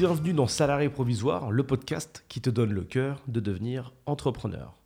Bienvenue 0.00 0.32
dans 0.32 0.46
Salarié 0.46 0.88
Provisoire, 0.88 1.50
le 1.50 1.66
podcast 1.66 2.24
qui 2.28 2.40
te 2.40 2.50
donne 2.50 2.72
le 2.72 2.84
cœur 2.84 3.20
de 3.26 3.40
devenir 3.40 3.92
entrepreneur. 4.06 4.76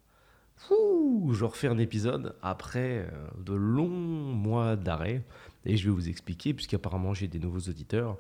Je 0.71 1.45
refais 1.45 1.69
un 1.69 1.77
épisode 1.77 2.35
après 2.41 3.01
euh, 3.01 3.29
de 3.39 3.53
longs 3.53 3.91
mois 3.91 4.75
d'arrêt 4.75 5.23
et 5.67 5.77
je 5.77 5.85
vais 5.85 5.95
vous 5.95 6.09
expliquer, 6.09 6.55
puisqu'apparemment 6.55 7.13
j'ai 7.13 7.29
des 7.29 7.39
nouveaux 7.39 7.69
auditeurs, 7.69 8.17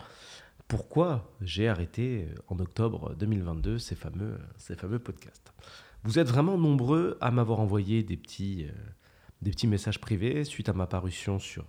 pourquoi 0.69 1.33
j'ai 1.41 1.67
arrêté 1.67 2.29
euh, 2.29 2.35
en 2.49 2.59
octobre 2.59 3.15
2022 3.15 3.79
ces 3.79 3.95
fameux, 3.95 4.37
ces 4.59 4.75
fameux 4.75 4.99
podcasts. 4.99 5.55
Vous 6.05 6.19
êtes 6.19 6.29
vraiment 6.29 6.59
nombreux 6.59 7.17
à 7.23 7.31
m'avoir 7.31 7.61
envoyé 7.61 8.03
des 8.03 8.19
petits, 8.19 8.67
euh, 8.69 8.73
des 9.41 9.53
petits 9.53 9.67
messages 9.67 9.99
privés 9.99 10.45
suite 10.45 10.69
à 10.69 10.75
ma 10.75 10.87
parution 10.87 11.39
sur, 11.39 11.65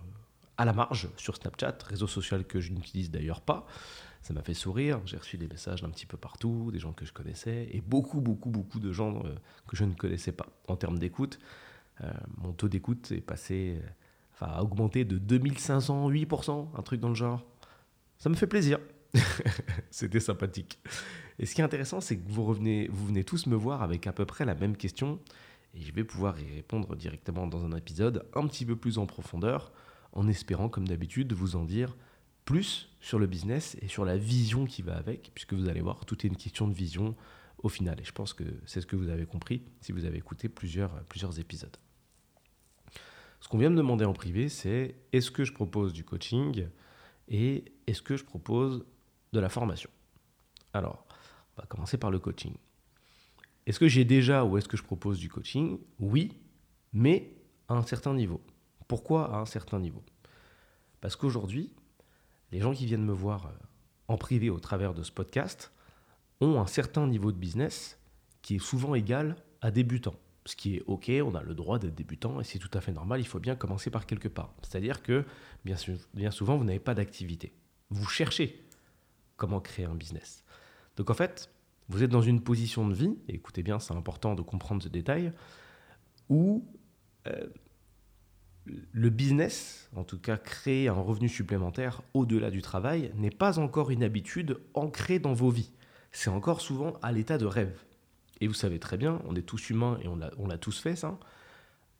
à 0.58 0.66
la 0.66 0.74
marge 0.74 1.08
sur 1.16 1.34
Snapchat, 1.34 1.78
réseau 1.88 2.08
social 2.08 2.44
que 2.44 2.60
je 2.60 2.72
n'utilise 2.72 3.10
d'ailleurs 3.10 3.40
pas. 3.40 3.66
Ça 4.24 4.34
m'a 4.34 4.42
fait 4.42 4.54
sourire, 4.54 5.00
j'ai 5.04 5.16
reçu 5.16 5.38
des 5.38 5.46
messages 5.46 5.82
d'un 5.82 5.90
petit 5.90 6.06
peu 6.06 6.16
partout, 6.16 6.70
des 6.72 6.80
gens 6.80 6.92
que 6.92 7.04
je 7.04 7.12
connaissais, 7.12 7.68
et 7.70 7.80
beaucoup, 7.80 8.20
beaucoup, 8.20 8.50
beaucoup 8.50 8.80
de 8.80 8.90
gens 8.90 9.22
euh, 9.24 9.34
que 9.68 9.76
je 9.76 9.84
ne 9.84 9.94
connaissais 9.94 10.32
pas. 10.32 10.46
En 10.66 10.74
termes 10.76 10.98
d'écoute, 10.98 11.38
mon 12.38 12.52
taux 12.52 12.66
d'écoute 12.66 13.12
est 13.12 13.20
passé, 13.20 13.78
enfin, 14.32 14.46
a 14.46 14.62
augmenté 14.62 15.04
de 15.04 15.16
2500, 15.16 16.10
8%, 16.10 16.66
un 16.76 16.82
truc 16.82 17.00
dans 17.00 17.10
le 17.10 17.14
genre. 17.14 17.46
Ça 18.18 18.28
me 18.28 18.34
fait 18.34 18.48
plaisir. 18.48 18.80
C'était 19.92 20.18
sympathique. 20.18 20.80
Et 21.38 21.46
ce 21.46 21.54
qui 21.54 21.60
est 21.60 21.64
intéressant, 21.64 22.00
c'est 22.00 22.16
que 22.16 22.28
vous, 22.28 22.44
revenez, 22.44 22.88
vous 22.90 23.06
venez 23.06 23.22
tous 23.22 23.46
me 23.46 23.54
voir 23.54 23.82
avec 23.82 24.08
à 24.08 24.12
peu 24.12 24.24
près 24.24 24.44
la 24.44 24.56
même 24.56 24.76
question 24.76 25.20
et 25.74 25.80
je 25.80 25.92
vais 25.92 26.04
pouvoir 26.04 26.40
y 26.40 26.54
répondre 26.54 26.94
directement 26.94 27.46
dans 27.46 27.64
un 27.64 27.76
épisode 27.76 28.24
un 28.34 28.46
petit 28.46 28.64
peu 28.64 28.76
plus 28.76 28.98
en 28.98 29.06
profondeur 29.06 29.72
en 30.12 30.28
espérant, 30.28 30.68
comme 30.68 30.86
d'habitude, 30.86 31.32
vous 31.32 31.56
en 31.56 31.64
dire 31.64 31.96
plus 32.44 32.88
sur 33.04 33.18
le 33.18 33.26
business 33.26 33.76
et 33.82 33.88
sur 33.88 34.06
la 34.06 34.16
vision 34.16 34.64
qui 34.64 34.80
va 34.80 34.96
avec, 34.96 35.30
puisque 35.34 35.52
vous 35.52 35.68
allez 35.68 35.82
voir, 35.82 36.06
tout 36.06 36.24
est 36.24 36.28
une 36.28 36.38
question 36.38 36.66
de 36.66 36.72
vision 36.72 37.14
au 37.62 37.68
final. 37.68 38.00
Et 38.00 38.04
je 38.04 38.12
pense 38.12 38.32
que 38.32 38.44
c'est 38.64 38.80
ce 38.80 38.86
que 38.86 38.96
vous 38.96 39.10
avez 39.10 39.26
compris 39.26 39.62
si 39.82 39.92
vous 39.92 40.06
avez 40.06 40.16
écouté 40.16 40.48
plusieurs, 40.48 40.90
épisodes. 41.38 41.76
Ce 43.40 43.48
qu'on 43.48 43.58
vient 43.58 43.68
me 43.68 43.76
demander 43.76 44.06
en 44.06 44.14
privé, 44.14 44.48
c'est 44.48 44.94
est-ce 45.12 45.30
que 45.30 45.44
je 45.44 45.52
propose 45.52 45.92
du 45.92 46.02
coaching 46.02 46.66
et 47.28 47.66
est-ce 47.86 48.00
que 48.00 48.16
je 48.16 48.24
propose 48.24 48.86
de 49.34 49.38
la 49.38 49.50
formation? 49.50 49.90
Alors, 50.72 51.04
on 51.58 51.60
va 51.60 51.66
commencer 51.66 51.98
par 51.98 52.10
le 52.10 52.18
coaching. 52.18 52.54
Est-ce 53.66 53.78
que 53.78 53.86
j'ai 53.86 54.06
déjà 54.06 54.46
ou 54.46 54.56
est-ce 54.56 54.68
que 54.68 54.78
je 54.78 54.82
propose 54.82 55.18
du 55.18 55.28
coaching? 55.28 55.78
Oui, 55.98 56.32
mais 56.94 57.36
à 57.68 57.74
un 57.74 57.82
certain 57.82 58.14
niveau. 58.14 58.40
Pourquoi 58.88 59.34
à 59.34 59.40
un 59.40 59.46
certain 59.46 59.78
niveau? 59.78 60.02
Parce 61.02 61.16
qu'aujourd'hui, 61.16 61.70
les 62.54 62.60
gens 62.60 62.72
qui 62.72 62.86
viennent 62.86 63.04
me 63.04 63.12
voir 63.12 63.46
euh, 63.46 63.50
en 64.06 64.16
privé 64.16 64.48
au 64.48 64.60
travers 64.60 64.94
de 64.94 65.02
ce 65.02 65.10
podcast 65.10 65.72
ont 66.40 66.60
un 66.60 66.68
certain 66.68 67.08
niveau 67.08 67.32
de 67.32 67.36
business 67.36 67.98
qui 68.42 68.54
est 68.56 68.60
souvent 68.60 68.94
égal 68.94 69.34
à 69.60 69.72
débutant. 69.72 70.14
Ce 70.46 70.54
qui 70.54 70.76
est 70.76 70.82
OK, 70.86 71.10
on 71.24 71.34
a 71.34 71.42
le 71.42 71.54
droit 71.54 71.80
d'être 71.80 71.96
débutant 71.96 72.40
et 72.40 72.44
c'est 72.44 72.60
tout 72.60 72.70
à 72.72 72.80
fait 72.80 72.92
normal, 72.92 73.20
il 73.20 73.26
faut 73.26 73.40
bien 73.40 73.56
commencer 73.56 73.90
par 73.90 74.06
quelque 74.06 74.28
part. 74.28 74.54
C'est-à-dire 74.62 75.02
que 75.02 75.24
bien, 75.64 76.30
souvent, 76.30 76.56
vous 76.56 76.62
n'avez 76.62 76.78
pas 76.78 76.94
d'activité. 76.94 77.52
Vous 77.90 78.06
cherchez 78.06 78.62
comment 79.36 79.60
créer 79.60 79.86
un 79.86 79.96
business. 79.96 80.44
Donc 80.96 81.10
en 81.10 81.14
fait, 81.14 81.50
vous 81.88 82.04
êtes 82.04 82.10
dans 82.10 82.22
une 82.22 82.40
position 82.40 82.86
de 82.86 82.94
vie, 82.94 83.16
et 83.26 83.34
écoutez 83.34 83.64
bien, 83.64 83.80
c'est 83.80 83.94
important 83.94 84.36
de 84.36 84.42
comprendre 84.42 84.80
ce 84.80 84.88
détail, 84.88 85.32
où 86.28 86.64
euh, 87.26 87.48
le 88.66 89.10
business, 89.10 89.88
en 89.94 90.04
tout 90.04 90.18
cas 90.18 90.36
créer 90.36 90.88
un 90.88 90.94
revenu 90.94 91.28
supplémentaire 91.28 92.02
au-delà 92.14 92.50
du 92.50 92.62
travail, 92.62 93.12
n'est 93.16 93.30
pas 93.30 93.58
encore 93.58 93.90
une 93.90 94.02
habitude 94.02 94.58
ancrée 94.74 95.18
dans 95.18 95.34
vos 95.34 95.50
vies. 95.50 95.70
C'est 96.12 96.30
encore 96.30 96.60
souvent 96.60 96.94
à 97.02 97.12
l'état 97.12 97.38
de 97.38 97.46
rêve. 97.46 97.84
Et 98.40 98.46
vous 98.46 98.54
savez 98.54 98.78
très 98.78 98.96
bien, 98.96 99.20
on 99.26 99.36
est 99.36 99.42
tous 99.42 99.70
humains 99.70 99.98
et 100.02 100.08
on 100.08 100.46
l'a 100.46 100.58
tous 100.58 100.78
fait 100.78 100.96
ça. 100.96 101.18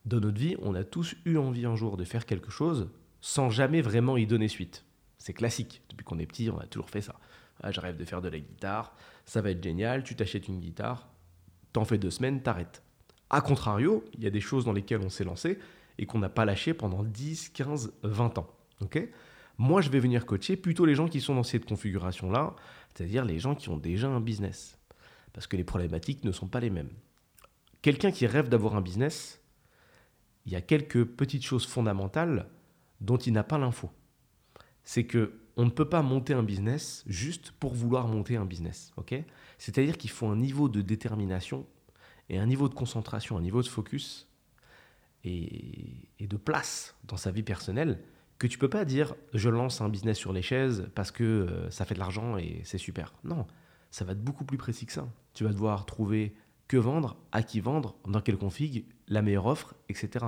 Dans 0.05 0.21
notre 0.21 0.39
vie, 0.39 0.57
on 0.61 0.75
a 0.75 0.85
tous 0.85 1.17
eu 1.25 1.37
envie 1.37 1.65
un 1.65 1.77
jour 1.77 1.97
de 1.97 2.05
faire 2.05 2.27
quelque 2.27 2.51
chose 2.51 2.89
sans 3.21 3.49
jamais 3.49 3.81
vraiment 3.81 4.17
y 4.17 4.27
donner 4.27 4.49
suite. 4.49 4.85
C'est 5.17 5.33
classique. 5.33 5.83
Depuis 5.89 6.05
qu'on 6.05 6.19
est 6.19 6.27
petit, 6.27 6.51
on 6.51 6.59
a 6.59 6.67
toujours 6.67 6.91
fait 6.91 7.01
ça. 7.01 7.15
Ah, 7.63 7.71
je 7.71 7.81
rêve 7.81 7.97
de 7.97 8.05
faire 8.05 8.21
de 8.21 8.29
la 8.29 8.39
guitare, 8.39 8.95
ça 9.25 9.41
va 9.41 9.51
être 9.51 9.63
génial, 9.63 10.03
tu 10.03 10.17
t'achètes 10.17 10.49
une 10.49 10.61
guitare, 10.61 11.09
t'en 11.73 11.85
fais 11.85 11.99
deux 11.99 12.11
semaines, 12.11 12.43
t'arrêtes. 12.43 12.83
A 13.31 13.41
contrario, 13.41 14.05
il 14.13 14.23
y 14.23 14.27
a 14.27 14.31
des 14.31 14.41
choses 14.41 14.65
dans 14.65 14.73
lesquelles 14.73 15.01
on 15.01 15.09
s'est 15.09 15.25
lancé 15.25 15.59
et 15.99 16.07
qu'on 16.07 16.19
n'a 16.19 16.29
pas 16.29 16.45
lâché 16.45 16.75
pendant 16.75 17.03
10, 17.03 17.51
15, 17.51 17.93
20 18.03 18.39
ans. 18.39 18.51
Moi, 19.57 19.81
je 19.81 19.89
vais 19.89 20.01
venir 20.01 20.27
coacher 20.27 20.57
plutôt 20.57 20.85
les 20.85 20.95
gens 20.95 21.09
qui 21.09 21.21
sont 21.21 21.35
dans 21.35 21.43
cette 21.43 21.65
configuration-là, 21.65 22.57
c'est-à-dire 22.93 23.25
les 23.25 23.39
gens 23.39 23.55
qui 23.55 23.69
ont 23.69 23.77
déjà 23.77 24.09
un 24.09 24.21
business. 24.21 24.79
Parce 25.33 25.47
que 25.47 25.57
les 25.57 25.65
problématiques 25.65 26.25
ne 26.25 26.33
sont 26.33 26.49
pas 26.49 26.61
les 26.61 26.71
mêmes. 26.71 26.91
Quelqu'un 27.83 28.11
qui 28.11 28.27
rêve 28.27 28.49
d'avoir 28.49 28.77
un 28.77 28.81
business, 28.81 29.41
il 30.47 30.53
y 30.53 30.57
a 30.57 30.61
quelques 30.61 31.05
petites 31.05 31.45
choses 31.45 31.67
fondamentales 31.67 32.49
dont 33.01 33.17
il 33.17 33.33
n'a 33.33 33.45
pas 33.45 33.59
l'info 33.59 33.91
c'est 34.85 35.05
que 35.05 35.41
on 35.57 35.65
ne 35.65 35.71
peut 35.71 35.89
pas 35.89 36.03
monter 36.03 36.35
un 36.35 36.43
business 36.43 37.05
juste 37.07 37.53
pour 37.53 37.75
vouloir 37.75 38.09
monter 38.09 38.37
un 38.37 38.45
business. 38.45 38.93
C'est-à-dire 39.59 39.97
qu'il 39.97 40.11
faut 40.11 40.27
un 40.27 40.37
niveau 40.37 40.69
de 40.69 40.83
détermination 40.83 41.65
et 42.29 42.39
un 42.39 42.47
niveau 42.47 42.69
de 42.69 42.75
concentration, 42.75 43.37
un 43.39 43.41
niveau 43.41 43.63
de 43.63 43.69
focus 43.69 44.29
et, 45.25 46.09
de 46.21 46.37
place 46.37 46.97
dans 47.05 47.19
sa 47.19 47.31
vie 47.31 47.43
personnelle 47.43 48.01
que 48.39 48.47
tu 48.47 48.57
peux 48.59 48.71
pas 48.71 48.87
dire 48.87 49.15
je 49.35 49.51
lance 49.51 49.83
un 49.83 49.91
business 49.91 50.17
sur 50.17 50.33
les 50.33 50.43
chaises 50.43 50.89
parce 50.95 51.11
que 51.11 51.23
euh, 51.23 51.71
ça 51.71 51.85
fait 51.85 51.95
de 51.95 51.99
l'argent 51.99 52.39
et 52.39 52.63
c'est 52.65 52.79
super. 52.79 53.13
Non, 53.25 53.47
ça 53.91 54.05
va 54.05 54.13
être 54.13 54.25
beaucoup 54.25 54.45
plus 54.45 54.57
précis 54.57 54.87
que 54.87 54.93
ça. 54.93 55.07
Tu 55.35 55.45
vas 55.45 55.53
devoir 55.53 55.87
trouver 55.87 56.35
que 56.67 56.77
vendre, 56.77 57.17
à 57.31 57.43
qui 57.43 57.61
vendre, 57.61 57.95
dans 58.09 58.21
quelle 58.21 58.39
config, 58.39 58.87
la 59.07 59.23
meilleure 59.23 59.47
offre, 59.47 59.75
etc. 59.89 60.27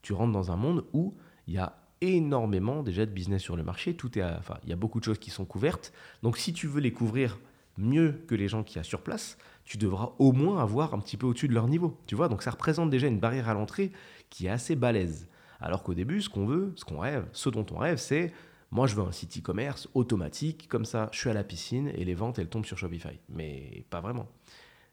Tu 0.00 0.12
rentres 0.12 0.32
dans 0.32 0.52
un 0.52 0.56
monde 0.56 0.84
où 0.92 1.14
il 1.46 1.54
y 1.54 1.58
a 1.58 1.76
énormément 2.00 2.82
déjà 2.82 3.04
de 3.04 3.10
business 3.10 3.42
sur 3.42 3.56
le 3.56 3.64
marché. 3.64 3.94
Tout 3.94 4.18
est, 4.18 4.22
enfin, 4.22 4.58
il 4.62 4.70
y 4.70 4.72
a 4.72 4.76
beaucoup 4.76 5.00
de 5.00 5.04
choses 5.04 5.18
qui 5.18 5.30
sont 5.30 5.44
couvertes. 5.44 5.92
Donc, 6.22 6.38
si 6.38 6.52
tu 6.52 6.66
veux 6.66 6.80
les 6.80 6.92
couvrir 6.92 7.38
mieux 7.78 8.22
que 8.26 8.34
les 8.34 8.48
gens 8.48 8.62
qui 8.62 8.78
y 8.78 8.84
sur 8.84 9.02
place, 9.02 9.38
tu 9.64 9.78
devras 9.78 10.12
au 10.18 10.32
moins 10.32 10.60
avoir 10.60 10.94
un 10.94 10.98
petit 10.98 11.16
peu 11.16 11.26
au-dessus 11.26 11.48
de 11.48 11.54
leur 11.54 11.68
niveau. 11.68 11.98
Tu 12.06 12.14
vois, 12.14 12.28
donc 12.28 12.42
ça 12.42 12.50
représente 12.50 12.90
déjà 12.90 13.06
une 13.06 13.20
barrière 13.20 13.48
à 13.48 13.54
l'entrée 13.54 13.92
qui 14.30 14.46
est 14.46 14.50
assez 14.50 14.76
balèze. 14.76 15.28
Alors 15.60 15.82
qu'au 15.82 15.94
début, 15.94 16.20
ce 16.20 16.28
qu'on 16.28 16.46
veut, 16.46 16.72
ce 16.76 16.84
qu'on 16.84 16.98
rêve, 16.98 17.26
ce 17.32 17.48
dont 17.48 17.66
on 17.70 17.78
rêve, 17.78 17.98
c'est 17.98 18.32
moi, 18.72 18.86
je 18.86 18.96
veux 18.96 19.02
un 19.02 19.12
site 19.12 19.38
e-commerce 19.38 19.88
automatique, 19.92 20.66
comme 20.66 20.86
ça, 20.86 21.10
je 21.12 21.18
suis 21.18 21.28
à 21.28 21.34
la 21.34 21.44
piscine 21.44 21.92
et 21.94 22.06
les 22.06 22.14
ventes, 22.14 22.38
elles 22.38 22.48
tombent 22.48 22.64
sur 22.64 22.78
Shopify. 22.78 23.20
Mais 23.28 23.84
pas 23.90 24.00
vraiment. 24.00 24.26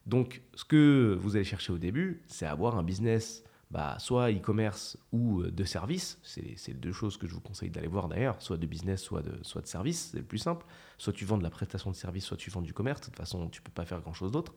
Donc, 0.06 0.42
ce 0.54 0.66
que 0.66 1.18
vous 1.20 1.38
allez 1.38 1.46
chercher 1.46 1.72
au 1.72 1.78
début, 1.78 2.22
c'est 2.28 2.46
avoir 2.46 2.78
un 2.78 2.84
business 2.84 3.44
bah, 3.72 3.98
soit 4.00 4.32
e-commerce 4.32 4.98
ou 5.12 5.42
euh, 5.42 5.52
de 5.52 5.64
service, 5.64 6.18
c'est 6.24 6.58
les 6.68 6.74
deux 6.74 6.92
choses 6.92 7.18
que 7.18 7.28
je 7.28 7.34
vous 7.34 7.42
conseille 7.42 7.70
d'aller 7.70 7.88
voir 7.88 8.08
d'ailleurs, 8.08 8.42
soit 8.42 8.58
de 8.58 8.66
business, 8.66 9.02
soit 9.02 9.22
de, 9.22 9.38
soit 9.44 9.62
de 9.62 9.68
service, 9.68 10.10
c'est 10.12 10.18
le 10.18 10.24
plus 10.24 10.40
simple. 10.40 10.66
Soit 10.98 11.14
tu 11.14 11.26
vends 11.26 11.38
de 11.38 11.44
la 11.44 11.52
prestation 11.52 11.92
de 11.92 11.96
service, 11.96 12.26
soit 12.26 12.38
tu 12.38 12.50
vends 12.50 12.62
du 12.62 12.74
commerce, 12.74 13.02
de 13.02 13.06
toute 13.06 13.16
façon 13.16 13.48
tu 13.50 13.62
peux 13.62 13.72
pas 13.72 13.86
faire 13.86 14.02
grand-chose 14.02 14.32
d'autre. 14.32 14.54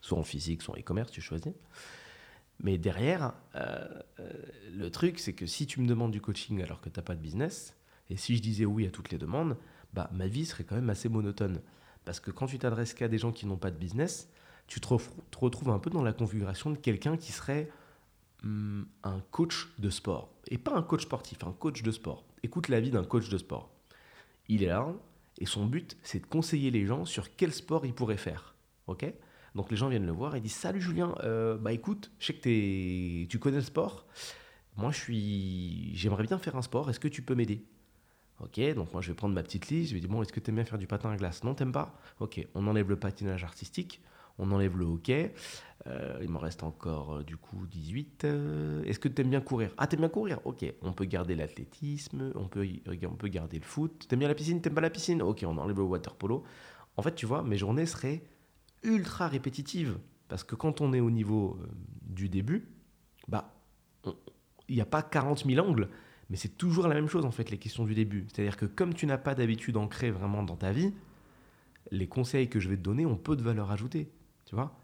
Soit 0.00 0.18
en 0.18 0.22
physique, 0.22 0.60
soit 0.60 0.74
en 0.74 0.78
e-commerce, 0.78 1.10
tu 1.10 1.22
choisis. 1.22 1.54
Mais 2.60 2.78
derrière, 2.78 3.32
euh, 3.56 3.88
euh, 4.20 4.32
le 4.72 4.90
truc, 4.90 5.18
c'est 5.18 5.32
que 5.32 5.46
si 5.46 5.66
tu 5.66 5.80
me 5.80 5.86
demandes 5.86 6.12
du 6.12 6.20
coaching 6.20 6.62
alors 6.62 6.80
que 6.80 6.88
tu 6.88 6.98
n'as 6.98 7.04
pas 7.04 7.14
de 7.14 7.20
business, 7.20 7.74
et 8.10 8.16
si 8.16 8.36
je 8.36 8.42
disais 8.42 8.66
oui 8.66 8.86
à 8.86 8.90
toutes 8.90 9.10
les 9.10 9.18
demandes, 9.18 9.56
bah, 9.94 10.10
ma 10.12 10.26
vie 10.26 10.44
serait 10.44 10.64
quand 10.64 10.74
même 10.74 10.90
assez 10.90 11.08
monotone. 11.08 11.60
Parce 12.04 12.20
que 12.20 12.30
quand 12.30 12.46
tu 12.46 12.58
t'adresses 12.58 12.92
qu'à 12.92 13.08
des 13.08 13.18
gens 13.18 13.32
qui 13.32 13.46
n'ont 13.46 13.56
pas 13.56 13.70
de 13.70 13.78
business, 13.78 14.28
tu 14.66 14.80
te, 14.80 14.88
retrouves 14.88 15.70
un 15.70 15.78
peu 15.78 15.90
dans 15.90 16.02
la 16.02 16.12
configuration 16.12 16.70
de 16.70 16.76
quelqu'un 16.76 17.16
qui 17.16 17.32
serait 17.32 17.70
Hmm, 18.44 18.82
un 19.04 19.20
coach 19.30 19.70
de 19.78 19.88
sport. 19.88 20.30
Et 20.48 20.58
pas 20.58 20.74
un 20.76 20.82
coach 20.82 21.04
sportif, 21.04 21.42
un 21.44 21.52
coach 21.52 21.82
de 21.82 21.90
sport. 21.90 22.26
Écoute 22.42 22.68
la 22.68 22.78
vie 22.78 22.90
d'un 22.90 23.02
coach 23.02 23.30
de 23.30 23.38
sport. 23.38 23.70
Il 24.48 24.62
est 24.62 24.66
là 24.66 24.86
et 25.38 25.46
son 25.46 25.64
but, 25.64 25.96
c'est 26.02 26.20
de 26.20 26.26
conseiller 26.26 26.70
les 26.70 26.84
gens 26.84 27.06
sur 27.06 27.34
quel 27.36 27.54
sport 27.54 27.86
ils 27.86 27.94
pourraient 27.94 28.18
faire. 28.18 28.54
Ok? 28.86 29.10
Donc 29.54 29.70
les 29.70 29.78
gens 29.78 29.88
viennent 29.88 30.04
le 30.04 30.12
voir 30.12 30.36
et 30.36 30.42
disent 30.42 30.52
Salut 30.56 30.82
Julien, 30.82 31.14
euh, 31.22 31.56
bah 31.56 31.72
écoute, 31.72 32.10
je 32.18 32.26
sais 32.26 32.34
que 32.34 33.24
tu 33.24 33.38
connais 33.38 33.56
le 33.56 33.62
sport. 33.62 34.06
Moi, 34.76 34.90
je 34.90 34.98
suis, 34.98 35.96
j'aimerais 35.96 36.24
bien 36.24 36.38
faire 36.38 36.56
un 36.56 36.62
sport. 36.62 36.90
Est-ce 36.90 37.00
que 37.00 37.08
tu 37.08 37.22
peux 37.22 37.34
m'aider? 37.34 37.64
Ok, 38.40 38.60
donc 38.74 38.92
moi 38.92 39.00
je 39.00 39.08
vais 39.08 39.14
prendre 39.14 39.34
ma 39.34 39.42
petite 39.42 39.68
liste. 39.68 39.88
Je 39.88 39.94
vais 39.94 40.00
dire 40.00 40.10
Bon, 40.10 40.20
est-ce 40.20 40.32
que 40.34 40.40
tu 40.40 40.50
aimes 40.50 40.56
bien 40.56 40.64
faire 40.66 40.78
du 40.78 40.86
patin 40.86 41.10
à 41.10 41.16
glace? 41.16 41.44
Non, 41.44 41.54
t'aimes 41.54 41.72
pas? 41.72 41.98
Ok, 42.20 42.46
on 42.54 42.66
enlève 42.66 42.90
le 42.90 42.96
patinage 42.96 43.42
artistique 43.42 44.02
on 44.38 44.50
enlève 44.50 44.76
le 44.76 44.84
hockey. 44.84 45.32
Euh, 45.86 46.18
il 46.22 46.30
m'en 46.30 46.38
reste 46.38 46.62
encore 46.62 47.16
euh, 47.16 47.22
du 47.22 47.36
coup 47.36 47.66
18. 47.66 48.24
Euh, 48.24 48.82
est-ce 48.84 48.98
que 48.98 49.08
tu 49.08 49.20
aimes 49.20 49.30
bien 49.30 49.40
courir? 49.40 49.70
Ah, 49.76 49.86
t'aimes 49.86 50.00
bien 50.00 50.08
courir? 50.08 50.40
Ok, 50.44 50.64
on 50.82 50.92
peut 50.92 51.04
garder 51.04 51.34
l'athlétisme, 51.34 52.32
on 52.34 52.48
peut, 52.48 52.66
garder 53.28 53.58
le 53.58 53.64
foot. 53.64 54.06
T'aimes 54.08 54.20
bien 54.20 54.28
la 54.28 54.34
piscine? 54.34 54.60
T'aimes 54.60 54.74
pas 54.74 54.80
la 54.80 54.90
piscine? 54.90 55.22
Ok, 55.22 55.44
on 55.46 55.58
enlève 55.58 55.76
le 55.76 55.82
water 55.82 56.14
polo. 56.14 56.44
En 56.96 57.02
fait, 57.02 57.14
tu 57.14 57.26
vois, 57.26 57.42
mes 57.42 57.58
journées 57.58 57.86
seraient 57.86 58.22
ultra 58.82 59.28
répétitives. 59.28 59.98
Parce 60.28 60.42
que 60.42 60.54
quand 60.54 60.80
on 60.80 60.92
est 60.94 61.00
au 61.00 61.10
niveau 61.10 61.58
du 62.02 62.28
début, 62.28 62.68
bah, 63.28 63.54
il 64.68 64.74
n'y 64.74 64.80
a 64.80 64.86
pas 64.86 65.02
40 65.02 65.44
000 65.44 65.64
angles, 65.66 65.90
mais 66.30 66.36
c'est 66.36 66.56
toujours 66.56 66.88
la 66.88 66.94
même 66.94 67.08
chose 67.08 67.26
en 67.26 67.30
fait, 67.30 67.50
les 67.50 67.58
questions 67.58 67.84
du 67.84 67.94
début. 67.94 68.26
C'est-à-dire 68.32 68.56
que 68.56 68.64
comme 68.64 68.94
tu 68.94 69.04
n'as 69.06 69.18
pas 69.18 69.34
d'habitude 69.34 69.76
ancrée 69.76 70.10
vraiment 70.10 70.42
dans 70.42 70.56
ta 70.56 70.72
vie, 70.72 70.94
les 71.90 72.06
conseils 72.06 72.48
que 72.48 72.58
je 72.60 72.70
vais 72.70 72.76
te 72.76 72.82
donner 72.82 73.04
ont 73.04 73.16
peu 73.16 73.36
de 73.36 73.42
valeur 73.42 73.70
ajoutée, 73.70 74.10
tu 74.46 74.54
vois. 74.54 74.76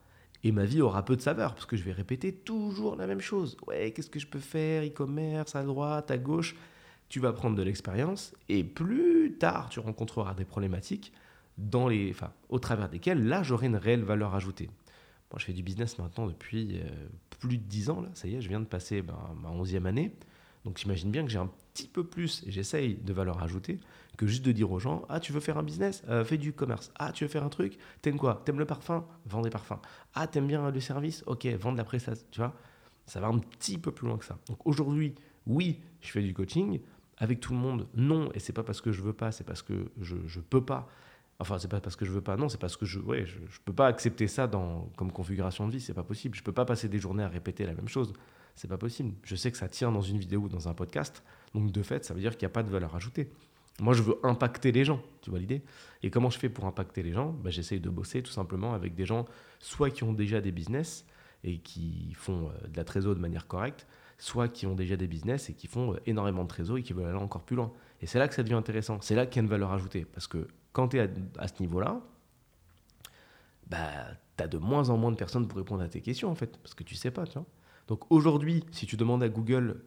Et 0.42 0.52
ma 0.52 0.64
vie 0.64 0.80
aura 0.80 1.04
peu 1.04 1.16
de 1.16 1.20
saveur 1.20 1.54
parce 1.54 1.66
que 1.66 1.76
je 1.76 1.82
vais 1.82 1.92
répéter 1.92 2.32
toujours 2.32 2.96
la 2.96 3.06
même 3.06 3.20
chose. 3.20 3.56
Ouais, 3.66 3.90
qu'est-ce 3.92 4.08
que 4.08 4.18
je 4.18 4.26
peux 4.26 4.38
faire? 4.38 4.82
E-commerce, 4.84 5.54
à 5.54 5.62
droite, 5.62 6.10
à 6.10 6.18
gauche. 6.18 6.56
Tu 7.08 7.20
vas 7.20 7.32
prendre 7.32 7.56
de 7.56 7.62
l'expérience 7.62 8.34
et 8.48 8.64
plus 8.64 9.36
tard, 9.38 9.68
tu 9.68 9.80
rencontreras 9.80 10.34
des 10.34 10.44
problématiques 10.44 11.12
dans 11.58 11.88
les, 11.88 12.10
enfin, 12.10 12.32
au 12.48 12.58
travers 12.58 12.88
desquelles, 12.88 13.26
là, 13.26 13.42
j'aurai 13.42 13.66
une 13.66 13.76
réelle 13.76 14.02
valeur 14.02 14.34
ajoutée. 14.34 14.70
Moi, 15.30 15.38
je 15.38 15.44
fais 15.44 15.52
du 15.52 15.62
business 15.62 15.98
maintenant 15.98 16.26
depuis 16.26 16.80
euh, 16.80 16.88
plus 17.38 17.58
de 17.58 17.62
10 17.62 17.90
ans. 17.90 18.00
Là. 18.00 18.08
Ça 18.14 18.26
y 18.28 18.36
est, 18.36 18.40
je 18.40 18.48
viens 18.48 18.60
de 18.60 18.64
passer 18.64 19.02
ma 19.02 19.50
11e 19.50 19.84
année. 19.84 20.12
Donc, 20.64 20.78
j'imagine 20.78 21.10
bien 21.10 21.24
que 21.24 21.30
j'ai 21.30 21.38
un 21.38 21.50
petit 21.72 21.88
peu 21.88 22.04
plus, 22.04 22.42
et 22.46 22.50
j'essaye 22.50 22.96
de 22.96 23.12
valeur 23.12 23.42
ajoutée, 23.42 23.78
que 24.16 24.26
juste 24.26 24.44
de 24.44 24.52
dire 24.52 24.70
aux 24.70 24.78
gens 24.78 25.02
Ah, 25.08 25.20
tu 25.20 25.32
veux 25.32 25.40
faire 25.40 25.56
un 25.56 25.62
business? 25.62 26.02
Euh, 26.08 26.24
Fais 26.24 26.36
du 26.36 26.52
commerce. 26.52 26.92
Ah, 26.98 27.12
tu 27.12 27.24
veux 27.24 27.30
faire 27.30 27.44
un 27.44 27.48
truc? 27.48 27.78
T'aimes 28.02 28.18
quoi? 28.18 28.42
T'aimes 28.44 28.58
le 28.58 28.66
parfum? 28.66 29.06
Vends 29.26 29.42
des 29.42 29.50
parfums. 29.50 29.80
Ah, 30.14 30.26
t'aimes 30.26 30.46
bien 30.46 30.70
le 30.70 30.80
service? 30.80 31.22
Ok, 31.26 31.46
vends 31.46 31.72
de 31.72 31.78
la 31.78 31.84
prestation. 31.84 32.26
Tu 32.30 32.40
vois 32.40 32.54
Ça 33.06 33.20
va 33.20 33.28
un 33.28 33.38
petit 33.38 33.78
peu 33.78 33.92
plus 33.92 34.06
loin 34.06 34.18
que 34.18 34.24
ça. 34.24 34.38
Donc, 34.48 34.58
aujourd'hui, 34.66 35.14
oui, 35.46 35.80
je 36.02 36.10
fais 36.10 36.22
du 36.22 36.34
coaching. 36.34 36.80
Avec 37.16 37.40
tout 37.40 37.52
le 37.52 37.58
monde, 37.58 37.86
non. 37.94 38.30
Et 38.34 38.40
c'est 38.40 38.52
pas 38.52 38.62
parce 38.62 38.80
que 38.80 38.92
je 38.92 39.02
veux 39.02 39.12
pas, 39.12 39.32
c'est 39.32 39.44
parce 39.44 39.62
que 39.62 39.90
je, 40.00 40.16
je 40.26 40.40
peux 40.40 40.64
pas. 40.64 40.88
Enfin, 41.40 41.58
c'est 41.58 41.68
pas 41.68 41.80
parce 41.80 41.96
que 41.96 42.04
je 42.04 42.10
veux 42.10 42.20
pas, 42.20 42.36
non, 42.36 42.50
c'est 42.50 42.60
parce 42.60 42.76
que 42.76 42.84
je, 42.84 43.00
ouais, 43.00 43.24
je, 43.24 43.38
peux 43.64 43.72
pas 43.72 43.86
accepter 43.86 44.28
ça 44.28 44.46
dans, 44.46 44.90
comme 44.96 45.10
configuration 45.10 45.66
de 45.66 45.72
vie, 45.72 45.80
c'est 45.80 45.94
pas 45.94 46.02
possible. 46.02 46.36
Je 46.36 46.42
peux 46.42 46.52
pas 46.52 46.66
passer 46.66 46.86
des 46.86 46.98
journées 46.98 47.22
à 47.22 47.28
répéter 47.28 47.64
la 47.64 47.72
même 47.72 47.88
chose, 47.88 48.12
c'est 48.56 48.68
pas 48.68 48.78
possible. 48.78 49.14
Je 49.24 49.36
sais 49.36 49.50
que 49.50 49.58
ça 49.58 49.68
tient 49.68 49.92
dans 49.92 50.02
une 50.02 50.18
vidéo 50.18 50.42
ou 50.42 50.48
dans 50.48 50.68
un 50.68 50.74
podcast, 50.74 51.22
donc 51.54 51.72
de 51.72 51.82
fait, 51.82 52.04
ça 52.04 52.14
veut 52.14 52.20
dire 52.20 52.36
qu'il 52.36 52.46
n'y 52.46 52.50
a 52.50 52.54
pas 52.54 52.62
de 52.62 52.70
valeur 52.70 52.94
ajoutée. 52.94 53.30
Moi, 53.80 53.94
je 53.94 54.02
veux 54.02 54.18
impacter 54.22 54.72
les 54.72 54.84
gens, 54.84 55.00
tu 55.22 55.30
vois 55.30 55.38
l'idée? 55.38 55.62
Et 56.02 56.10
comment 56.10 56.28
je 56.28 56.38
fais 56.38 56.50
pour 56.50 56.66
impacter 56.66 57.02
les 57.02 57.12
gens? 57.12 57.32
Ben, 57.32 57.50
J'essaye 57.50 57.80
de 57.80 57.88
bosser 57.88 58.22
tout 58.22 58.30
simplement 58.30 58.74
avec 58.74 58.94
des 58.94 59.06
gens, 59.06 59.24
soit 59.58 59.90
qui 59.90 60.04
ont 60.04 60.12
déjà 60.12 60.40
des 60.40 60.52
business 60.52 61.06
et 61.44 61.58
qui 61.58 62.12
font 62.14 62.48
euh, 62.48 62.68
de 62.68 62.76
la 62.76 62.84
trésor 62.84 63.14
de 63.14 63.20
manière 63.20 63.46
correcte, 63.46 63.86
soit 64.18 64.48
qui 64.48 64.66
ont 64.66 64.74
déjà 64.74 64.96
des 64.96 65.06
business 65.06 65.48
et 65.48 65.54
qui 65.54 65.66
font 65.66 65.94
euh, 65.94 66.00
énormément 66.04 66.42
de 66.42 66.48
trésor 66.48 66.76
et 66.76 66.82
qui 66.82 66.92
veulent 66.92 67.06
aller 67.06 67.16
encore 67.16 67.42
plus 67.42 67.56
loin. 67.56 67.72
Et 68.02 68.06
c'est 68.06 68.18
là 68.18 68.28
que 68.28 68.34
ça 68.34 68.42
devient 68.42 68.54
intéressant, 68.54 68.98
c'est 69.00 69.14
là 69.14 69.24
qu'il 69.24 69.36
y 69.36 69.40
a 69.40 69.44
une 69.44 69.48
valeur 69.48 69.72
ajoutée, 69.72 70.04
parce 70.04 70.26
que 70.26 70.46
quand 70.72 70.88
tu 70.88 70.98
es 70.98 71.10
à, 71.38 71.48
ce 71.48 71.54
niveau-là, 71.60 72.00
bah, 73.66 73.78
tu 74.36 74.44
as 74.44 74.46
de 74.46 74.58
moins 74.58 74.90
en 74.90 74.98
moins 74.98 75.10
de 75.10 75.16
personnes 75.16 75.48
pour 75.48 75.56
répondre 75.58 75.82
à 75.82 75.88
tes 75.88 76.02
questions, 76.02 76.30
en 76.30 76.34
fait, 76.34 76.58
parce 76.58 76.74
que 76.74 76.84
tu 76.84 76.94
sais 76.94 77.10
pas. 77.10 77.26
Tu 77.26 77.34
vois 77.34 77.46
Donc 77.90 78.04
aujourd'hui, 78.08 78.64
si 78.70 78.86
tu 78.86 78.96
demandes 78.96 79.20
à 79.24 79.28
Google 79.28 79.82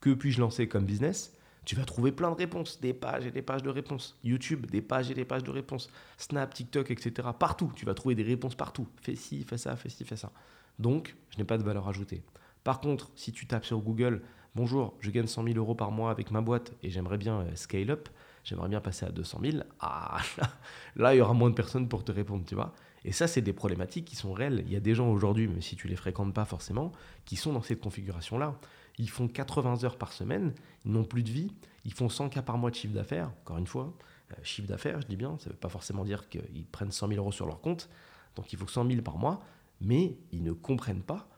que 0.00 0.10
puis-je 0.10 0.40
lancer 0.40 0.68
comme 0.68 0.84
business, 0.84 1.36
tu 1.64 1.74
vas 1.74 1.84
trouver 1.84 2.12
plein 2.12 2.30
de 2.30 2.36
réponses, 2.36 2.80
des 2.80 2.94
pages 2.94 3.26
et 3.26 3.32
des 3.32 3.42
pages 3.42 3.64
de 3.64 3.68
réponses. 3.68 4.16
YouTube, 4.22 4.66
des 4.66 4.80
pages 4.80 5.10
et 5.10 5.14
des 5.14 5.24
pages 5.24 5.42
de 5.42 5.50
réponses. 5.50 5.90
Snap, 6.18 6.54
TikTok, 6.54 6.92
etc. 6.92 7.30
Partout, 7.36 7.72
tu 7.74 7.84
vas 7.84 7.94
trouver 7.94 8.14
des 8.14 8.22
réponses 8.22 8.54
partout. 8.54 8.86
Fais 9.00 9.16
ci, 9.16 9.42
fais 9.42 9.58
ça, 9.58 9.74
fais 9.74 9.88
ci, 9.88 10.04
fais 10.04 10.16
ça. 10.16 10.30
Donc, 10.78 11.16
je 11.30 11.38
n'ai 11.38 11.44
pas 11.44 11.58
de 11.58 11.64
valeur 11.64 11.88
ajoutée. 11.88 12.22
Par 12.62 12.80
contre, 12.80 13.10
si 13.16 13.32
tu 13.32 13.48
tapes 13.48 13.64
sur 13.64 13.80
Google, 13.80 14.22
bonjour, 14.54 14.94
je 15.00 15.10
gagne 15.10 15.26
100 15.26 15.42
000 15.42 15.56
euros 15.56 15.74
par 15.74 15.90
mois 15.90 16.12
avec 16.12 16.30
ma 16.30 16.42
boîte 16.42 16.72
et 16.84 16.90
j'aimerais 16.90 17.18
bien 17.18 17.40
euh, 17.40 17.56
scale 17.56 17.90
up, 17.90 18.08
j'aimerais 18.44 18.68
bien 18.68 18.80
passer 18.80 19.04
à 19.04 19.10
200 19.10 19.40
000, 19.42 19.64
ah, 19.80 20.18
là, 20.94 21.12
il 21.12 21.18
y 21.18 21.20
aura 21.20 21.34
moins 21.34 21.50
de 21.50 21.56
personnes 21.56 21.88
pour 21.88 22.04
te 22.04 22.12
répondre, 22.12 22.44
tu 22.46 22.54
vois. 22.54 22.72
Et 23.04 23.12
ça, 23.12 23.26
c'est 23.26 23.42
des 23.42 23.52
problématiques 23.52 24.04
qui 24.04 24.16
sont 24.16 24.32
réelles. 24.32 24.62
Il 24.66 24.72
y 24.72 24.76
a 24.76 24.80
des 24.80 24.94
gens 24.94 25.10
aujourd'hui, 25.10 25.48
même 25.48 25.62
si 25.62 25.76
tu 25.76 25.88
les 25.88 25.96
fréquentes 25.96 26.34
pas 26.34 26.44
forcément, 26.44 26.92
qui 27.24 27.36
sont 27.36 27.52
dans 27.52 27.62
cette 27.62 27.80
configuration-là. 27.80 28.58
Ils 28.98 29.10
font 29.10 29.26
80 29.26 29.84
heures 29.84 29.96
par 29.96 30.12
semaine, 30.12 30.54
ils 30.84 30.92
n'ont 30.92 31.04
plus 31.04 31.22
de 31.22 31.30
vie, 31.30 31.50
ils 31.84 31.94
font 31.94 32.08
100 32.08 32.28
cas 32.28 32.42
par 32.42 32.58
mois 32.58 32.70
de 32.70 32.76
chiffre 32.76 32.94
d'affaires, 32.94 33.30
encore 33.42 33.58
une 33.58 33.66
fois. 33.66 33.92
Euh, 34.32 34.34
chiffre 34.42 34.68
d'affaires, 34.68 35.00
je 35.00 35.06
dis 35.06 35.16
bien, 35.16 35.36
ça 35.38 35.48
ne 35.48 35.54
veut 35.54 35.58
pas 35.58 35.68
forcément 35.68 36.04
dire 36.04 36.28
qu'ils 36.28 36.66
prennent 36.70 36.92
100 36.92 37.08
000 37.08 37.18
euros 37.18 37.32
sur 37.32 37.46
leur 37.46 37.60
compte, 37.60 37.88
donc 38.36 38.52
il 38.52 38.58
faut 38.58 38.68
100 38.68 38.86
000 38.88 39.02
par 39.02 39.16
mois, 39.16 39.42
mais 39.80 40.16
ils 40.30 40.42
ne 40.42 40.52
comprennent 40.52 41.02
pas 41.02 41.28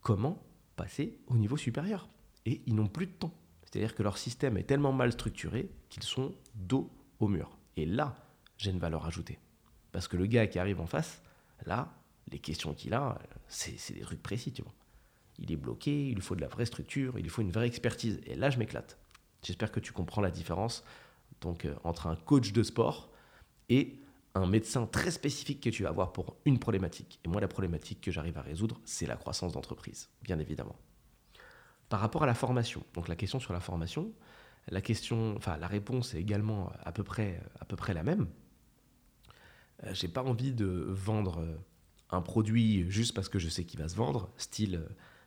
comment 0.00 0.42
passer 0.76 1.18
au 1.28 1.36
niveau 1.36 1.56
supérieur. 1.56 2.08
Et 2.46 2.62
ils 2.66 2.74
n'ont 2.74 2.88
plus 2.88 3.06
de 3.06 3.12
temps. 3.12 3.32
C'est-à-dire 3.62 3.94
que 3.94 4.02
leur 4.02 4.18
système 4.18 4.56
est 4.56 4.64
tellement 4.64 4.92
mal 4.92 5.12
structuré 5.12 5.70
qu'ils 5.88 6.02
sont 6.02 6.34
dos 6.54 6.90
au 7.18 7.28
mur. 7.28 7.56
Et 7.76 7.86
là, 7.86 8.14
j'ai 8.56 8.70
une 8.70 8.78
valeur 8.78 9.06
ajoutée. 9.06 9.38
Parce 9.94 10.08
que 10.08 10.16
le 10.16 10.26
gars 10.26 10.48
qui 10.48 10.58
arrive 10.58 10.80
en 10.80 10.86
face, 10.86 11.22
là, 11.66 11.88
les 12.32 12.40
questions 12.40 12.74
qu'il 12.74 12.94
a, 12.94 13.16
c'est 13.46 13.94
des 13.94 14.00
trucs 14.00 14.20
précis, 14.20 14.52
tu 14.52 14.60
vois. 14.60 14.74
Il 15.38 15.52
est 15.52 15.56
bloqué, 15.56 16.08
il 16.08 16.16
lui 16.16 16.20
faut 16.20 16.34
de 16.34 16.40
la 16.40 16.48
vraie 16.48 16.66
structure, 16.66 17.16
il 17.16 17.22
lui 17.22 17.30
faut 17.30 17.42
une 17.42 17.52
vraie 17.52 17.68
expertise. 17.68 18.20
Et 18.26 18.34
là, 18.34 18.50
je 18.50 18.58
m'éclate. 18.58 18.98
J'espère 19.44 19.70
que 19.70 19.78
tu 19.78 19.92
comprends 19.92 20.20
la 20.20 20.32
différence 20.32 20.82
donc, 21.40 21.64
euh, 21.64 21.76
entre 21.84 22.08
un 22.08 22.16
coach 22.16 22.52
de 22.52 22.64
sport 22.64 23.12
et 23.68 23.94
un 24.34 24.48
médecin 24.48 24.84
très 24.86 25.12
spécifique 25.12 25.60
que 25.60 25.70
tu 25.70 25.84
vas 25.84 25.90
avoir 25.90 26.12
pour 26.12 26.34
une 26.44 26.58
problématique. 26.58 27.20
Et 27.24 27.28
moi, 27.28 27.40
la 27.40 27.46
problématique 27.46 28.00
que 28.00 28.10
j'arrive 28.10 28.36
à 28.36 28.42
résoudre, 28.42 28.80
c'est 28.84 29.06
la 29.06 29.14
croissance 29.14 29.52
d'entreprise, 29.52 30.08
bien 30.22 30.40
évidemment. 30.40 30.74
Par 31.88 32.00
rapport 32.00 32.24
à 32.24 32.26
la 32.26 32.34
formation, 32.34 32.82
donc 32.94 33.06
la 33.06 33.14
question 33.14 33.38
sur 33.38 33.52
la 33.52 33.60
formation, 33.60 34.10
la 34.66 34.80
question, 34.80 35.36
enfin 35.36 35.56
la 35.56 35.68
réponse 35.68 36.14
est 36.14 36.20
également 36.20 36.72
à 36.82 36.90
peu 36.90 37.04
près, 37.04 37.40
à 37.60 37.64
peu 37.64 37.76
près 37.76 37.94
la 37.94 38.02
même. 38.02 38.26
Euh, 39.82 39.90
j'ai 39.92 40.08
pas 40.08 40.22
envie 40.22 40.52
de 40.52 40.86
vendre 40.88 41.40
euh, 41.40 41.56
un 42.10 42.20
produit 42.20 42.88
juste 42.90 43.14
parce 43.14 43.28
que 43.28 43.38
je 43.38 43.48
sais 43.48 43.64
qu'il 43.64 43.80
va 43.80 43.88
se 43.88 43.96
vendre, 43.96 44.30
style 44.36 44.82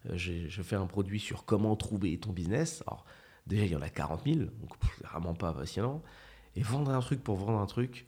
euh, 0.10 0.16
je 0.16 0.62
fais 0.62 0.76
un 0.76 0.86
produit 0.86 1.20
sur 1.20 1.44
comment 1.44 1.76
trouver 1.76 2.18
ton 2.18 2.32
business. 2.32 2.84
Alors 2.88 3.06
déjà 3.46 3.66
il 3.66 3.72
y 3.72 3.76
en 3.76 3.82
a 3.82 3.90
40 3.90 4.24
000, 4.26 4.38
donc 4.38 4.72
vraiment 5.04 5.34
pas 5.34 5.54
passionnant. 5.54 6.02
Et 6.56 6.62
vendre 6.62 6.92
un 6.92 7.00
truc 7.02 7.24
pour 7.24 7.36
vendre 7.36 7.60
un 7.60 7.66
truc, 7.66 8.08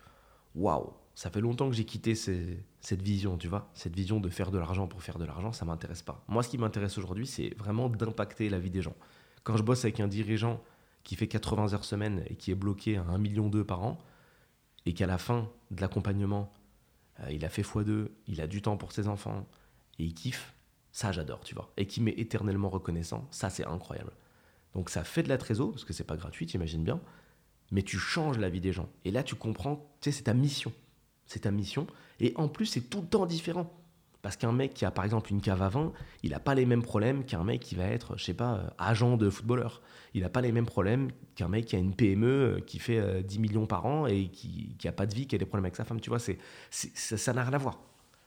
waouh, 0.56 0.94
ça 1.20 1.30
fait 1.30 1.42
longtemps 1.42 1.70
que 1.70 1.76
j'ai 1.76 1.86
quitté 1.86 2.16
cette 2.16 3.02
vision, 3.02 3.38
tu 3.38 3.48
vois. 3.48 3.70
Cette 3.74 3.94
vision 3.94 4.22
de 4.22 4.30
faire 4.30 4.52
de 4.52 4.58
l'argent 4.58 4.88
pour 4.88 5.04
faire 5.04 5.20
de 5.20 5.26
l'argent, 5.26 5.52
ça 5.52 5.66
m'intéresse 5.66 6.02
pas. 6.02 6.24
Moi, 6.30 6.44
ce 6.44 6.50
qui 6.50 6.58
m'intéresse 6.58 6.98
aujourd'hui, 6.98 7.28
c'est 7.28 7.54
vraiment 7.58 7.90
d'impacter 7.90 8.50
la 8.50 8.58
vie 8.58 8.70
des 8.70 8.82
gens. 8.82 8.96
Quand 9.44 9.58
je 9.58 9.64
bosse 9.64 9.84
avec 9.84 10.00
un 10.00 10.08
dirigeant 10.08 10.62
qui 11.04 11.16
fait 11.16 11.28
80 11.28 11.74
heures 11.74 11.84
semaine 11.84 12.24
et 12.28 12.36
qui 12.36 12.52
est 12.52 12.56
bloqué 12.56 12.98
à 12.98 13.04
1,2 13.04 13.18
million 13.20 13.50
par 13.66 13.84
an, 13.84 13.98
et 14.90 14.94
qu'à 14.94 15.08
la 15.08 15.18
fin 15.18 15.50
de 15.72 15.82
l'accompagnement, 15.82 16.52
euh, 17.22 17.32
il 17.32 17.46
a 17.46 17.50
fait 17.50 17.62
x2, 17.62 18.08
il 18.28 18.42
a 18.42 18.48
du 18.48 18.62
temps 18.62 18.76
pour 18.76 18.92
ses 18.92 19.08
enfants, 19.08 19.48
et 20.00 20.04
il 20.04 20.14
kiffe, 20.14 20.54
ça 20.92 21.12
j'adore, 21.12 21.42
tu 21.42 21.54
vois. 21.54 21.72
Et 21.78 21.86
qui 21.86 22.02
m'est 22.02 22.18
éternellement 22.18 22.70
reconnaissant, 22.70 23.28
ça 23.32 23.50
c'est 23.50 23.66
incroyable. 23.66 24.12
Donc 24.74 24.90
ça 24.90 25.04
fait 25.04 25.24
de 25.24 25.30
la 25.30 25.38
trésor, 25.38 25.72
parce 25.72 25.86
que 25.86 25.94
c'est 25.94 26.04
pas 26.04 26.18
gratuit, 26.18 26.46
t'imagines 26.46 26.84
bien, 26.84 27.00
mais 27.72 27.84
tu 27.84 28.00
changes 28.00 28.40
la 28.40 28.50
vie 28.50 28.62
des 28.62 28.74
gens. 28.74 28.90
Et 29.06 29.12
là, 29.12 29.24
tu 29.24 29.36
comprends, 29.36 29.88
tu 30.02 30.10
sais, 30.10 30.18
c'est 30.18 30.24
ta 30.24 30.34
mission 30.34 30.74
c'est 31.30 31.42
ta 31.42 31.52
mission. 31.52 31.88
Et 32.20 32.34
en 32.36 32.50
plus, 32.50 32.66
c'est 32.66 32.82
tout 32.82 33.02
le 33.02 33.08
temps 33.08 33.26
différent. 33.26 33.72
Parce 34.22 34.36
qu'un 34.36 34.52
mec 34.52 34.74
qui 34.74 34.86
a 34.86 34.92
par 34.92 35.06
exemple 35.06 35.32
une 35.32 35.40
cave 35.40 35.62
à 35.62 35.70
vin, 35.70 35.94
il 36.24 36.32
n'a 36.32 36.40
pas 36.40 36.54
les 36.54 36.66
mêmes 36.66 36.82
problèmes 36.82 37.24
qu'un 37.24 37.44
mec 37.44 37.62
qui 37.62 37.76
va 37.76 37.86
être, 37.86 38.18
je 38.18 38.26
sais 38.26 38.34
pas, 38.34 38.56
euh, 38.56 38.70
agent 38.78 39.16
de 39.16 39.30
footballeur. 39.30 39.82
Il 40.14 40.24
n'a 40.24 40.30
pas 40.30 40.42
les 40.42 40.52
mêmes 40.52 40.66
problèmes 40.66 41.10
qu'un 41.36 41.48
mec 41.48 41.66
qui 41.66 41.76
a 41.76 41.80
une 41.80 41.96
PME 41.96 42.28
euh, 42.28 42.60
qui 42.60 42.80
fait 42.80 43.24
10 43.24 43.38
euh, 43.38 43.42
millions 43.42 43.66
par 43.66 43.86
an 43.86 44.08
et 44.08 44.28
qui 44.28 44.76
n'a 44.84 44.92
pas 44.92 45.06
de 45.06 45.16
vie, 45.16 45.26
qui 45.26 45.36
a 45.36 45.38
des 45.38 45.46
problèmes 45.46 45.66
avec 45.66 45.78
sa 45.78 45.86
femme. 45.86 46.02
Tu 46.02 46.10
vois, 46.10 46.20
c'est, 46.20 46.38
ça 46.70 47.34
n'a 47.34 47.44
rien 47.44 47.54
à 47.54 47.58
voir. 47.58 47.80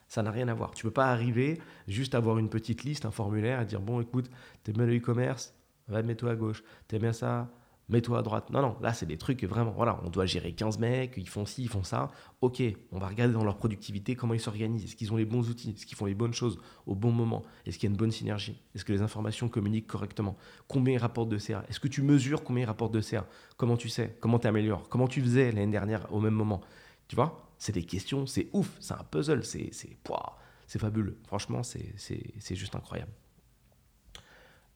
Ça 0.09 0.23
n'a 0.23 0.31
rien 0.31 0.49
à 0.49 0.55
voir. 0.55 0.73
Tu 0.73 0.85
peux 0.85 0.91
pas 0.91 1.11
arriver 1.11 1.61
juste 1.89 2.15
avoir 2.15 2.39
une 2.39 2.49
petite 2.49 2.85
liste, 2.85 3.05
un 3.05 3.11
formulaire 3.11 3.61
et 3.61 3.67
dire 3.67 3.81
bon, 3.81 4.01
écoute, 4.01 4.31
t'aimes 4.63 4.83
le 4.83 4.97
e-commerce, 4.97 5.55
va 5.89 6.03
mets-toi 6.03 6.31
à 6.31 6.37
gauche. 6.37 6.63
T'aimes 6.89 7.03
bien 7.03 7.13
ça, 7.13 7.49
mets-toi 7.89 8.19
à 8.19 8.23
droite. 8.23 8.51
Non, 8.51 8.63
non, 8.63 8.77
là, 8.81 8.93
c'est 8.93 9.07
des 9.07 9.19
trucs 9.19 9.45
vraiment, 9.45 9.73
voilà, 9.73 10.01
on 10.05 10.09
doit 10.09 10.27
gérer 10.27 10.53
15 10.53 10.79
mecs, 10.79 11.15
ils 11.17 11.29
font 11.29 11.45
ci, 11.45 11.63
ils 11.63 11.69
font 11.69 11.83
ça. 11.83 12.11
Ok, 12.41 12.63
on 12.91 12.99
va 12.99 13.09
regarder 13.09 13.35
dans 13.35 13.45
leur 13.45 13.57
productivité 13.57 14.15
comment 14.15 14.35
ils 14.35 14.41
s'organisent. 14.41 14.85
Est-ce 14.85 14.97
qu'ils 14.97 15.13
ont 15.13 15.17
les 15.17 15.25
bons 15.25 15.49
outils? 15.51 15.71
Est-ce 15.71 15.87
qu'ils 15.87 15.97
font 15.97 16.07
les 16.07 16.15
bonnes 16.15 16.33
choses 16.33 16.59
au 16.87 16.95
bon 16.95 17.13
moment? 17.13 17.43
Est-ce 17.67 17.79
qu'il 17.79 17.89
y 17.89 17.91
a 17.91 17.93
une 17.93 17.99
bonne 17.99 18.11
synergie? 18.11 18.61
Est-ce 18.75 18.85
que 18.85 18.93
les 18.93 19.03
informations 19.03 19.49
communiquent 19.49 19.87
correctement? 19.87 20.37
Combien 20.69 20.95
ils 20.95 20.99
rapportent 20.99 21.29
de 21.29 21.39
CA 21.39 21.65
Est-ce 21.69 21.81
que 21.81 21.89
tu 21.89 22.03
mesures 22.03 22.45
combien 22.45 22.63
ils 22.65 22.67
rapportent 22.67 22.95
de 22.95 23.01
CA 23.01 23.27
Comment 23.57 23.77
tu 23.77 23.89
sais? 23.89 24.17
Comment 24.21 24.39
tu 24.39 24.47
améliores? 24.47 24.89
Comment 24.89 25.09
tu 25.09 25.21
faisais 25.21 25.53
l'année 25.53 25.73
dernière 25.73 26.13
au 26.13 26.21
même 26.21 26.35
moment? 26.35 26.61
Tu 27.09 27.17
vois? 27.17 27.49
C'est 27.59 27.73
des 27.73 27.85
questions, 27.85 28.27
c'est 28.27 28.49
ouf, 28.53 28.77
c'est 28.81 28.95
un 28.95 29.05
puzzle, 29.05 29.45
c'est 29.45 30.79
fabuleux. 30.79 31.19
Franchement, 31.27 31.63
c'est 31.63 32.55
juste 32.57 32.75
incroyable. 32.75 33.13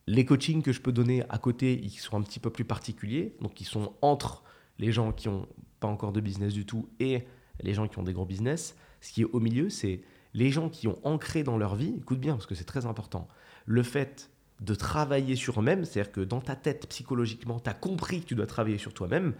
Les 0.07 0.25
coachings 0.25 0.61
que 0.61 0.71
je 0.71 0.81
peux 0.81 0.93
donner 0.93 1.23
à 1.29 1.37
côté, 1.37 1.79
ils 1.83 1.91
sont 1.91 2.17
un 2.17 2.21
petit 2.21 2.39
peu 2.39 2.49
plus 2.49 2.63
particuliers. 2.63 3.35
Donc, 3.41 3.59
ils 3.61 3.65
sont 3.65 3.93
entre 4.01 4.43
les 4.79 4.91
gens 4.91 5.11
qui 5.11 5.27
n'ont 5.27 5.47
pas 5.79 5.87
encore 5.87 6.13
de 6.13 6.21
business 6.21 6.53
du 6.53 6.65
tout 6.65 6.89
et 6.99 7.23
les 7.61 7.73
gens 7.73 7.87
qui 7.87 7.99
ont 7.99 8.03
des 8.03 8.13
gros 8.13 8.25
business. 8.25 8.75
Ce 9.01 9.11
qui 9.11 9.21
est 9.21 9.25
au 9.25 9.39
milieu, 9.39 9.69
c'est 9.69 10.01
les 10.33 10.49
gens 10.49 10.69
qui 10.69 10.87
ont 10.87 10.99
ancré 11.03 11.43
dans 11.43 11.57
leur 11.57 11.75
vie, 11.75 11.95
écoute 11.97 12.19
bien 12.19 12.33
parce 12.33 12.45
que 12.45 12.55
c'est 12.55 12.63
très 12.63 12.85
important, 12.85 13.27
le 13.65 13.83
fait 13.83 14.29
de 14.61 14.73
travailler 14.73 15.35
sur 15.35 15.59
eux-mêmes, 15.59 15.85
c'est-à-dire 15.85 16.11
que 16.11 16.21
dans 16.21 16.41
ta 16.41 16.55
tête, 16.55 16.87
psychologiquement, 16.87 17.59
tu 17.59 17.69
as 17.69 17.73
compris 17.73 18.21
que 18.21 18.25
tu 18.25 18.35
dois 18.35 18.47
travailler 18.47 18.77
sur 18.77 18.93
toi-même, 18.93 19.33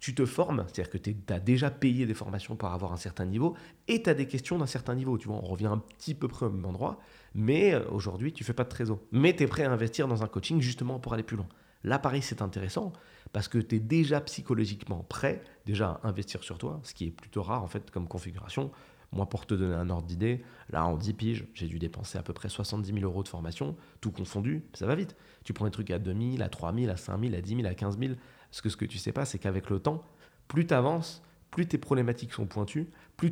tu 0.00 0.14
te 0.14 0.26
formes, 0.26 0.64
c'est-à-dire 0.66 0.90
que 0.90 0.98
tu 0.98 1.16
as 1.28 1.40
déjà 1.40 1.70
payé 1.70 2.06
des 2.06 2.14
formations 2.14 2.56
pour 2.56 2.68
avoir 2.68 2.92
un 2.92 2.96
certain 2.96 3.24
niveau, 3.24 3.54
et 3.88 4.02
tu 4.02 4.10
as 4.10 4.14
des 4.14 4.26
questions 4.26 4.58
d'un 4.58 4.66
certain 4.66 4.94
niveau, 4.94 5.18
tu 5.18 5.28
vois, 5.28 5.36
on 5.36 5.46
revient 5.46 5.66
un 5.66 5.78
petit 5.78 6.14
peu 6.14 6.28
près 6.28 6.46
au 6.46 6.50
même 6.50 6.64
endroit, 6.64 6.98
mais 7.34 7.74
euh, 7.74 7.88
aujourd'hui, 7.90 8.32
tu 8.32 8.44
fais 8.44 8.52
pas 8.52 8.64
de 8.64 8.68
trésor. 8.68 8.98
Mais 9.12 9.34
tu 9.34 9.42
es 9.42 9.46
prêt 9.46 9.64
à 9.64 9.72
investir 9.72 10.08
dans 10.08 10.22
un 10.22 10.26
coaching 10.26 10.60
justement 10.60 10.98
pour 10.98 11.14
aller 11.14 11.22
plus 11.22 11.36
loin. 11.36 11.48
Là, 11.84 11.98
pareil, 11.98 12.22
c'est 12.22 12.42
intéressant 12.42 12.92
parce 13.32 13.48
que 13.48 13.58
tu 13.58 13.76
es 13.76 13.80
déjà 13.80 14.20
psychologiquement 14.22 15.04
prêt 15.08 15.42
déjà 15.66 16.00
à 16.02 16.08
investir 16.08 16.42
sur 16.42 16.58
toi, 16.58 16.80
ce 16.82 16.94
qui 16.94 17.06
est 17.06 17.10
plutôt 17.10 17.42
rare 17.42 17.62
en 17.62 17.68
fait 17.68 17.90
comme 17.90 18.08
configuration. 18.08 18.70
Moi, 19.12 19.26
pour 19.26 19.46
te 19.46 19.54
donner 19.54 19.74
un 19.74 19.88
ordre 19.88 20.06
d'idée, 20.06 20.42
là, 20.70 20.84
en 20.84 20.96
10 20.96 21.12
piges, 21.14 21.46
j'ai 21.54 21.68
dû 21.68 21.78
dépenser 21.78 22.18
à 22.18 22.22
peu 22.22 22.32
près 22.32 22.48
70 22.48 22.92
000 22.92 23.04
euros 23.04 23.22
de 23.22 23.28
formation, 23.28 23.76
tout 24.00 24.10
confondu, 24.10 24.64
ça 24.74 24.86
va 24.86 24.94
vite. 24.94 25.16
Tu 25.44 25.52
prends 25.52 25.64
des 25.64 25.70
trucs 25.70 25.90
à 25.90 25.98
2 25.98 26.12
000, 26.32 26.42
à 26.42 26.48
3 26.48 26.74
000, 26.74 26.90
à 26.90 26.96
5 26.96 27.20
000, 27.20 27.34
à 27.34 27.40
10 27.40 27.56
000, 27.56 27.66
à 27.66 27.74
15 27.74 27.98
000. 27.98 28.14
Parce 28.56 28.62
que 28.62 28.70
ce 28.70 28.78
que 28.78 28.86
tu 28.86 28.96
sais 28.96 29.12
pas, 29.12 29.26
c'est 29.26 29.38
qu'avec 29.38 29.68
le 29.68 29.80
temps, 29.80 30.02
plus 30.48 30.66
tu 30.66 30.72
avances, 30.72 31.22
plus 31.50 31.66
tes 31.66 31.76
problématiques 31.76 32.32
sont 32.32 32.46
pointues, 32.46 32.88
plus, 33.18 33.30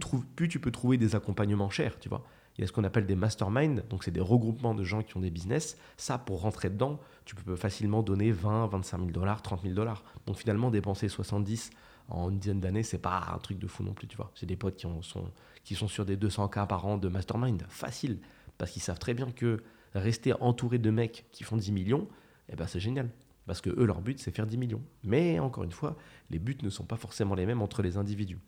tu 0.50 0.60
peux 0.60 0.70
trouver 0.70 0.98
des 0.98 1.16
accompagnements 1.16 1.70
chers, 1.70 1.98
tu 1.98 2.10
vois. 2.10 2.26
Il 2.58 2.60
y 2.60 2.64
a 2.64 2.66
ce 2.66 2.72
qu'on 2.72 2.84
appelle 2.84 3.06
des 3.06 3.14
masterminds, 3.14 3.80
donc 3.88 4.04
c'est 4.04 4.10
des 4.10 4.20
regroupements 4.20 4.74
de 4.74 4.84
gens 4.84 5.02
qui 5.02 5.16
ont 5.16 5.20
des 5.20 5.30
business. 5.30 5.78
Ça, 5.96 6.18
pour 6.18 6.42
rentrer 6.42 6.68
dedans, 6.68 7.00
tu 7.24 7.34
peux 7.36 7.56
facilement 7.56 8.02
donner 8.02 8.32
20, 8.32 8.66
25 8.66 8.98
000 8.98 9.10
dollars, 9.12 9.40
30 9.40 9.62
000 9.62 9.72
dollars. 9.72 10.04
Donc 10.26 10.36
finalement, 10.36 10.70
dépenser 10.70 11.08
70 11.08 11.70
en 12.10 12.28
une 12.28 12.38
dizaine 12.38 12.60
d'années, 12.60 12.82
c'est 12.82 12.98
pas 12.98 13.32
un 13.34 13.38
truc 13.38 13.58
de 13.58 13.66
fou 13.66 13.82
non 13.82 13.94
plus, 13.94 14.06
tu 14.06 14.18
vois. 14.18 14.30
C'est 14.34 14.44
des 14.44 14.56
potes 14.56 14.76
qui, 14.76 14.86
sont, 15.00 15.24
qui 15.64 15.74
sont 15.74 15.88
sur 15.88 16.04
des 16.04 16.18
200 16.18 16.48
cas 16.48 16.66
par 16.66 16.84
an 16.84 16.98
de 16.98 17.08
mastermind, 17.08 17.64
facile, 17.70 18.18
parce 18.58 18.72
qu'ils 18.72 18.82
savent 18.82 18.98
très 18.98 19.14
bien 19.14 19.30
que 19.30 19.62
rester 19.94 20.34
entouré 20.34 20.76
de 20.76 20.90
mecs 20.90 21.24
qui 21.32 21.44
font 21.44 21.56
10 21.56 21.72
millions, 21.72 22.08
eh 22.50 22.56
ben 22.56 22.66
c'est 22.66 22.78
génial. 22.78 23.08
Parce 23.46 23.60
que 23.60 23.70
eux, 23.70 23.84
leur 23.84 24.00
but, 24.00 24.18
c'est 24.18 24.30
faire 24.30 24.46
10 24.46 24.56
millions. 24.56 24.82
Mais 25.02 25.38
encore 25.38 25.64
une 25.64 25.72
fois, 25.72 25.96
les 26.30 26.38
buts 26.38 26.56
ne 26.62 26.70
sont 26.70 26.84
pas 26.84 26.96
forcément 26.96 27.34
les 27.34 27.46
mêmes 27.46 27.62
entre 27.62 27.82
les 27.82 27.96
individus. 27.96 28.38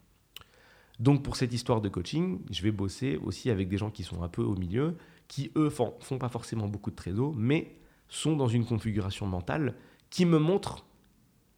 Donc 0.98 1.22
pour 1.22 1.36
cette 1.36 1.52
histoire 1.52 1.80
de 1.80 1.88
coaching, 1.88 2.40
je 2.50 2.62
vais 2.62 2.70
bosser 2.70 3.18
aussi 3.18 3.50
avec 3.50 3.68
des 3.68 3.76
gens 3.76 3.90
qui 3.90 4.02
sont 4.02 4.22
un 4.22 4.28
peu 4.28 4.42
au 4.42 4.56
milieu, 4.56 4.96
qui 5.28 5.52
eux 5.56 5.68
font, 5.68 5.94
font 6.00 6.18
pas 6.18 6.30
forcément 6.30 6.68
beaucoup 6.68 6.90
de 6.90 6.96
trésor, 6.96 7.34
mais 7.36 7.76
sont 8.08 8.36
dans 8.36 8.48
une 8.48 8.64
configuration 8.64 9.26
mentale 9.26 9.74
qui 10.08 10.24
me 10.24 10.38
montre 10.38 10.86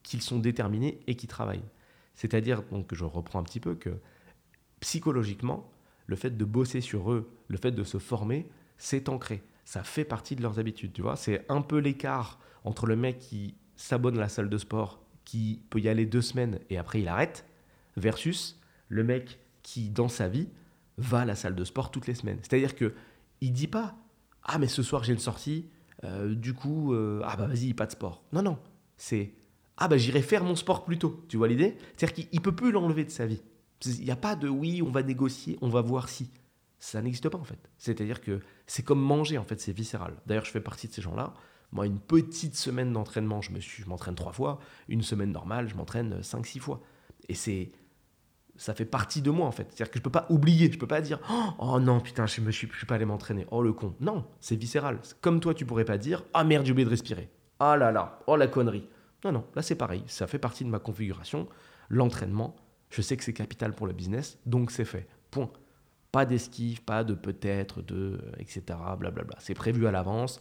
qu'ils 0.03 0.23
sont 0.23 0.39
déterminés 0.39 1.01
et 1.07 1.15
qui 1.15 1.27
travaillent. 1.27 1.65
C'est-à-dire, 2.15 2.63
donc 2.73 2.95
je 2.95 3.05
reprends 3.05 3.39
un 3.39 3.45
petit 3.45 3.61
peu, 3.61 3.77
que 3.77 3.91
psychologiquement, 4.81 5.71
le 6.07 6.17
fait 6.17 6.37
de 6.37 6.45
bosser 6.45 6.81
sur 6.81 7.13
eux, 7.13 7.31
le 7.47 7.59
fait 7.59 7.71
de 7.71 7.85
se 7.85 7.99
former, 7.99 8.49
c'est 8.79 9.09
ancré. 9.09 9.43
Ça 9.65 9.85
fait 9.85 10.05
partie 10.05 10.35
de 10.35 10.43
leurs 10.43 10.59
habitudes, 10.59 10.93
tu 10.93 11.03
vois. 11.03 11.17
C'est 11.17 11.45
un 11.49 11.61
peu 11.61 11.79
l'écart 11.79 12.41
entre 12.69 12.87
le 12.87 12.97
mec 12.97 13.19
qui 13.19 13.55
s'abonne 13.77 14.19
à 14.19 14.21
la 14.21 14.29
salle 14.29 14.51
de 14.51 14.59
sport, 14.59 15.03
qui 15.25 15.63
peut 15.71 15.81
y 15.81 15.89
aller 15.89 16.05
deux 16.05 16.21
semaines 16.21 16.61
et 16.69 16.77
après 16.77 17.01
il 17.01 17.09
arrête, 17.09 17.47
versus 17.97 18.61
le 18.89 19.05
mec 19.05 19.39
qui, 19.63 19.89
dans 19.89 20.09
sa 20.09 20.29
vie, 20.29 20.49
va 20.99 21.21
à 21.21 21.25
la 21.25 21.35
salle 21.35 21.55
de 21.55 21.65
sport 21.65 21.91
toutes 21.91 22.07
les 22.07 22.15
semaines. 22.15 22.39
C'est-à-dire 22.43 22.77
que 22.77 22.93
il 23.41 23.53
dit 23.53 23.69
pas 23.69 23.97
Ah, 24.43 24.59
mais 24.59 24.69
ce 24.69 24.83
soir 24.83 25.03
j'ai 25.03 25.15
une 25.15 25.19
sortie, 25.19 25.67
euh, 26.05 26.35
du 26.35 26.53
coup, 26.53 26.93
euh, 26.93 27.23
ah 27.25 27.37
bah 27.37 27.47
vas-y, 27.47 27.73
pas 27.73 27.87
de 27.87 27.93
sport. 27.93 28.23
Non, 28.33 28.43
non, 28.43 28.59
c'est 28.99 29.33
Ah 29.79 29.89
bah 29.89 29.97
j'irai 29.97 30.21
faire 30.21 30.45
mon 30.45 30.55
sport 30.55 30.85
plus 30.85 30.99
tôt. 30.99 31.25
Tu 31.29 31.39
vois 31.39 31.49
l'idée? 31.49 31.79
C'est-à-dire 31.97 32.27
qu'il 32.29 32.43
peut 32.43 32.55
plus 32.55 32.71
l'enlever 32.71 33.05
de 33.05 33.11
sa 33.11 33.25
vie. 33.25 33.41
Il 33.87 34.05
n'y 34.05 34.11
a 34.11 34.17
pas 34.17 34.37
de 34.37 34.49
oui, 34.49 34.83
on 34.83 34.91
va 34.91 35.03
négocier, 35.03 35.57
on 35.63 35.71
va 35.71 35.81
voir 35.81 36.11
si. 36.11 36.29
Ça 36.81 37.01
n'existe 37.01 37.29
pas 37.31 37.39
en 37.39 37.45
fait. 37.45 37.71
C'est-à-dire 37.79 38.21
que 38.21 38.41
c'est 38.67 38.85
comme 38.85 39.01
manger 39.01 39.39
en 39.39 39.45
fait, 39.45 39.59
c'est 39.59 39.73
viscéral. 39.73 40.15
D'ailleurs, 40.27 40.45
je 40.45 40.51
fais 40.51 40.61
partie 40.61 40.87
de 40.87 40.93
ces 40.93 41.01
gens-là. 41.03 41.33
Moi, 41.73 41.87
une 41.87 41.99
petite 41.99 42.57
semaine 42.57 42.93
d'entraînement, 42.93 43.43
je 43.43 43.53
me 43.53 43.61
suis, 43.61 43.83
je 43.83 43.89
m'entraîne 43.89 44.15
trois 44.15 44.33
fois. 44.33 44.59
Une 44.89 45.03
semaine 45.03 45.33
normale, 45.33 45.69
je 45.69 45.75
m'entraîne 45.75 46.23
cinq, 46.23 46.47
six 46.47 46.59
fois. 46.59 46.81
Et 47.29 47.35
c'est 47.35 47.73
ça 48.59 48.75
fait 48.75 48.85
partie 48.85 49.23
de 49.23 49.31
moi 49.31 49.47
en 49.47 49.53
fait. 49.53 49.69
C'est-à-dire 49.71 49.91
que 49.91 49.99
je 49.99 50.03
peux 50.03 50.11
pas 50.11 50.27
oublier, 50.29 50.71
je 50.71 50.79
peux 50.79 50.87
pas 50.87 51.01
dire 51.01 51.21
oh 51.59 51.79
non 51.81 52.01
putain 52.01 52.27
je 52.27 52.41
me 52.41 52.51
suis, 52.51 52.69
suis 52.77 52.87
pas 52.87 52.97
allé 52.97 53.05
m'entraîner. 53.05 53.47
Oh 53.51 53.63
le 53.63 53.73
con. 53.73 53.95
Non, 54.01 54.27
c'est 54.41 54.57
viscéral. 54.57 54.99
Comme 55.21 55.41
toi 55.41 55.55
tu 55.55 55.65
pourrais 55.65 55.85
pas 55.85 55.97
dire 55.97 56.25
ah 56.35 56.45
merde 56.45 56.67
j'ai 56.67 56.73
oublié 56.73 56.85
de 56.85 56.91
respirer. 56.91 57.31
Ah 57.61 57.77
là 57.77 57.93
là, 57.93 58.19
oh 58.27 58.37
la 58.37 58.49
connerie. 58.49 58.87
Non 59.25 59.33
non, 59.33 59.45
là 59.55 59.63
c'est 59.63 59.77
pareil, 59.77 60.03
ça 60.07 60.27
fait 60.27 60.39
partie 60.39 60.65
de 60.65 60.71
ma 60.71 60.81
configuration. 60.81 61.49
L'entraînement, 61.89 62.57
je 62.91 63.01
sais 63.01 63.17
que 63.17 63.25
c'est 63.25 63.33
capital 63.33 63.73
pour 63.75 63.87
le 63.87 63.93
business, 63.93 64.39
donc 64.45 64.71
c'est 64.71 64.85
fait. 64.85 65.09
Point. 65.31 65.51
Pas 66.11 66.25
d'esquive, 66.25 66.83
pas 66.83 67.05
de 67.05 67.15
peut-être, 67.15 67.83
de 67.83 68.21
etc. 68.39 68.63
Blablabla. 68.99 69.37
C'est 69.39 69.55
prévu 69.55 69.87
à 69.87 69.91
l'avance. 69.91 70.41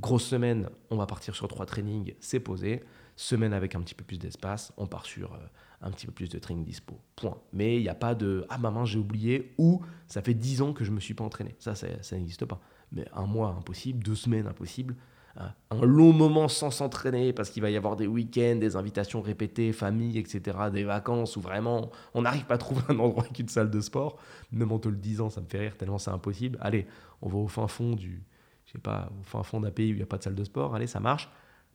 Grosse 0.00 0.24
semaine, 0.24 0.68
on 0.90 0.96
va 0.96 1.06
partir 1.06 1.34
sur 1.34 1.48
trois 1.48 1.66
trainings, 1.66 2.14
c'est 2.20 2.38
posé. 2.38 2.84
Semaine 3.16 3.52
avec 3.52 3.74
un 3.74 3.80
petit 3.80 3.96
peu 3.96 4.04
plus 4.04 4.18
d'espace, 4.18 4.72
on 4.76 4.86
part 4.86 5.04
sur 5.04 5.32
euh, 5.32 5.38
un 5.82 5.90
petit 5.90 6.06
peu 6.06 6.12
plus 6.12 6.28
de 6.28 6.38
training 6.38 6.64
dispo. 6.64 7.00
Point. 7.16 7.36
Mais 7.52 7.76
il 7.76 7.82
n'y 7.82 7.88
a 7.88 7.96
pas 7.96 8.14
de 8.14 8.46
ah 8.48 8.58
maman 8.58 8.84
j'ai 8.84 9.00
oublié 9.00 9.54
ou 9.58 9.82
ça 10.06 10.22
fait 10.22 10.34
10 10.34 10.62
ans 10.62 10.72
que 10.72 10.84
je 10.84 10.90
ne 10.90 10.94
me 10.94 11.00
suis 11.00 11.14
pas 11.14 11.24
entraîné. 11.24 11.56
Ça, 11.58 11.74
ça, 11.74 11.88
n'existe 12.12 12.44
pas. 12.44 12.60
Mais 12.92 13.06
un 13.12 13.26
mois 13.26 13.56
impossible, 13.58 14.04
deux 14.04 14.14
semaines 14.14 14.46
impossible, 14.46 14.94
hein. 15.36 15.50
un 15.72 15.84
long 15.84 16.12
moment 16.12 16.46
sans 16.46 16.70
s'entraîner 16.70 17.32
parce 17.32 17.50
qu'il 17.50 17.62
va 17.62 17.70
y 17.70 17.76
avoir 17.76 17.96
des 17.96 18.06
week-ends, 18.06 18.54
des 18.54 18.76
invitations 18.76 19.20
répétées, 19.20 19.72
famille, 19.72 20.16
etc., 20.16 20.56
des 20.72 20.84
vacances 20.84 21.36
où 21.36 21.40
vraiment 21.40 21.90
on 22.14 22.22
n'arrive 22.22 22.44
pas 22.44 22.54
à 22.54 22.58
trouver 22.58 22.82
un 22.88 23.00
endroit 23.00 23.24
avec 23.24 23.36
une 23.40 23.48
salle 23.48 23.70
de 23.70 23.80
sport. 23.80 24.16
Même 24.52 24.70
en 24.70 24.78
te 24.78 24.88
le 24.88 24.96
disant, 24.96 25.28
ça 25.28 25.40
me 25.40 25.46
fait 25.46 25.58
rire 25.58 25.76
tellement 25.76 25.98
c'est 25.98 26.12
impossible. 26.12 26.56
Allez, 26.60 26.86
on 27.20 27.28
va 27.28 27.38
au 27.38 27.48
fin 27.48 27.66
fond 27.66 27.96
du, 27.96 28.22
je 28.68 28.72
sais 28.72 28.78
pas, 28.78 29.10
au 29.18 29.22
fin 29.22 29.42
fond 29.42 29.60
d'un 29.60 29.70
pays 29.70 29.90
où 29.90 29.94
il 29.94 29.96
n'y 29.96 30.02
a 30.02 30.06
pas 30.06 30.18
de 30.18 30.22
salle 30.22 30.34
de 30.34 30.44
sport. 30.44 30.74
Allez, 30.74 30.86
ça 30.86 31.00
marche. 31.00 31.28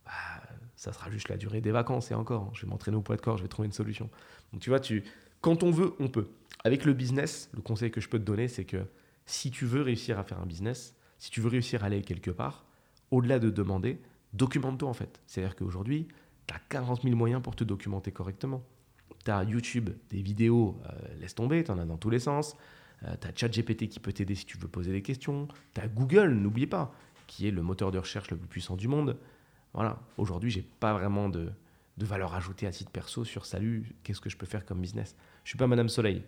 Bah, 0.06 0.12
ça 0.76 0.92
sera 0.92 1.10
juste 1.10 1.28
la 1.28 1.36
durée 1.36 1.60
des 1.60 1.72
vacances 1.72 2.10
et 2.10 2.14
encore, 2.14 2.54
je 2.54 2.62
vais 2.62 2.68
m'entraîner 2.68 2.96
au 2.96 3.02
poids 3.02 3.16
de 3.16 3.20
corps, 3.20 3.36
je 3.36 3.42
vais 3.42 3.48
trouver 3.48 3.66
une 3.66 3.72
solution. 3.72 4.10
Donc 4.52 4.62
tu 4.62 4.70
vois, 4.70 4.80
tu, 4.80 5.02
quand 5.40 5.62
on 5.62 5.70
veut, 5.70 5.94
on 5.98 6.08
peut. 6.08 6.28
Avec 6.62 6.84
le 6.84 6.92
business, 6.92 7.50
le 7.54 7.62
conseil 7.62 7.90
que 7.90 8.00
je 8.00 8.08
peux 8.08 8.18
te 8.18 8.24
donner, 8.24 8.48
c'est 8.48 8.64
que 8.64 8.86
si 9.26 9.50
tu 9.50 9.66
veux 9.66 9.82
réussir 9.82 10.18
à 10.18 10.24
faire 10.24 10.40
un 10.40 10.46
business, 10.46 10.94
si 11.18 11.30
tu 11.30 11.40
veux 11.40 11.48
réussir 11.48 11.82
à 11.82 11.86
aller 11.86 12.02
quelque 12.02 12.30
part, 12.30 12.64
au-delà 13.10 13.38
de 13.38 13.50
demander, 13.50 14.00
documente-toi 14.32 14.88
en 14.88 14.94
fait. 14.94 15.20
C'est-à-dire 15.26 15.56
qu'aujourd'hui, 15.56 16.08
tu 16.46 16.54
as 16.54 16.58
40 16.68 17.02
000 17.02 17.16
moyens 17.16 17.42
pour 17.42 17.56
te 17.56 17.64
documenter 17.64 18.12
correctement. 18.12 18.62
Tu 19.24 19.30
as 19.30 19.42
YouTube, 19.44 19.90
des 20.10 20.22
vidéos, 20.22 20.80
euh, 20.84 21.14
laisse 21.18 21.34
tomber, 21.34 21.64
tu 21.64 21.70
en 21.70 21.78
as 21.78 21.86
dans 21.86 21.96
tous 21.96 22.10
les 22.10 22.18
sens. 22.18 22.56
Euh, 23.04 23.14
tu 23.20 23.26
as 23.28 23.32
ChatGPT 23.34 23.88
qui 23.88 24.00
peut 24.00 24.12
t'aider 24.12 24.34
si 24.34 24.46
tu 24.46 24.58
veux 24.58 24.68
poser 24.68 24.92
des 24.92 25.02
questions. 25.02 25.48
Tu 25.74 25.80
as 25.80 25.88
Google, 25.88 26.32
n'oublie 26.34 26.66
pas, 26.66 26.92
qui 27.26 27.46
est 27.48 27.50
le 27.50 27.62
moteur 27.62 27.90
de 27.90 27.98
recherche 27.98 28.30
le 28.30 28.36
plus 28.36 28.48
puissant 28.48 28.76
du 28.76 28.88
monde. 28.88 29.18
Voilà, 29.72 30.00
aujourd'hui, 30.18 30.50
j'ai 30.50 30.62
pas 30.62 30.92
vraiment 30.92 31.28
de, 31.28 31.50
valeur 31.98 32.34
ajoutée 32.34 32.66
à 32.66 32.70
titre 32.70 32.90
perso 32.90 33.24
sur 33.24 33.46
salut, 33.46 33.94
qu'est-ce 34.02 34.20
que 34.20 34.30
je 34.30 34.36
peux 34.36 34.46
faire 34.46 34.64
comme 34.64 34.80
business. 34.80 35.16
Je 35.42 35.50
suis 35.50 35.58
pas 35.58 35.66
Madame 35.66 35.88
Soleil. 35.88 36.22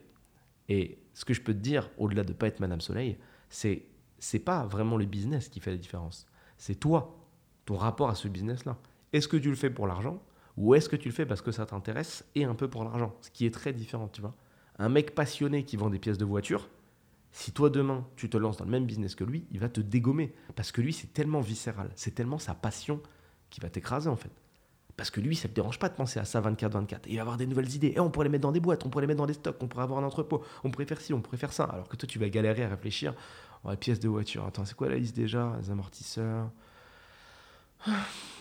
Et 0.69 0.99
ce 1.15 1.25
que 1.25 1.33
je 1.33 1.41
peux 1.41 1.55
te 1.55 1.59
dire, 1.59 1.91
au-delà 1.97 2.25
de 2.25 2.33
pas 2.33 2.49
être 2.49 2.61
Madame 2.61 2.81
Soleil, 2.81 3.19
c'est 3.49 3.85
c'est 4.19 4.39
pas 4.39 4.67
vraiment 4.67 4.97
le 4.97 5.05
business 5.05 5.49
qui 5.49 5.61
fait 5.61 5.71
la 5.71 5.77
différence. 5.77 6.27
C'est 6.57 6.77
toi, 6.77 7.19
ton 7.67 7.77
rapport 7.77 8.09
à 8.09 8.15
ce 8.15 8.29
business-là. 8.29 8.79
Est-ce 9.13 9.29
que 9.29 9.37
tu 9.37 9.51
le 9.51 9.57
fais 9.57 9.71
pour 9.71 9.87
l'argent 9.87 10.23
ou 10.57 10.75
est-ce 10.75 10.89
que 10.89 10.97
tu 10.97 11.09
le 11.09 11.15
fais 11.15 11.27
parce 11.27 11.43
que 11.43 11.53
ça 11.53 11.67
t'intéresse 11.67 12.25
et 12.35 12.45
un 12.45 12.55
peu 12.55 12.69
pour 12.69 12.83
l'argent 12.83 13.15
Ce 13.21 13.31
qui 13.31 13.45
est 13.45 13.51
très 13.51 13.73
différent, 13.73 14.09
tu 14.09 14.23
vois. 14.23 14.35
Un 14.79 14.89
mec 14.89 15.15
passionné 15.15 15.65
qui 15.65 15.77
vend 15.77 15.91
des 15.91 15.99
pièces 15.99 16.19
de 16.19 16.25
voiture, 16.25 16.69
si 17.33 17.53
toi 17.53 17.71
demain 17.71 18.07
tu 18.17 18.29
te 18.29 18.37
lances 18.37 18.57
dans 18.57 18.65
le 18.65 18.71
même 18.71 18.87
business 18.87 19.15
que 19.15 19.25
lui, 19.25 19.47
il 19.51 19.59
va 19.59 19.69
te 19.69 19.81
dégommer 19.81 20.35
parce 20.55 20.73
que 20.73 20.81
lui 20.81 20.93
c'est 20.93 21.13
tellement 21.13 21.41
viscéral, 21.41 21.91
c'est 21.95 22.15
tellement 22.15 22.39
sa 22.39 22.55
passion 22.55 23.01
qui 23.51 23.61
va 23.61 23.71
t'écraser 23.71 24.09
en 24.09 24.17
fait. 24.17 24.33
Parce 24.97 25.11
que 25.11 25.21
lui, 25.21 25.37
ça 25.37 25.47
ne 25.47 25.51
te 25.51 25.57
dérange 25.57 25.79
pas 25.79 25.89
de 25.89 25.95
penser 25.95 26.19
à 26.19 26.25
ça 26.25 26.41
24-24. 26.41 27.01
il 27.07 27.17
va 27.17 27.23
avoir 27.23 27.37
des 27.37 27.47
nouvelles 27.47 27.75
idées. 27.75 27.93
Et 27.95 28.01
on 28.01 28.11
pourrait 28.11 28.25
les 28.25 28.31
mettre 28.31 28.43
dans 28.43 28.53
des 28.53 28.61
boîtes, 28.61 28.85
on 28.87 28.89
pourrait 28.89 29.03
les 29.03 29.07
mettre 29.07 29.19
dans 29.19 29.27
des 29.27 29.35
stocks, 29.35 29.57
on 29.61 29.69
pourrait 29.69 29.83
avoir 29.83 30.03
un 30.03 30.07
entrepôt, 30.07 30.43
on 30.65 30.71
pourrait 30.71 30.87
faire 30.87 31.01
ci, 31.01 31.13
on 31.13 31.21
pourrait 31.21 31.37
faire 31.37 31.53
ça. 31.53 31.65
Alors 31.65 31.89
que 31.89 31.97
toi, 31.97 32.09
tu 32.09 32.19
vas 32.19 32.29
galérer 32.29 32.65
à 32.65 32.69
réfléchir. 32.69 33.15
Oh, 33.65 33.77
pièces 33.77 34.01
de 34.01 34.09
voiture. 34.09 34.47
Attends, 34.47 34.65
c'est 34.65 34.75
quoi 34.75 34.89
la 34.89 34.97
liste 34.97 35.15
déjà? 35.15 35.55
Les 35.61 35.71
amortisseurs. 35.71 36.51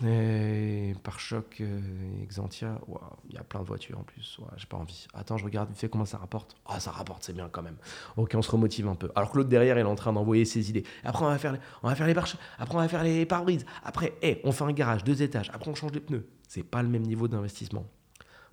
Et 0.05 0.93
par 1.03 1.19
choc, 1.19 1.57
euh, 1.61 2.23
Exantia, 2.23 2.81
il 3.29 3.35
y 3.35 3.37
a 3.37 3.43
plein 3.43 3.61
de 3.61 3.65
voitures 3.65 3.99
en 3.99 4.03
plus. 4.03 4.39
j'ai 4.57 4.65
pas 4.65 4.77
envie. 4.77 5.07
Attends, 5.13 5.37
je 5.37 5.45
regarde, 5.45 5.69
fais 5.73 5.87
comment 5.87 6.05
ça 6.05 6.17
rapporte? 6.17 6.55
Ah, 6.65 6.79
ça 6.79 6.91
rapporte, 6.91 7.23
c'est 7.23 7.33
bien 7.33 7.47
quand 7.49 7.61
même. 7.61 7.77
Ok, 8.17 8.33
on 8.35 8.41
se 8.41 8.51
remotive 8.51 8.87
un 8.87 8.95
peu. 8.95 9.11
Alors 9.15 9.31
que 9.31 9.37
l'autre 9.37 9.49
derrière, 9.49 9.77
il 9.77 9.81
est 9.81 9.83
en 9.83 9.95
train 9.95 10.11
d'envoyer 10.11 10.45
ses 10.45 10.69
idées. 10.69 10.83
Après, 11.03 11.23
on 11.23 11.29
va 11.29 11.37
faire 11.37 11.53
les, 11.53 11.59
on 11.83 11.87
va 11.87 11.95
faire 11.95 12.07
les 12.07 12.13
marches. 12.13 12.35
Après, 12.57 12.75
on 12.75 12.79
va 12.79 12.87
faire 12.87 13.03
les 13.03 13.25
pare-brises. 13.25 13.65
Après, 13.83 14.13
hey, 14.21 14.41
on 14.43 14.51
fait 14.51 14.65
un 14.65 14.73
garage, 14.73 15.03
deux 15.03 15.21
étages. 15.21 15.49
Après, 15.53 15.69
on 15.69 15.75
change 15.75 15.93
les 15.93 16.01
pneus. 16.01 16.27
C'est 16.47 16.63
pas 16.63 16.83
le 16.83 16.89
même 16.89 17.03
niveau 17.03 17.27
d'investissement. 17.27 17.85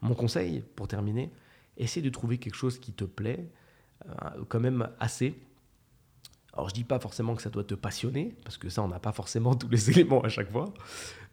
Mon 0.00 0.14
conseil, 0.14 0.62
pour 0.76 0.88
terminer, 0.88 1.32
essaie 1.76 2.02
de 2.02 2.10
trouver 2.10 2.38
quelque 2.38 2.56
chose 2.56 2.78
qui 2.78 2.92
te 2.92 3.04
plaît, 3.04 3.48
euh, 4.06 4.44
quand 4.48 4.60
même 4.60 4.88
assez 5.00 5.34
alors 6.52 6.68
je 6.68 6.74
dis 6.74 6.84
pas 6.84 6.98
forcément 6.98 7.34
que 7.34 7.42
ça 7.42 7.50
doit 7.50 7.64
te 7.64 7.74
passionner, 7.74 8.34
parce 8.44 8.58
que 8.58 8.68
ça 8.68 8.82
on 8.82 8.88
n'a 8.88 9.00
pas 9.00 9.12
forcément 9.12 9.54
tous 9.56 9.68
les 9.68 9.90
éléments 9.90 10.22
à 10.22 10.28
chaque 10.28 10.50
fois, 10.50 10.72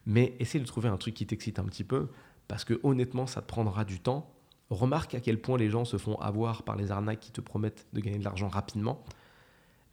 mais 0.05 0.33
essaie 0.39 0.59
de 0.59 0.65
trouver 0.65 0.89
un 0.89 0.97
truc 0.97 1.13
qui 1.13 1.25
t'excite 1.25 1.59
un 1.59 1.65
petit 1.65 1.83
peu, 1.83 2.09
parce 2.47 2.63
que 2.63 2.79
honnêtement 2.83 3.27
ça 3.27 3.41
te 3.41 3.47
prendra 3.47 3.85
du 3.85 3.99
temps. 3.99 4.33
Remarque 4.69 5.15
à 5.15 5.19
quel 5.19 5.41
point 5.41 5.57
les 5.57 5.69
gens 5.69 5.83
se 5.83 5.97
font 5.97 6.15
avoir 6.19 6.61
par 6.61 6.75
les 6.75 6.91
arnaques 6.91 7.19
qui 7.19 7.31
te 7.31 7.41
promettent 7.41 7.88
de 7.93 8.01
gagner 8.01 8.19
de 8.19 8.23
l'argent 8.23 8.47
rapidement. 8.47 9.03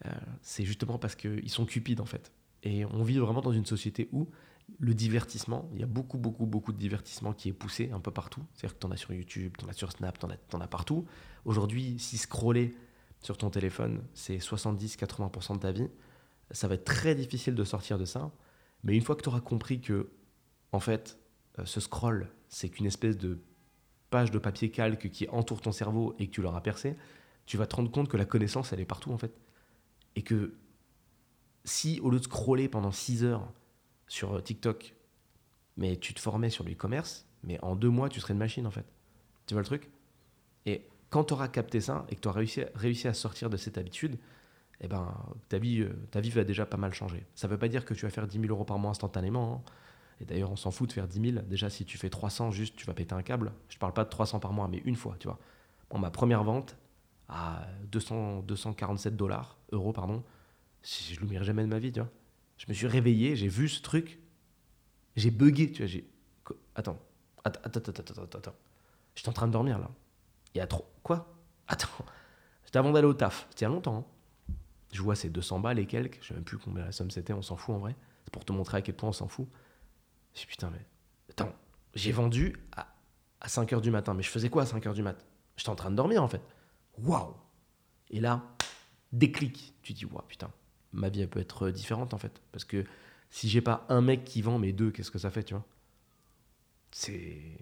Euh, 0.05 0.11
c'est 0.43 0.65
justement 0.65 0.99
parce 0.99 1.15
qu'ils 1.15 1.49
sont 1.49 1.65
cupides 1.65 1.99
en 1.99 2.05
fait. 2.05 2.31
Et 2.61 2.85
on 2.85 3.03
vit 3.03 3.17
vraiment 3.17 3.41
dans 3.41 3.51
une 3.51 3.65
société 3.65 4.07
où 4.11 4.27
le 4.79 4.93
divertissement, 4.93 5.69
il 5.73 5.79
y 5.79 5.83
a 5.83 5.87
beaucoup, 5.87 6.17
beaucoup, 6.17 6.45
beaucoup 6.45 6.73
de 6.73 6.77
divertissement 6.77 7.33
qui 7.33 7.49
est 7.49 7.53
poussé 7.53 7.89
un 7.91 7.99
peu 7.99 8.11
partout. 8.11 8.43
C'est-à-dire 8.53 8.75
que 8.75 8.81
tu 8.81 8.87
en 8.87 8.91
as 8.91 8.97
sur 8.97 9.13
YouTube, 9.13 9.53
tu 9.57 9.65
en 9.65 9.69
as 9.69 9.73
sur 9.73 9.91
Snap, 9.91 10.19
tu 10.19 10.25
en, 10.25 10.29
en, 10.29 10.61
as 10.61 10.67
partout. 10.67 11.05
Aujourd'hui, 11.45 11.97
si 11.99 12.17
scroller 12.17 12.75
sur 13.21 13.37
ton 13.37 13.49
téléphone, 13.49 14.03
c'est 14.13 14.37
70-80% 14.37 15.55
de 15.55 15.59
ta 15.59 15.71
vie. 15.71 15.89
Ça 16.51 16.67
va 16.67 16.75
être 16.75 16.85
très 16.85 17.15
difficile 17.15 17.55
de 17.55 17.63
sortir 17.63 17.97
de 17.97 18.05
ça. 18.05 18.31
Mais 18.83 18.95
une 18.95 19.01
fois 19.01 19.15
que 19.15 19.21
tu 19.21 19.29
auras 19.29 19.41
compris 19.41 19.81
que, 19.81 20.09
en 20.71 20.79
fait, 20.79 21.17
euh, 21.59 21.65
ce 21.65 21.79
scroll, 21.79 22.29
c'est 22.47 22.69
qu'une 22.69 22.85
espèce 22.85 23.17
de 23.17 23.39
page 24.09 24.31
de 24.31 24.39
papier 24.39 24.71
calque 24.71 25.09
qui 25.09 25.27
entoure 25.29 25.61
ton 25.61 25.71
cerveau 25.71 26.15
et 26.19 26.27
que 26.27 26.31
tu 26.31 26.41
l'auras 26.41 26.61
percé, 26.61 26.95
tu 27.45 27.57
vas 27.57 27.65
te 27.65 27.75
rendre 27.75 27.91
compte 27.91 28.07
que 28.07 28.17
la 28.17 28.25
connaissance, 28.25 28.71
elle 28.71 28.79
est 28.79 28.85
partout 28.85 29.11
en 29.11 29.17
fait. 29.17 29.33
Et 30.15 30.21
que 30.21 30.53
si 31.65 31.99
au 32.01 32.09
lieu 32.09 32.19
de 32.19 32.23
scroller 32.23 32.69
pendant 32.69 32.91
6 32.91 33.23
heures 33.23 33.51
sur 34.07 34.35
euh, 34.35 34.41
TikTok, 34.41 34.95
mais 35.75 35.97
tu 35.97 36.13
te 36.13 36.19
formais 36.19 36.49
sur 36.49 36.63
l'e-commerce, 36.63 37.25
mais 37.43 37.59
en 37.61 37.75
deux 37.75 37.89
mois, 37.89 38.09
tu 38.09 38.19
serais 38.19 38.33
une 38.33 38.39
machine 38.39 38.65
en 38.65 38.71
fait. 38.71 38.85
Tu 39.45 39.53
vois 39.53 39.61
le 39.61 39.67
truc? 39.67 39.89
Et 40.65 40.87
quand 41.09 41.25
tu 41.25 41.33
auras 41.33 41.47
capté 41.47 41.81
ça 41.81 42.05
et 42.09 42.15
que 42.15 42.21
tu 42.21 42.27
auras 42.27 42.41
réussi, 42.75 43.07
à 43.07 43.13
sortir 43.13 43.49
de 43.49 43.57
cette 43.57 43.77
habitude, 43.77 44.17
eh 44.81 44.87
ben, 44.87 45.13
ta, 45.49 45.57
vie, 45.57 45.81
euh, 45.81 45.93
ta 46.11 46.19
vie 46.19 46.29
va 46.29 46.43
déjà 46.43 46.65
pas 46.65 46.77
mal 46.77 46.93
changer. 46.93 47.25
Ça 47.33 47.47
ne 47.47 47.53
veut 47.53 47.57
pas 47.57 47.67
dire 47.67 47.85
que 47.85 47.93
tu 47.93 48.05
vas 48.05 48.11
faire 48.11 48.27
10 48.27 48.39
000 48.39 48.51
euros 48.51 48.65
par 48.65 48.77
mois 48.77 48.91
instantanément. 48.91 49.63
Hein. 49.65 49.71
Et 50.19 50.25
d'ailleurs, 50.25 50.51
on 50.51 50.55
s'en 50.55 50.71
fout 50.71 50.89
de 50.89 50.93
faire 50.93 51.07
10 51.07 51.31
000. 51.31 51.45
Déjà, 51.47 51.69
si 51.69 51.85
tu 51.85 51.97
fais 51.97 52.09
300, 52.09 52.51
juste, 52.51 52.75
tu 52.75 52.85
vas 52.85 52.93
péter 52.93 53.15
un 53.15 53.23
câble. 53.23 53.53
Je 53.69 53.77
parle 53.77 53.93
pas 53.93 54.03
de 54.03 54.09
300 54.09 54.39
par 54.39 54.53
mois, 54.53 54.67
mais 54.67 54.81
une 54.85 54.95
fois, 54.95 55.15
tu 55.19 55.27
vois. 55.27 55.39
Bon, 55.89 55.99
ma 55.99 56.11
première 56.11 56.43
vente 56.43 56.75
à 57.29 57.65
200, 57.91 58.43
247 58.43 59.15
dollars, 59.15 59.57
euros, 59.71 59.93
pardon, 59.93 60.23
je 60.83 61.19
l'oublierai 61.19 61.43
jamais 61.43 61.63
de 61.63 61.67
ma 61.67 61.79
vie, 61.79 61.91
tu 61.91 61.99
vois. 61.99 62.09
Je 62.57 62.65
me 62.69 62.73
suis 62.73 62.87
réveillé, 62.87 63.35
j'ai 63.35 63.47
vu 63.47 63.69
ce 63.69 63.81
truc, 63.81 64.19
j'ai 65.15 65.31
bugué, 65.31 65.71
tu 65.71 65.83
vois. 65.83 65.87
J'ai... 65.87 66.09
Attends, 66.75 66.99
attends, 67.43 67.59
attends, 67.63 67.79
attends, 67.79 68.23
attends, 68.23 68.37
attends. 68.37 68.55
J'étais 69.15 69.29
en 69.29 69.33
train 69.33 69.47
de 69.47 69.53
dormir, 69.53 69.79
là. 69.79 69.89
Il 70.53 70.57
y 70.57 70.61
a 70.61 70.67
trop. 70.67 70.85
Quoi? 71.03 71.27
Attends. 71.67 71.87
C'était 72.63 72.79
avant 72.79 72.91
d'aller 72.91 73.07
au 73.07 73.13
taf. 73.13 73.47
C'était 73.49 73.61
il 73.61 73.69
y 73.69 73.71
a 73.71 73.73
longtemps. 73.73 73.97
Hein. 73.97 74.53
Je 74.91 75.01
vois 75.01 75.15
ces 75.15 75.29
200 75.29 75.59
balles 75.59 75.79
et 75.79 75.85
quelques. 75.85 76.19
Je 76.21 76.27
sais 76.27 76.33
même 76.33 76.43
plus 76.43 76.57
combien 76.57 76.85
la 76.85 76.91
somme 76.91 77.11
c'était, 77.11 77.33
on 77.33 77.41
s'en 77.41 77.57
fout 77.57 77.75
en 77.75 77.79
vrai. 77.79 77.95
C'est 78.23 78.33
pour 78.33 78.45
te 78.45 78.51
montrer 78.51 78.77
à 78.77 78.81
quel 78.81 78.95
point 78.95 79.09
on 79.09 79.13
s'en 79.13 79.27
fout. 79.27 79.47
Je 80.33 80.41
dis 80.41 80.47
putain, 80.47 80.69
mais. 80.69 80.85
Attends, 81.29 81.53
j'ai 81.93 82.11
vendu 82.11 82.55
à, 82.75 82.87
à 83.41 83.47
5 83.47 83.71
h 83.71 83.81
du 83.81 83.91
matin. 83.91 84.13
Mais 84.13 84.23
je 84.23 84.29
faisais 84.29 84.49
quoi 84.49 84.63
à 84.63 84.65
5 84.65 84.85
h 84.85 84.93
du 84.93 85.03
matin 85.03 85.23
J'étais 85.55 85.69
en 85.69 85.75
train 85.75 85.91
de 85.91 85.95
dormir 85.95 86.23
en 86.23 86.27
fait. 86.27 86.41
Waouh 86.99 87.35
Et 88.09 88.19
là, 88.19 88.43
déclic. 89.11 89.73
Tu 89.81 89.93
dis, 89.93 90.05
waouh, 90.05 90.21
putain, 90.27 90.51
ma 90.93 91.09
vie 91.09 91.21
elle 91.21 91.29
peut 91.29 91.39
être 91.39 91.69
différente 91.69 92.13
en 92.13 92.17
fait. 92.17 92.41
Parce 92.51 92.65
que 92.65 92.85
si 93.29 93.49
j'ai 93.49 93.61
pas 93.61 93.85
un 93.89 94.01
mec 94.01 94.23
qui 94.23 94.41
vend, 94.41 94.57
mais 94.59 94.71
deux, 94.71 94.91
qu'est-ce 94.91 95.11
que 95.11 95.19
ça 95.19 95.31
fait, 95.31 95.43
tu 95.43 95.53
vois? 95.53 95.65
C'est. 96.91 97.57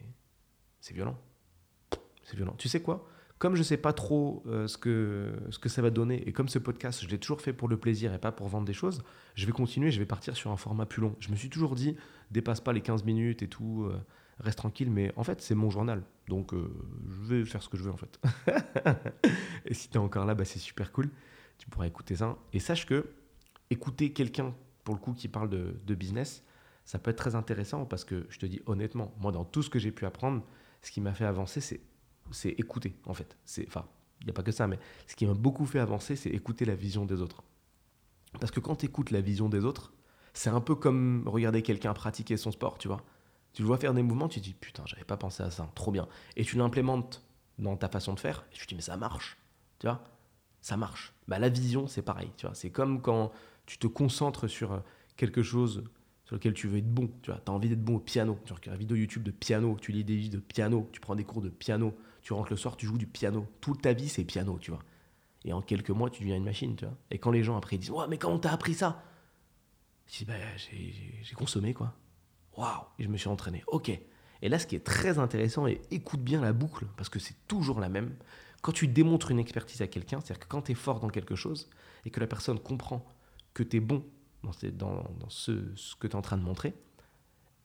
C'est 0.79 0.93
violent. 0.93 1.17
C'est 2.25 2.35
violent. 2.35 2.55
Tu 2.57 2.67
sais 2.67 2.81
quoi? 2.81 3.07
Comme 3.37 3.55
je 3.55 3.63
sais 3.63 3.77
pas 3.77 3.93
trop 3.93 4.43
euh, 4.47 4.67
ce, 4.67 4.77
que, 4.77 5.33
ce 5.49 5.59
que 5.59 5.69
ça 5.69 5.81
va 5.81 5.89
donner, 5.89 6.27
et 6.27 6.31
comme 6.31 6.47
ce 6.47 6.57
podcast, 6.57 7.03
je 7.03 7.07
l'ai 7.09 7.19
toujours 7.19 7.41
fait 7.41 7.53
pour 7.53 7.67
le 7.67 7.77
plaisir 7.77 8.13
et 8.13 8.17
pas 8.17 8.31
pour 8.31 8.47
vendre 8.47 8.65
des 8.65 8.73
choses, 8.73 9.03
je 9.35 9.45
vais 9.45 9.51
continuer, 9.51 9.91
je 9.91 9.99
vais 9.99 10.05
partir 10.05 10.35
sur 10.35 10.51
un 10.51 10.57
format 10.57 10.85
plus 10.85 11.01
long. 11.01 11.15
Je 11.19 11.29
me 11.29 11.35
suis 11.35 11.49
toujours 11.49 11.75
dit, 11.75 11.97
dépasse 12.31 12.61
pas 12.61 12.71
les 12.71 12.81
15 12.81 13.03
minutes 13.03 13.43
et 13.43 13.49
tout, 13.49 13.87
euh, 13.89 13.99
reste 14.39 14.57
tranquille, 14.57 14.89
mais 14.89 15.11
en 15.17 15.23
fait, 15.23 15.41
c'est 15.41 15.55
mon 15.55 15.69
journal. 15.69 16.03
Donc, 16.29 16.53
euh, 16.53 16.73
je 17.09 17.35
vais 17.35 17.45
faire 17.45 17.61
ce 17.61 17.67
que 17.67 17.77
je 17.77 17.83
veux 17.83 17.91
en 17.91 17.97
fait. 17.97 18.19
et 19.65 19.73
si 19.73 19.89
tu 19.89 19.95
es 19.95 19.99
encore 19.99 20.25
là, 20.25 20.33
bah, 20.33 20.45
c'est 20.45 20.59
super 20.59 20.93
cool. 20.93 21.09
Tu 21.57 21.69
pourras 21.69 21.87
écouter 21.87 22.15
ça. 22.15 22.37
Et 22.53 22.59
sache 22.59 22.85
que 22.85 23.05
écouter 23.69 24.13
quelqu'un, 24.13 24.55
pour 24.85 24.95
le 24.95 25.01
coup, 25.01 25.13
qui 25.13 25.27
parle 25.27 25.49
de, 25.49 25.75
de 25.85 25.95
business, 25.95 26.43
ça 26.85 26.99
peut 26.99 27.11
être 27.11 27.17
très 27.17 27.35
intéressant 27.35 27.85
parce 27.85 28.05
que 28.05 28.25
je 28.29 28.39
te 28.39 28.45
dis 28.45 28.61
honnêtement, 28.65 29.13
moi, 29.19 29.33
dans 29.33 29.43
tout 29.43 29.61
ce 29.61 29.69
que 29.69 29.79
j'ai 29.79 29.91
pu 29.91 30.05
apprendre, 30.05 30.41
ce 30.81 30.91
qui 30.91 31.01
m'a 31.01 31.13
fait 31.13 31.25
avancer, 31.25 31.59
c'est, 31.59 31.81
c'est 32.31 32.49
écouter, 32.49 32.95
en 33.05 33.13
fait. 33.13 33.37
Enfin, 33.67 33.85
il 34.21 34.25
n'y 34.25 34.31
a 34.31 34.33
pas 34.33 34.43
que 34.43 34.51
ça, 34.51 34.67
mais 34.67 34.79
ce 35.07 35.15
qui 35.15 35.25
m'a 35.25 35.33
beaucoup 35.33 35.65
fait 35.65 35.79
avancer, 35.79 36.15
c'est 36.15 36.29
écouter 36.29 36.65
la 36.65 36.75
vision 36.75 37.05
des 37.05 37.21
autres. 37.21 37.43
Parce 38.39 38.51
que 38.51 38.59
quand 38.59 38.77
tu 38.77 38.85
écoutes 38.87 39.11
la 39.11 39.21
vision 39.21 39.49
des 39.49 39.65
autres, 39.65 39.93
c'est 40.33 40.49
un 40.49 40.61
peu 40.61 40.75
comme 40.75 41.23
regarder 41.27 41.61
quelqu'un 41.61 41.93
pratiquer 41.93 42.37
son 42.37 42.51
sport, 42.51 42.77
tu 42.77 42.87
vois. 42.87 43.01
Tu 43.53 43.61
le 43.61 43.67
vois 43.67 43.77
faire 43.77 43.93
des 43.93 44.03
mouvements, 44.03 44.27
tu 44.27 44.39
te 44.41 44.45
dis 44.45 44.53
putain, 44.53 44.83
j'avais 44.85 45.05
pas 45.05 45.15
pensé 45.15 45.43
à 45.43 45.49
ça, 45.49 45.71
trop 45.75 45.91
bien. 45.91 46.07
Et 46.35 46.43
tu 46.43 46.57
l'implémentes 46.57 47.23
dans 47.57 47.77
ta 47.77 47.87
façon 47.87 48.13
de 48.13 48.19
faire, 48.19 48.45
et 48.51 48.55
tu 48.55 48.65
te 48.65 48.69
dis 48.69 48.75
mais 48.75 48.81
ça 48.81 48.97
marche, 48.97 49.37
tu 49.79 49.87
vois, 49.87 50.03
ça 50.61 50.75
marche. 50.75 51.13
Bah, 51.27 51.39
la 51.39 51.47
vision, 51.47 51.87
c'est 51.87 52.01
pareil, 52.01 52.31
tu 52.35 52.45
vois. 52.45 52.55
C'est 52.55 52.69
comme 52.69 53.01
quand 53.01 53.31
tu 53.65 53.77
te 53.77 53.87
concentres 53.87 54.49
sur 54.49 54.81
quelque 55.15 55.41
chose 55.41 55.83
sur 56.25 56.35
lequel 56.35 56.53
tu 56.53 56.67
veux 56.67 56.79
être 56.79 56.91
bon. 56.91 57.09
Tu 57.21 57.31
vois, 57.31 57.39
as 57.45 57.51
envie 57.51 57.69
d'être 57.69 57.83
bon 57.83 57.95
au 57.95 57.99
piano. 57.99 58.37
Tu 58.45 58.53
regardes 58.53 58.75
une 58.75 58.79
vidéo 58.79 58.97
YouTube 58.97 59.23
de 59.23 59.31
piano, 59.31 59.77
tu 59.79 59.91
lis 59.91 60.03
des 60.03 60.15
livres 60.15 60.33
de 60.33 60.39
piano, 60.39 60.89
tu 60.91 60.99
prends 60.99 61.15
des 61.15 61.23
cours 61.23 61.41
de 61.41 61.49
piano, 61.49 61.95
tu 62.25 62.33
rentres 62.33 62.49
le 62.49 62.57
soir, 62.57 62.75
tu 62.75 62.87
joues 62.87 62.97
du 62.97 63.05
piano. 63.05 63.45
Toute 63.61 63.83
ta 63.83 63.93
vie, 63.93 64.09
c'est 64.09 64.23
piano, 64.23 64.57
tu 64.59 64.71
vois. 64.71 64.81
Et 65.43 65.53
en 65.53 65.61
quelques 65.61 65.91
mois, 65.91 66.09
tu 66.09 66.23
deviens 66.23 66.35
une 66.35 66.43
machine, 66.43 66.75
tu 66.75 66.83
vois. 66.83 66.97
Et 67.11 67.19
quand 67.19 67.29
les 67.29 67.43
gens 67.43 67.55
après 67.55 67.77
disent 67.77 67.91
Ouais, 67.91 68.07
mais 68.09 68.17
comment 68.17 68.39
t'as 68.39 68.51
appris 68.51 68.73
ça? 68.73 69.03
Je 70.07 70.17
dis 70.17 70.25
bah, 70.25 70.33
J'ai 70.57 71.35
consommé, 71.35 71.75
quoi. 71.75 71.93
Waouh 72.57 72.81
Et 72.97 73.03
je 73.03 73.09
me 73.09 73.17
suis 73.17 73.29
entraîné. 73.29 73.63
Ok. 73.67 73.91
Et 74.41 74.49
là, 74.49 74.57
ce 74.57 74.65
qui 74.65 74.75
est 74.75 74.83
très 74.83 75.19
intéressant, 75.19 75.67
et 75.67 75.79
écoute 75.91 76.21
bien 76.21 76.41
la 76.41 76.51
boucle, 76.51 76.87
parce 76.97 77.09
que 77.09 77.19
c'est 77.19 77.35
toujours 77.47 77.79
la 77.79 77.89
même. 77.89 78.15
Quand 78.63 78.71
tu 78.71 78.87
démontres 78.87 79.29
une 79.29 79.37
expertise 79.37 79.83
à 79.83 79.87
quelqu'un, 79.87 80.19
c'est-à-dire 80.19 80.39
que 80.39 80.47
quand 80.47 80.63
tu 80.63 80.71
es 80.71 80.75
fort 80.75 80.99
dans 80.99 81.09
quelque 81.09 81.35
chose 81.35 81.69
et 82.05 82.09
que 82.09 82.19
la 82.19 82.27
personne 82.27 82.57
comprend 82.57 83.05
que 83.53 83.61
tu 83.61 83.77
es 83.77 83.79
bon 83.79 84.03
dans, 84.41 84.51
ce, 85.29 85.51
que 85.99 86.07
tu 86.07 86.13
es 86.13 86.15
en 86.15 86.23
train 86.23 86.37
de 86.37 86.43
montrer, 86.43 86.73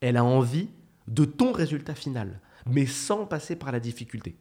elle 0.02 0.18
a 0.18 0.24
envie 0.24 0.68
de 1.08 1.24
ton 1.24 1.52
résultat 1.52 1.94
final, 1.94 2.42
mais 2.66 2.84
sans 2.84 3.24
passer 3.24 3.56
par 3.56 3.72
la 3.72 3.80
difficulté. 3.80 4.36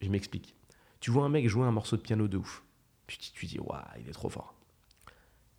Je 0.00 0.08
m'explique. 0.08 0.54
Tu 1.00 1.10
vois 1.10 1.24
un 1.24 1.28
mec 1.28 1.48
jouer 1.48 1.66
un 1.66 1.72
morceau 1.72 1.96
de 1.96 2.02
piano 2.02 2.28
de 2.28 2.36
ouf. 2.36 2.64
Puis 3.06 3.18
tu 3.18 3.46
dis, 3.46 3.58
waouh, 3.58 3.82
il 4.00 4.08
est 4.08 4.12
trop 4.12 4.30
fort. 4.30 4.54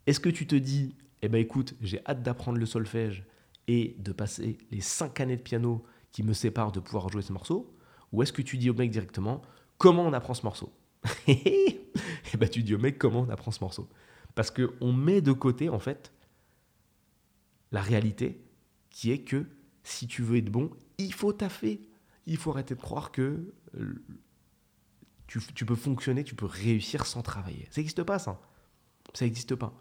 Est-ce 0.07 0.19
que 0.19 0.29
tu 0.29 0.47
te 0.47 0.55
dis, 0.55 0.95
eh 1.21 1.27
ben 1.27 1.39
écoute, 1.39 1.75
j'ai 1.81 2.05
hâte 2.05 2.23
d'apprendre 2.23 2.57
le 2.57 2.65
solfège 2.65 3.23
et 3.67 3.95
de 3.99 4.11
passer 4.11 4.57
les 4.71 4.81
cinq 4.81 5.19
années 5.19 5.37
de 5.37 5.41
piano 5.41 5.83
qui 6.11 6.23
me 6.23 6.33
séparent 6.33 6.71
de 6.71 6.79
pouvoir 6.79 7.09
jouer 7.09 7.21
ce 7.21 7.33
morceau? 7.33 7.75
Ou 8.11 8.23
est-ce 8.23 8.33
que 8.33 8.41
tu 8.41 8.57
dis 8.57 8.69
au 8.69 8.73
mec 8.73 8.91
directement, 8.91 9.41
comment 9.77 10.03
on 10.03 10.13
apprend 10.13 10.33
ce 10.33 10.43
morceau? 10.43 10.71
Et 11.27 11.81
eh 12.33 12.37
ben 12.37 12.49
tu 12.49 12.63
dis 12.63 12.75
au 12.75 12.79
mec, 12.79 12.97
comment 12.97 13.21
on 13.21 13.29
apprend 13.29 13.51
ce 13.51 13.63
morceau? 13.63 13.89
Parce 14.35 14.51
qu'on 14.51 14.93
met 14.93 15.21
de 15.21 15.31
côté, 15.31 15.69
en 15.69 15.79
fait, 15.79 16.11
la 17.71 17.81
réalité 17.81 18.41
qui 18.89 19.11
est 19.11 19.23
que 19.23 19.45
si 19.83 20.07
tu 20.07 20.21
veux 20.21 20.37
être 20.37 20.49
bon, 20.49 20.71
il 20.97 21.13
faut 21.13 21.33
taffer. 21.33 21.81
Il 22.25 22.37
faut 22.37 22.51
arrêter 22.51 22.75
de 22.75 22.81
croire 22.81 23.11
que 23.11 23.53
tu, 25.27 25.65
peux 25.65 25.75
fonctionner, 25.75 26.23
tu 26.23 26.35
peux 26.35 26.45
réussir 26.45 27.05
sans 27.05 27.21
travailler. 27.21 27.67
Ça 27.71 27.81
n'existe 27.81 28.03
pas, 28.03 28.19
ça. 28.19 28.39
Ça 29.13 29.25
n'existe 29.25 29.55
pas. 29.55 29.73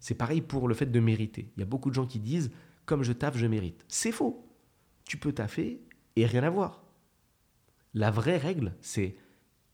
C'est 0.00 0.14
pareil 0.14 0.40
pour 0.40 0.68
le 0.68 0.74
fait 0.74 0.86
de 0.86 1.00
mériter. 1.00 1.50
Il 1.56 1.60
y 1.60 1.62
a 1.62 1.66
beaucoup 1.66 1.90
de 1.90 1.94
gens 1.94 2.06
qui 2.06 2.20
disent 2.20 2.50
comme 2.86 3.02
je 3.02 3.12
taffe, 3.12 3.36
je 3.36 3.46
mérite. 3.46 3.84
C'est 3.88 4.12
faux. 4.12 4.46
Tu 5.04 5.18
peux 5.18 5.32
taffer 5.32 5.80
et 6.16 6.26
rien 6.26 6.42
avoir. 6.42 6.82
La 7.94 8.10
vraie 8.10 8.38
règle, 8.38 8.74
c'est 8.80 9.16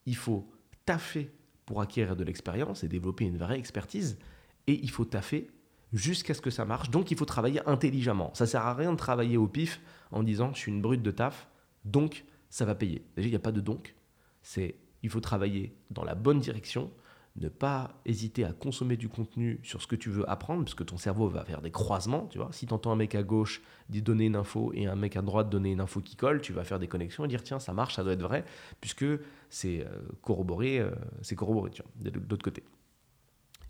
il 0.07 0.17
faut 0.17 0.51
taffer 0.85 1.31
pour 1.67 1.81
acquérir 1.81 2.17
de 2.17 2.25
l'expérience 2.25 2.85
et 2.85 2.89
développer 2.89 3.25
une 3.25 3.39
vraie 3.39 3.59
expertise. 3.59 4.19
Et 4.67 4.81
il 4.83 4.91
faut 4.91 5.05
taffer 5.05 5.49
jusqu'à 5.93 6.35
ce 6.35 6.41
que 6.41 6.51
ça 6.51 6.65
marche. 6.65 6.91
Donc 6.91 7.11
il 7.11 7.17
faut 7.17 7.25
travailler 7.25 7.67
intelligemment. 7.67 8.33
Ça 8.35 8.47
sert 8.47 8.63
à 8.63 8.75
rien 8.75 8.93
de 8.93 8.99
travailler 8.99 9.37
au 9.37 9.47
pif 9.47 9.81
en 10.11 10.23
disant 10.23 10.53
je 10.53 10.59
suis 10.59 10.73
une 10.73 10.83
brute 10.83 11.03
de 11.03 11.11
taf, 11.11 11.49
donc 11.85 12.25
ça 12.51 12.65
va 12.65 12.75
payer. 12.75 13.05
Déjà, 13.17 13.29
il 13.29 13.33
n'y 13.33 13.37
a 13.37 13.41
pas 13.41 13.53
de 13.53 13.61
donc. 13.61 13.95
C'est 14.43 14.77
il 15.05 15.11
faut 15.11 15.21
travailler 15.21 15.77
dans 15.91 16.03
la 16.03 16.17
bonne 16.17 16.41
direction 16.41 16.91
ne 17.37 17.49
pas 17.49 18.01
hésiter 18.05 18.45
à 18.45 18.53
consommer 18.53 18.97
du 18.97 19.09
contenu 19.09 19.59
sur 19.65 19.83
ce 19.83 19.87
que 19.87 19.97
tu 19.97 20.09
veux 20.09 20.29
apprendre, 20.31 20.63
parce 20.65 20.75
que 20.75 20.85
ton 20.85 20.97
cerveau 20.97 21.29
va 21.29 21.45
faire 21.45 21.61
des 21.63 21.73
croisements, 21.73 22.27
tu 22.29 22.39
vois. 22.39 22.51
Si 22.53 22.67
tu 22.67 22.73
entends 22.73 22.93
un 22.93 22.97
mec 22.97 23.15
à 23.15 23.25
gauche 23.25 23.61
donner 23.89 24.27
une 24.27 24.37
info 24.37 24.73
et 24.75 24.87
un 24.87 24.95
mec 24.95 25.17
à 25.17 25.23
droite 25.23 25.51
donner 25.51 25.73
une 25.73 25.81
info 25.81 26.01
qui 26.01 26.15
colle, 26.15 26.41
tu 26.41 26.53
vas 26.53 26.63
faire 26.63 26.79
des 26.79 26.87
connexions 26.87 27.25
et 27.25 27.29
dire 27.29 27.43
tiens, 27.43 27.59
ça 27.59 27.73
marche, 27.73 27.97
ça 27.97 28.05
doit 28.05 28.13
être 28.13 28.23
vrai, 28.23 28.45
puisque 28.81 29.05
c'est 29.51 29.85
euh, 29.85 30.03
corroboré, 30.23 30.79
euh, 30.79 30.91
c'est 31.23 31.35
corroboré, 31.35 31.71
tu 31.71 31.83
vois, 31.83 32.11
de 32.11 32.21
l'autre 32.31 32.45
côté. 32.45 32.63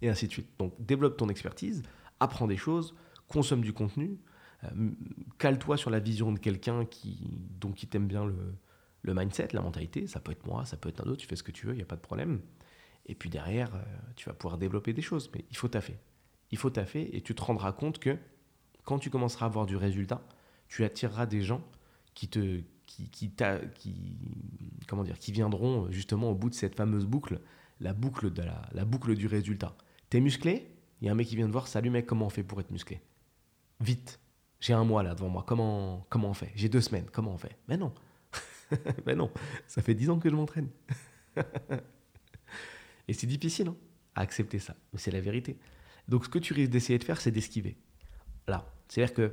Et 0.03 0.11
ainsi 0.11 0.27
de 0.27 0.33
suite. 0.33 0.51
Donc 0.59 0.75
développe 0.79 1.17
ton 1.17 1.31
expertise, 1.31 1.83
apprends 2.21 2.47
des 2.47 2.59
choses, 2.59 2.95
consomme 3.29 3.63
du 3.63 3.73
contenu, 3.73 4.19
euh, 4.65 4.91
cale-toi 5.39 5.79
sur 5.79 5.89
la 5.89 6.01
vision 6.01 6.33
de 6.33 6.39
quelqu'un 6.39 6.85
qui, 6.85 7.31
donc, 7.61 7.77
qui 7.77 7.87
t'aime 7.87 8.07
bien 8.07 8.27
le, 8.27 8.37
le 9.05 9.15
mindset, 9.15 9.49
la 9.53 9.61
mentalité, 9.61 10.07
ça 10.07 10.19
peut 10.19 10.33
être 10.33 10.47
moi, 10.47 10.65
ça 10.65 10.77
peut 10.77 10.89
être 10.89 11.07
un 11.07 11.11
autre, 11.11 11.21
tu 11.21 11.27
fais 11.27 11.37
ce 11.37 11.43
que 11.43 11.53
tu 11.53 11.67
veux, 11.67 11.75
il 11.75 11.77
n'y 11.77 11.83
a 11.83 11.87
pas 11.87 11.97
de 11.97 12.01
problème. 12.01 12.41
Et 13.07 13.15
puis 13.15 13.29
derrière, 13.29 13.75
euh, 13.75 13.83
tu 14.17 14.29
vas 14.29 14.35
pouvoir 14.35 14.59
développer 14.59 14.95
des 14.95 15.03
choses. 15.03 15.31
Mais 15.35 15.45
il 15.51 15.57
faut 15.57 15.69
taffer. 15.69 15.99
Il 16.51 16.59
faut 16.59 16.71
taffer 16.71 17.15
et 17.15 17.21
tu 17.21 17.35
te 17.35 17.43
rendras 17.43 17.73
compte 17.73 17.99
que 17.99 18.17
quand 18.85 18.99
tu 18.99 19.11
commenceras 19.11 19.47
à 19.47 19.49
avoir 19.49 19.67
du 19.67 19.77
résultat, 19.77 20.27
tu 20.69 20.85
attireras 20.85 21.27
des 21.27 21.43
gens 21.43 21.63
qui 22.15 22.29
te 22.29 22.63
qui, 22.87 23.09
qui, 23.09 23.31
qui, 23.75 24.19
comment 24.87 25.05
dire, 25.05 25.19
qui 25.19 25.33
viendront 25.33 25.91
justement 25.91 26.31
au 26.31 26.35
bout 26.35 26.51
de 26.51 26.55
cette 26.55 26.77
fameuse 26.77 27.07
boucle, 27.07 27.41
la 27.81 27.93
boucle, 27.93 28.31
de 28.31 28.43
la, 28.43 28.63
la 28.73 28.85
boucle 28.85 29.15
du 29.15 29.27
résultat. 29.27 29.77
T'es 30.11 30.21
musclé 30.21 30.71
Il 31.01 31.07
y 31.07 31.09
a 31.09 31.13
un 31.13 31.15
mec 31.15 31.27
qui 31.27 31.37
vient 31.37 31.47
te 31.47 31.53
voir, 31.53 31.67
salut 31.67 31.91
mec, 31.91 32.07
comment 32.07 32.27
on 32.27 32.31
fait 32.31 32.43
pour 32.43 32.61
être 32.61 32.71
musclé? 32.71 33.01
Vite, 33.81 34.21
j'ai 34.61 34.75
un 34.75 34.85
mois 34.85 35.03
là 35.03 35.15
devant 35.15 35.29
moi, 35.29 35.45
comment, 35.47 36.07
comment 36.09 36.29
on 36.29 36.35
fait? 36.35 36.53
J'ai 36.55 36.69
deux 36.69 36.83
semaines, 36.83 37.07
comment 37.11 37.33
on 37.33 37.39
fait? 37.39 37.59
Mais 37.69 37.77
non, 37.77 37.93
mais 39.07 39.15
non, 39.17 39.31
ça 39.67 39.83
fait 39.83 39.95
dix 39.95 40.11
ans 40.11 40.19
que 40.19 40.31
je 40.31 40.35
m'entraîne. 40.35 40.69
Et 43.09 43.13
c'est 43.13 43.27
difficile 43.27 43.69
hein, 43.69 43.77
à 44.15 44.23
accepter 44.23 44.59
ça, 44.59 44.75
mais 44.93 44.99
c'est 44.99 45.11
la 45.11 45.21
vérité. 45.21 45.59
Donc 46.09 46.25
ce 46.25 46.31
que 46.31 46.39
tu 46.39 46.53
risques 46.53 46.71
d'essayer 46.71 46.99
de 46.99 47.05
faire, 47.05 47.21
c'est 47.21 47.31
d'esquiver. 47.31 47.77
Là, 48.47 48.71
c'est-à-dire 48.89 49.15
que 49.15 49.33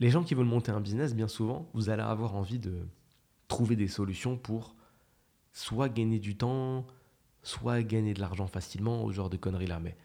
Les 0.00 0.10
gens 0.10 0.22
qui 0.22 0.34
veulent 0.34 0.46
monter 0.46 0.70
un 0.70 0.80
business, 0.80 1.12
bien 1.12 1.26
souvent, 1.26 1.68
vous 1.74 1.90
allez 1.90 2.04
avoir 2.04 2.36
envie 2.36 2.60
de 2.60 2.86
trouver 3.48 3.74
des 3.74 3.88
solutions 3.88 4.36
pour 4.36 4.76
soit 5.52 5.88
gagner 5.88 6.20
du 6.20 6.36
temps, 6.36 6.86
soit 7.42 7.82
gagner 7.82 8.14
de 8.14 8.20
l'argent 8.20 8.46
facilement, 8.46 9.02
au 9.02 9.10
genre 9.10 9.28
de 9.28 9.36
conneries 9.36 9.66
là. 9.66 9.80
Mais 9.80 9.96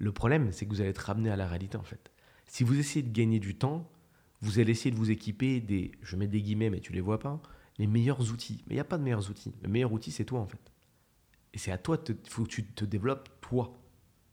le 0.00 0.12
problème, 0.12 0.52
c'est 0.52 0.66
que 0.66 0.70
vous 0.70 0.82
allez 0.82 0.90
être 0.90 0.98
ramené 0.98 1.30
à 1.30 1.36
la 1.36 1.46
réalité 1.46 1.78
en 1.78 1.82
fait. 1.82 2.12
Si 2.46 2.62
vous 2.62 2.78
essayez 2.78 3.02
de 3.02 3.10
gagner 3.12 3.40
du 3.40 3.54
temps, 3.54 3.90
vous 4.42 4.58
allez 4.58 4.72
essayer 4.72 4.90
de 4.90 4.96
vous 4.96 5.10
équiper 5.10 5.60
des, 5.60 5.92
je 6.02 6.16
mets 6.16 6.26
des 6.26 6.42
guillemets, 6.42 6.70
mais 6.70 6.80
tu 6.80 6.92
les 6.92 7.00
vois 7.00 7.18
pas, 7.18 7.40
les 7.78 7.86
meilleurs 7.86 8.32
outils. 8.32 8.62
Mais 8.66 8.74
il 8.74 8.76
n'y 8.76 8.80
a 8.80 8.84
pas 8.84 8.98
de 8.98 9.02
meilleurs 9.02 9.30
outils. 9.30 9.54
Le 9.62 9.68
meilleur 9.68 9.92
outil, 9.92 10.10
c'est 10.10 10.24
toi 10.24 10.40
en 10.40 10.46
fait. 10.46 10.72
Et 11.54 11.58
c'est 11.58 11.72
à 11.72 11.78
toi, 11.78 11.98
il 12.08 12.30
faut 12.30 12.44
que 12.44 12.48
tu 12.48 12.64
te 12.64 12.84
développes 12.84 13.28
toi. 13.40 13.72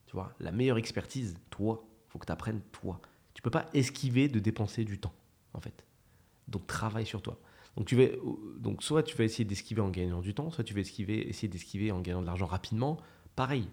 Tu 0.08 0.13
vois, 0.13 0.34
la 0.39 0.51
meilleure 0.51 0.77
expertise, 0.77 1.36
toi. 1.49 1.86
Il 2.08 2.12
faut 2.12 2.19
que 2.19 2.25
tu 2.25 2.31
apprennes 2.31 2.62
toi. 2.71 2.99
Tu 3.34 3.41
peux 3.41 3.49
pas 3.49 3.69
esquiver 3.73 4.27
de 4.27 4.39
dépenser 4.39 4.86
du 4.86 4.99
temps 4.99 5.13
en 5.53 5.62
fait. 5.62 5.86
Donc 6.47 6.67
travaille 6.67 7.05
sur 7.05 7.21
toi. 7.21 7.39
Donc, 7.75 7.88
tu 7.88 7.95
vas, 7.95 8.08
donc 8.58 8.84
soit 8.84 9.03
tu 9.03 9.17
vas 9.17 9.25
essayer 9.25 9.43
d'esquiver 9.43 9.81
en 9.81 9.89
gagnant 9.89 10.21
du 10.21 10.34
temps, 10.34 10.49
soit 10.49 10.63
tu 10.63 10.73
vas 10.73 10.79
esquiver, 10.79 11.27
essayer 11.27 11.47
d'esquiver 11.47 11.91
en 11.91 11.99
gagnant 11.99 12.21
de 12.21 12.25
l'argent 12.25 12.45
rapidement. 12.45 12.97
Pareil, 13.36 13.67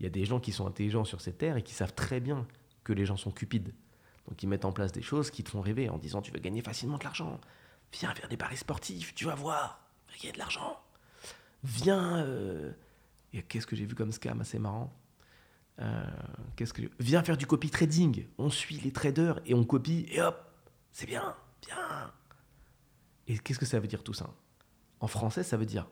il 0.00 0.04
y 0.04 0.06
a 0.06 0.10
des 0.10 0.24
gens 0.24 0.40
qui 0.40 0.52
sont 0.52 0.66
intelligents 0.66 1.04
sur 1.04 1.20
cette 1.20 1.38
terre 1.38 1.56
et 1.56 1.62
qui 1.62 1.74
savent 1.74 1.94
très 1.94 2.20
bien 2.20 2.46
que 2.82 2.92
les 2.92 3.04
gens 3.04 3.16
sont 3.16 3.30
cupides. 3.30 3.74
Donc 4.28 4.42
ils 4.42 4.48
mettent 4.48 4.64
en 4.64 4.72
place 4.72 4.92
des 4.92 5.02
choses 5.02 5.30
qui 5.30 5.44
te 5.44 5.50
font 5.50 5.60
rêver 5.60 5.88
en 5.90 5.98
disant 5.98 6.22
tu 6.22 6.32
veux 6.32 6.38
gagner 6.38 6.62
facilement 6.62 6.96
de 6.96 7.04
l'argent. 7.04 7.38
Viens 7.92 8.14
faire 8.14 8.28
des 8.28 8.36
paris 8.36 8.56
sportifs, 8.56 9.14
tu 9.14 9.24
vas 9.24 9.34
voir, 9.34 9.80
tu 10.06 10.14
vas 10.14 10.18
gagner 10.18 10.32
de 10.32 10.38
l'argent. 10.38 10.80
Viens... 11.64 12.18
Euh, 12.18 12.72
qu'est-ce 13.48 13.66
que 13.66 13.76
j'ai 13.76 13.86
vu 13.86 13.94
comme 13.94 14.12
scam 14.12 14.40
assez 14.40 14.58
marrant 14.58 14.92
euh, 15.80 16.04
qu'est-ce 16.54 16.74
que 16.74 16.82
Viens 17.00 17.22
faire 17.22 17.36
du 17.36 17.46
copy 17.46 17.70
trading. 17.70 18.26
On 18.36 18.50
suit 18.50 18.78
les 18.78 18.92
traders 18.92 19.40
et 19.46 19.54
on 19.54 19.64
copie 19.64 20.06
et 20.10 20.20
hop, 20.20 20.38
c'est 20.92 21.06
bien, 21.06 21.34
bien. 21.66 22.12
Et 23.26 23.38
qu'est-ce 23.38 23.58
que 23.58 23.66
ça 23.66 23.80
veut 23.80 23.88
dire 23.88 24.04
tout 24.04 24.12
ça? 24.12 24.30
En 25.00 25.06
français, 25.06 25.42
ça 25.42 25.56
veut 25.56 25.66
dire 25.66 25.88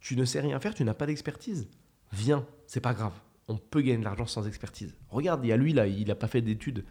tu 0.00 0.16
ne 0.16 0.24
sais 0.24 0.40
rien 0.40 0.58
faire, 0.58 0.74
tu 0.74 0.84
n'as 0.84 0.94
pas 0.94 1.06
d'expertise. 1.06 1.68
Viens, 2.10 2.44
c'est 2.66 2.80
pas 2.80 2.92
grave. 2.92 3.14
On 3.46 3.56
peut 3.56 3.80
gagner 3.80 3.98
de 3.98 4.04
l'argent 4.04 4.26
sans 4.26 4.46
expertise. 4.48 4.96
Regarde, 5.08 5.44
il 5.44 5.48
y 5.48 5.52
a 5.52 5.56
lui 5.56 5.72
là, 5.72 5.86
il 5.86 6.08
n'a 6.08 6.16
pas 6.16 6.26
fait 6.26 6.42
d'études 6.42 6.84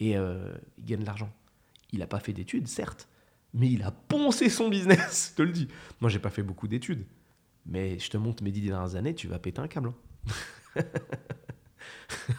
et 0.00 0.18
euh, 0.18 0.54
il 0.76 0.84
gagne 0.84 1.00
de 1.00 1.06
l'argent. 1.06 1.32
Il 1.92 2.00
n'a 2.00 2.06
pas 2.06 2.20
fait 2.20 2.34
d'études, 2.34 2.68
certes, 2.68 3.08
mais 3.54 3.68
il 3.70 3.82
a 3.82 3.90
poncé 3.90 4.48
son 4.48 4.68
business, 4.68 5.30
je 5.30 5.36
te 5.36 5.42
le 5.42 5.52
dis. 5.52 5.68
Moi, 6.00 6.10
j'ai 6.10 6.18
pas 6.18 6.30
fait 6.30 6.42
beaucoup 6.42 6.68
d'études, 6.68 7.06
mais 7.66 7.98
je 7.98 8.10
te 8.10 8.16
montre 8.16 8.42
mes 8.42 8.50
dix 8.50 8.62
dernières 8.62 8.94
années, 8.94 9.14
tu 9.14 9.28
vas 9.28 9.38
péter 9.38 9.60
un 9.60 9.68
câble. 9.68 9.92
Hein. 10.76 10.82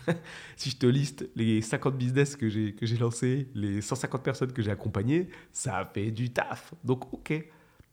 si 0.55 0.69
je 0.69 0.77
te 0.77 0.85
liste 0.85 1.29
les 1.35 1.61
50 1.61 1.97
business 1.97 2.35
que 2.35 2.49
j'ai, 2.49 2.73
que 2.73 2.85
j'ai 2.85 2.97
lancés, 2.97 3.49
les 3.53 3.81
150 3.81 4.23
personnes 4.23 4.53
que 4.53 4.61
j'ai 4.61 4.71
accompagnées, 4.71 5.29
ça 5.51 5.77
a 5.77 5.85
fait 5.85 6.11
du 6.11 6.31
taf. 6.31 6.73
Donc, 6.83 7.13
ok, 7.13 7.33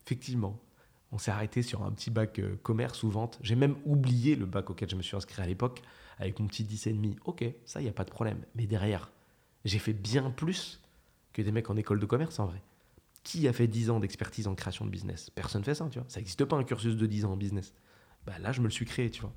effectivement, 0.04 0.60
on 1.12 1.18
s'est 1.18 1.30
arrêté 1.30 1.62
sur 1.62 1.82
un 1.82 1.92
petit 1.92 2.10
bac 2.10 2.38
euh, 2.38 2.56
commerce 2.62 3.02
ou 3.02 3.10
vente. 3.10 3.38
J'ai 3.42 3.56
même 3.56 3.76
oublié 3.84 4.36
le 4.36 4.46
bac 4.46 4.70
auquel 4.70 4.90
je 4.90 4.96
me 4.96 5.02
suis 5.02 5.16
inscrit 5.16 5.42
à 5.42 5.46
l'époque 5.46 5.82
avec 6.18 6.38
mon 6.40 6.46
petit 6.46 6.64
10,5. 6.64 7.16
Ok, 7.24 7.44
ça, 7.64 7.80
il 7.80 7.84
n'y 7.84 7.90
a 7.90 7.92
pas 7.92 8.04
de 8.04 8.10
problème. 8.10 8.38
Mais 8.54 8.66
derrière, 8.66 9.10
j'ai 9.64 9.78
fait 9.78 9.92
bien 9.92 10.30
plus 10.30 10.80
que 11.32 11.42
des 11.42 11.52
mecs 11.52 11.70
en 11.70 11.76
école 11.76 12.00
de 12.00 12.06
commerce 12.06 12.38
en 12.38 12.46
vrai. 12.46 12.62
Qui 13.26 13.48
a 13.48 13.52
fait 13.52 13.66
10 13.66 13.90
ans 13.90 13.98
d'expertise 13.98 14.46
en 14.46 14.54
création 14.54 14.84
de 14.84 14.90
business? 14.90 15.30
Personne 15.30 15.64
fait 15.64 15.74
ça, 15.74 15.88
tu 15.90 15.98
vois. 15.98 16.08
Ça 16.08 16.20
n'existe 16.20 16.44
pas 16.44 16.54
un 16.54 16.62
cursus 16.62 16.96
de 16.96 17.06
10 17.06 17.24
ans 17.24 17.32
en 17.32 17.36
business. 17.36 17.74
Bah 18.24 18.38
là, 18.38 18.52
je 18.52 18.60
me 18.60 18.66
le 18.66 18.70
suis 18.70 18.84
créé, 18.84 19.10
tu 19.10 19.20
vois. 19.20 19.32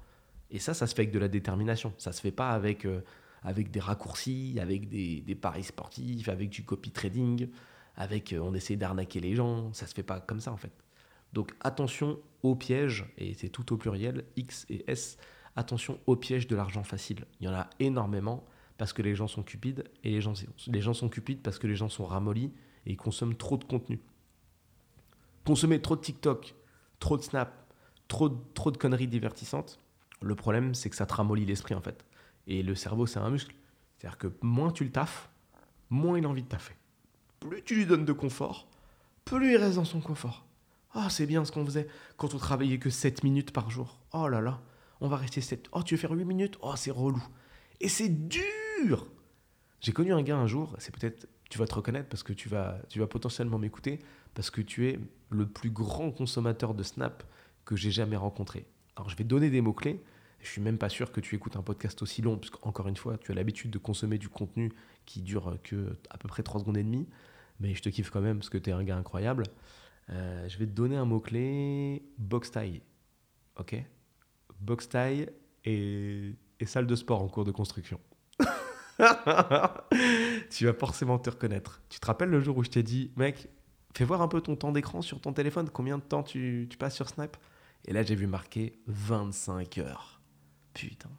Et 0.51 0.59
ça, 0.59 0.75
ça 0.75 0.85
se 0.85 0.93
fait 0.93 1.01
avec 1.01 1.11
de 1.11 1.17
la 1.17 1.27
détermination. 1.27 1.91
Ça 1.97 2.11
se 2.11 2.21
fait 2.21 2.31
pas 2.31 2.51
avec, 2.51 2.85
euh, 2.85 3.01
avec 3.41 3.71
des 3.71 3.79
raccourcis, 3.79 4.59
avec 4.61 4.89
des, 4.89 5.35
paris 5.41 5.63
sportifs, 5.63 6.29
avec 6.29 6.51
du 6.51 6.63
copy 6.63 6.91
trading, 6.91 7.49
avec 7.95 8.31
euh, 8.31 8.37
on 8.43 8.53
essaie 8.53 8.75
d'arnaquer 8.75 9.21
les 9.21 9.33
gens. 9.33 9.73
Ça 9.73 9.87
se 9.87 9.95
fait 9.95 10.03
pas 10.03 10.19
comme 10.19 10.39
ça 10.39 10.51
en 10.51 10.57
fait. 10.57 10.71
Donc 11.33 11.55
attention 11.59 12.19
aux 12.43 12.55
pièges, 12.55 13.11
et 13.17 13.33
c'est 13.33 13.49
tout 13.49 13.73
au 13.73 13.77
pluriel, 13.77 14.23
X 14.35 14.67
et 14.69 14.83
S. 14.85 15.17
Attention 15.55 15.99
aux 16.05 16.15
pièges 16.15 16.45
de 16.45 16.55
l'argent 16.55 16.83
facile. 16.83 17.25
Il 17.39 17.47
y 17.47 17.49
en 17.49 17.55
a 17.55 17.67
énormément 17.79 18.45
parce 18.77 18.93
que 18.93 19.01
les 19.01 19.15
gens 19.15 19.27
sont 19.27 19.41
cupides 19.41 19.83
et 20.03 20.11
les 20.11 20.21
gens, 20.21 20.33
les 20.67 20.81
gens 20.81 20.93
sont 20.93 21.09
cupides 21.09 21.41
parce 21.41 21.57
que 21.57 21.65
les 21.65 21.75
gens 21.75 21.89
sont 21.89 22.05
ramollis 22.05 22.51
et 22.85 22.91
ils 22.91 22.97
consomment 22.97 23.35
trop 23.35 23.57
de 23.57 23.63
contenu. 23.63 23.99
Consommer 25.45 25.81
trop 25.81 25.95
de 25.95 26.01
TikTok, 26.01 26.55
trop 26.99 27.17
de 27.17 27.21
Snap, 27.21 27.73
trop, 28.07 28.29
de 28.29 28.77
conneries 28.77 29.07
divertissantes, 29.07 29.79
le 30.21 30.35
problème, 30.35 30.75
c'est 30.75 30.89
que 30.89 30.95
ça 30.95 31.05
te 31.05 31.33
l'esprit, 31.33 31.75
en 31.75 31.81
fait. 31.81 32.05
Et 32.47 32.61
le 32.63 32.75
cerveau, 32.75 33.05
c'est 33.05 33.19
un 33.19 33.29
muscle. 33.29 33.55
C'est-à-dire 33.97 34.17
que 34.17 34.27
moins 34.41 34.71
tu 34.71 34.83
le 34.83 34.91
taffes, 34.91 35.29
moins 35.89 36.17
il 36.17 36.25
a 36.25 36.29
envie 36.29 36.43
de 36.43 36.47
taffer. 36.47 36.75
Plus 37.39 37.63
tu 37.63 37.75
lui 37.75 37.85
donnes 37.85 38.05
de 38.05 38.13
confort, 38.13 38.67
plus 39.23 39.53
il 39.53 39.57
reste 39.57 39.75
dans 39.75 39.85
son 39.85 40.01
confort. 40.01 40.45
Ah, 40.93 41.03
oh, 41.05 41.09
c'est 41.09 41.25
bien 41.25 41.45
ce 41.45 41.51
qu'on 41.51 41.65
faisait 41.65 41.87
quand 42.17 42.33
on 42.33 42.37
travaillait 42.37 42.79
que 42.79 42.89
7 42.89 43.23
minutes 43.23 43.51
par 43.51 43.69
jour. 43.69 43.99
Oh 44.13 44.27
là 44.27 44.41
là, 44.41 44.59
on 45.01 45.07
va 45.07 45.17
rester 45.17 45.39
7. 45.39 45.69
Oh, 45.71 45.83
tu 45.83 45.95
veux 45.95 45.99
faire 45.99 46.11
8 46.11 46.25
minutes? 46.25 46.57
Oh, 46.61 46.73
c'est 46.75 46.91
relou. 46.91 47.23
Et 47.79 47.87
c'est 47.87 48.09
dur 48.09 49.07
J'ai 49.81 49.91
connu 49.93 50.13
un 50.13 50.21
gars 50.21 50.37
un 50.37 50.47
jour, 50.47 50.75
c'est 50.79 50.93
peut-être, 50.93 51.27
tu 51.49 51.57
vas 51.57 51.65
te 51.65 51.75
reconnaître 51.75 52.07
parce 52.07 52.23
que 52.23 52.33
tu 52.33 52.47
vas, 52.47 52.79
tu 52.89 52.99
vas 52.99 53.07
potentiellement 53.07 53.57
m'écouter, 53.57 53.99
parce 54.35 54.51
que 54.51 54.61
tu 54.61 54.87
es 54.87 54.99
le 55.29 55.47
plus 55.47 55.71
grand 55.71 56.11
consommateur 56.11 56.73
de 56.73 56.83
Snap 56.83 57.23
que 57.65 57.75
j'ai 57.75 57.91
jamais 57.91 58.15
rencontré. 58.15 58.65
Alors 58.95 59.09
je 59.09 59.15
vais 59.15 59.23
donner 59.23 59.49
des 59.49 59.61
mots-clés. 59.61 60.01
Je 60.41 60.47
suis 60.47 60.61
même 60.61 60.77
pas 60.77 60.89
sûr 60.89 61.11
que 61.11 61.19
tu 61.19 61.35
écoutes 61.35 61.57
un 61.57 61.61
podcast 61.61 62.01
aussi 62.01 62.21
long, 62.21 62.37
parce 62.37 62.49
qu'encore 62.49 62.87
une 62.87 62.95
fois, 62.95 63.17
tu 63.17 63.31
as 63.31 63.35
l'habitude 63.35 63.71
de 63.71 63.77
consommer 63.77 64.17
du 64.17 64.29
contenu 64.29 64.71
qui 65.05 65.21
dure 65.21 65.57
que 65.63 65.97
à 66.09 66.17
peu 66.17 66.27
près 66.27 66.43
3 66.43 66.61
secondes 66.61 66.77
et 66.77 66.83
demie. 66.83 67.07
Mais 67.59 67.73
je 67.73 67.81
te 67.81 67.89
kiffe 67.89 68.09
quand 68.09 68.21
même 68.21 68.37
parce 68.37 68.49
que 68.49 68.57
tu 68.57 68.69
es 68.69 68.73
un 68.73 68.83
gars 68.83 68.95
incroyable. 68.95 69.43
Euh, 70.11 70.47
je 70.47 70.57
vais 70.57 70.65
te 70.65 70.71
donner 70.71 70.95
un 70.95 71.05
mot-clé 71.05 72.03
box 72.17 72.51
taille. 72.51 72.81
Ok? 73.57 73.75
Box 74.61 74.87
taille 74.87 75.29
et, 75.65 76.35
et 76.59 76.65
salle 76.65 76.87
de 76.87 76.95
sport 76.95 77.21
en 77.21 77.27
cours 77.27 77.43
de 77.43 77.51
construction. 77.51 77.99
tu 80.49 80.65
vas 80.65 80.73
forcément 80.73 81.17
te 81.19 81.29
reconnaître. 81.29 81.81
Tu 81.89 81.99
te 81.99 82.05
rappelles 82.05 82.29
le 82.29 82.41
jour 82.41 82.57
où 82.57 82.63
je 82.63 82.69
t'ai 82.69 82.83
dit, 82.83 83.11
mec, 83.15 83.47
fais 83.95 84.05
voir 84.05 84.21
un 84.21 84.27
peu 84.27 84.41
ton 84.41 84.55
temps 84.55 84.71
d'écran 84.71 85.01
sur 85.01 85.21
ton 85.21 85.33
téléphone, 85.33 85.69
combien 85.69 85.97
de 85.97 86.03
temps 86.03 86.23
tu, 86.23 86.67
passes 86.77 86.95
sur 86.95 87.07
Snap? 87.09 87.37
Et 87.85 87.93
là, 87.93 88.03
j'ai 88.03 88.15
vu 88.15 88.27
marquer 88.27 88.79
25 88.87 89.77
heures. 89.77 90.21
Putain. 90.73 91.09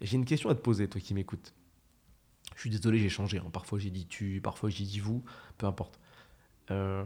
j'ai 0.00 0.16
une 0.16 0.24
question 0.24 0.50
à 0.50 0.54
te 0.54 0.60
poser, 0.60 0.88
toi 0.88 1.00
qui 1.00 1.14
m'écoutes. 1.14 1.54
Je 2.54 2.60
suis 2.60 2.70
désolé, 2.70 2.98
j'ai 2.98 3.08
changé. 3.08 3.38
Hein. 3.38 3.50
Parfois, 3.52 3.78
j'ai 3.78 3.90
dit 3.90 4.06
tu, 4.06 4.40
parfois, 4.40 4.70
j'ai 4.70 4.84
dit 4.84 5.00
vous, 5.00 5.24
peu 5.56 5.66
importe. 5.66 5.98
Euh, 6.70 7.04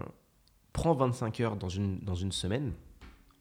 prends 0.73 0.95
25 0.95 1.41
heures 1.41 1.57
dans 1.57 1.69
une, 1.69 2.01
dans 2.01 2.15
une 2.15 2.33
semaine. 2.33 2.73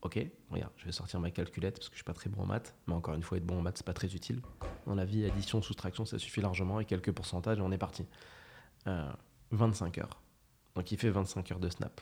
Ok, 0.03 0.19
regarde, 0.51 0.71
je 0.77 0.85
vais 0.85 0.91
sortir 0.91 1.19
ma 1.19 1.31
calculette 1.31 1.75
parce 1.75 1.89
que 1.89 1.95
je 1.95 1.97
suis 1.97 2.05
pas 2.05 2.13
très 2.13 2.29
bon 2.29 2.43
en 2.43 2.45
maths. 2.45 2.75
Mais 2.87 2.93
encore 2.93 3.15
une 3.15 3.23
fois, 3.23 3.37
être 3.37 3.45
bon 3.45 3.59
en 3.59 3.61
maths, 3.61 3.77
c'est 3.77 3.85
pas 3.85 3.93
très 3.93 4.13
utile. 4.13 4.41
Dans 4.85 4.95
la 4.95 5.05
vie, 5.05 5.25
addition, 5.25 5.61
soustraction, 5.61 6.05
ça 6.05 6.19
suffit 6.19 6.41
largement. 6.41 6.79
Et 6.79 6.85
quelques 6.85 7.11
pourcentages, 7.11 7.57
et 7.57 7.61
on 7.61 7.71
est 7.71 7.77
parti. 7.77 8.05
25 9.51 9.97
euh, 9.97 10.01
heures. 10.01 10.21
Donc, 10.75 10.91
il 10.91 10.97
fait 10.97 11.09
25 11.09 11.51
heures 11.51 11.59
de 11.59 11.69
snap. 11.69 11.99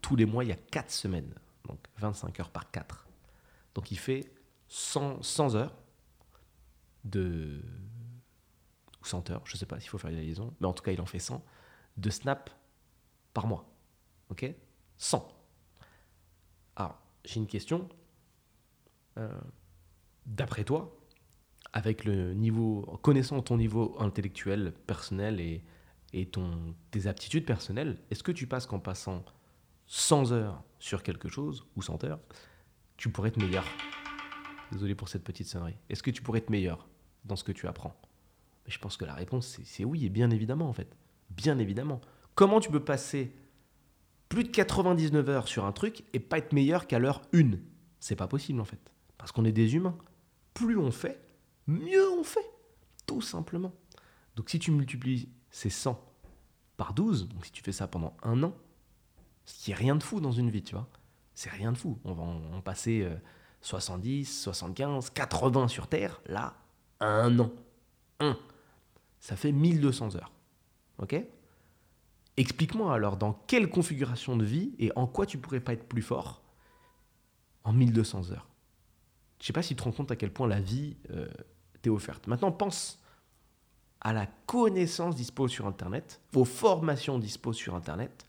Tous 0.00 0.16
les 0.16 0.24
mois, 0.24 0.44
il 0.44 0.48
y 0.48 0.52
a 0.52 0.56
4 0.56 0.90
semaines 0.90 1.34
donc 1.70 1.78
25 1.98 2.40
heures 2.40 2.50
par 2.50 2.70
4. 2.70 3.06
Donc 3.74 3.90
il 3.90 3.98
fait 3.98 4.32
100, 4.68 5.22
100 5.22 5.54
heures 5.54 5.76
de... 7.04 7.62
ou 9.00 9.04
100 9.04 9.30
heures, 9.30 9.42
je 9.44 9.56
sais 9.56 9.66
pas 9.66 9.78
s'il 9.80 9.90
faut 9.90 9.98
faire 9.98 10.10
la 10.10 10.20
liaison, 10.20 10.54
mais 10.60 10.66
en 10.66 10.72
tout 10.72 10.82
cas 10.82 10.92
il 10.92 11.00
en 11.00 11.06
fait 11.06 11.18
100 11.18 11.44
de 11.96 12.10
snap 12.10 12.50
par 13.32 13.46
mois. 13.46 13.68
Ok? 14.30 14.52
100. 14.98 15.28
J'ai 17.24 17.40
une 17.40 17.46
question. 17.46 17.88
Euh, 19.18 19.28
d'après 20.26 20.64
toi, 20.64 20.96
avec 21.72 22.04
le 22.04 22.34
niveau, 22.34 22.82
connaissant 23.02 23.40
ton 23.42 23.56
niveau 23.56 23.96
intellectuel, 23.98 24.72
personnel 24.86 25.40
et, 25.40 25.62
et 26.12 26.26
ton, 26.26 26.74
tes 26.90 27.06
aptitudes 27.06 27.44
personnelles, 27.44 27.98
est-ce 28.10 28.22
que 28.22 28.32
tu 28.32 28.46
passes 28.46 28.66
qu'en 28.66 28.78
passant 28.78 29.24
100 29.86 30.32
heures 30.32 30.62
sur 30.78 31.02
quelque 31.02 31.28
chose, 31.28 31.66
ou 31.76 31.82
100 31.82 32.04
heures, 32.04 32.20
tu 32.96 33.10
pourrais 33.10 33.28
être 33.28 33.38
meilleur? 33.38 33.64
Désolé 34.72 34.94
pour 34.94 35.08
cette 35.08 35.24
petite 35.24 35.48
sonnerie. 35.48 35.76
Est-ce 35.88 36.02
que 36.02 36.10
tu 36.10 36.22
pourrais 36.22 36.38
être 36.38 36.50
meilleur 36.50 36.88
dans 37.24 37.36
ce 37.36 37.44
que 37.44 37.52
tu 37.52 37.66
apprends? 37.66 37.94
Je 38.66 38.78
pense 38.78 38.96
que 38.96 39.04
la 39.04 39.14
réponse, 39.14 39.58
c'est 39.64 39.84
oui, 39.84 40.06
et 40.06 40.08
bien 40.08 40.30
évidemment, 40.30 40.68
en 40.68 40.72
fait. 40.72 40.96
Bien 41.30 41.58
évidemment. 41.58 42.00
Comment 42.34 42.60
tu 42.60 42.70
peux 42.70 42.84
passer 42.84 43.34
plus 44.30 44.44
de 44.44 44.48
99 44.48 45.28
heures 45.28 45.48
sur 45.48 45.66
un 45.66 45.72
truc 45.72 46.04
et 46.14 46.20
pas 46.20 46.38
être 46.38 46.54
meilleur 46.54 46.86
qu'à 46.86 46.98
l'heure 46.98 47.20
1 47.34 47.58
C'est 47.98 48.16
pas 48.16 48.28
possible, 48.28 48.60
en 48.60 48.64
fait. 48.64 48.80
Parce 49.18 49.32
qu'on 49.32 49.44
est 49.44 49.52
des 49.52 49.74
humains. 49.74 49.98
Plus 50.54 50.78
on 50.78 50.90
fait, 50.90 51.20
mieux 51.66 52.10
on 52.12 52.24
fait. 52.24 52.48
Tout 53.06 53.20
simplement. 53.20 53.72
Donc 54.36 54.48
si 54.48 54.58
tu 54.58 54.70
multiplies 54.70 55.28
ces 55.50 55.68
100 55.68 56.00
par 56.76 56.94
12, 56.94 57.28
donc 57.28 57.44
si 57.44 57.52
tu 57.52 57.62
fais 57.62 57.72
ça 57.72 57.88
pendant 57.88 58.16
un 58.22 58.42
an, 58.44 58.54
ce 59.44 59.64
qui 59.64 59.72
est 59.72 59.74
rien 59.74 59.96
de 59.96 60.02
fou 60.02 60.20
dans 60.20 60.32
une 60.32 60.48
vie, 60.48 60.62
tu 60.62 60.74
vois. 60.74 60.88
C'est 61.34 61.50
rien 61.50 61.72
de 61.72 61.76
fou. 61.76 61.98
On 62.04 62.12
va 62.12 62.22
en, 62.22 62.60
passer 62.60 63.06
70, 63.62 64.42
75, 64.42 65.10
80 65.10 65.68
sur 65.68 65.88
Terre, 65.88 66.20
là, 66.26 66.54
un 67.00 67.36
an. 67.40 67.50
Un. 68.20 68.38
Ça 69.18 69.34
fait 69.34 69.50
1200 69.52 70.16
heures. 70.16 70.32
Ok? 70.98 71.20
Explique-moi 72.40 72.94
alors 72.94 73.18
dans 73.18 73.34
quelle 73.46 73.68
configuration 73.68 74.34
de 74.34 74.46
vie 74.46 74.72
et 74.78 74.90
en 74.96 75.06
quoi 75.06 75.26
tu 75.26 75.36
pourrais 75.36 75.60
pas 75.60 75.74
être 75.74 75.86
plus 75.86 76.00
fort 76.00 76.40
en 77.64 77.74
1200 77.74 78.30
heures? 78.30 78.48
Je 79.38 79.44
sais 79.44 79.52
pas 79.52 79.60
si 79.60 79.74
tu 79.74 79.76
te 79.76 79.82
rends 79.82 79.92
compte 79.92 80.10
à 80.10 80.16
quel 80.16 80.32
point 80.32 80.48
la 80.48 80.58
vie 80.58 80.96
euh, 81.10 81.28
t'est 81.82 81.90
offerte. 81.90 82.28
Maintenant, 82.28 82.50
pense 82.50 82.98
à 84.00 84.14
la 84.14 84.24
connaissance 84.46 85.16
dispo 85.16 85.48
sur 85.48 85.66
Internet, 85.66 86.22
aux 86.34 86.46
formations 86.46 87.18
dispo 87.18 87.52
sur 87.52 87.74
Internet, 87.74 88.26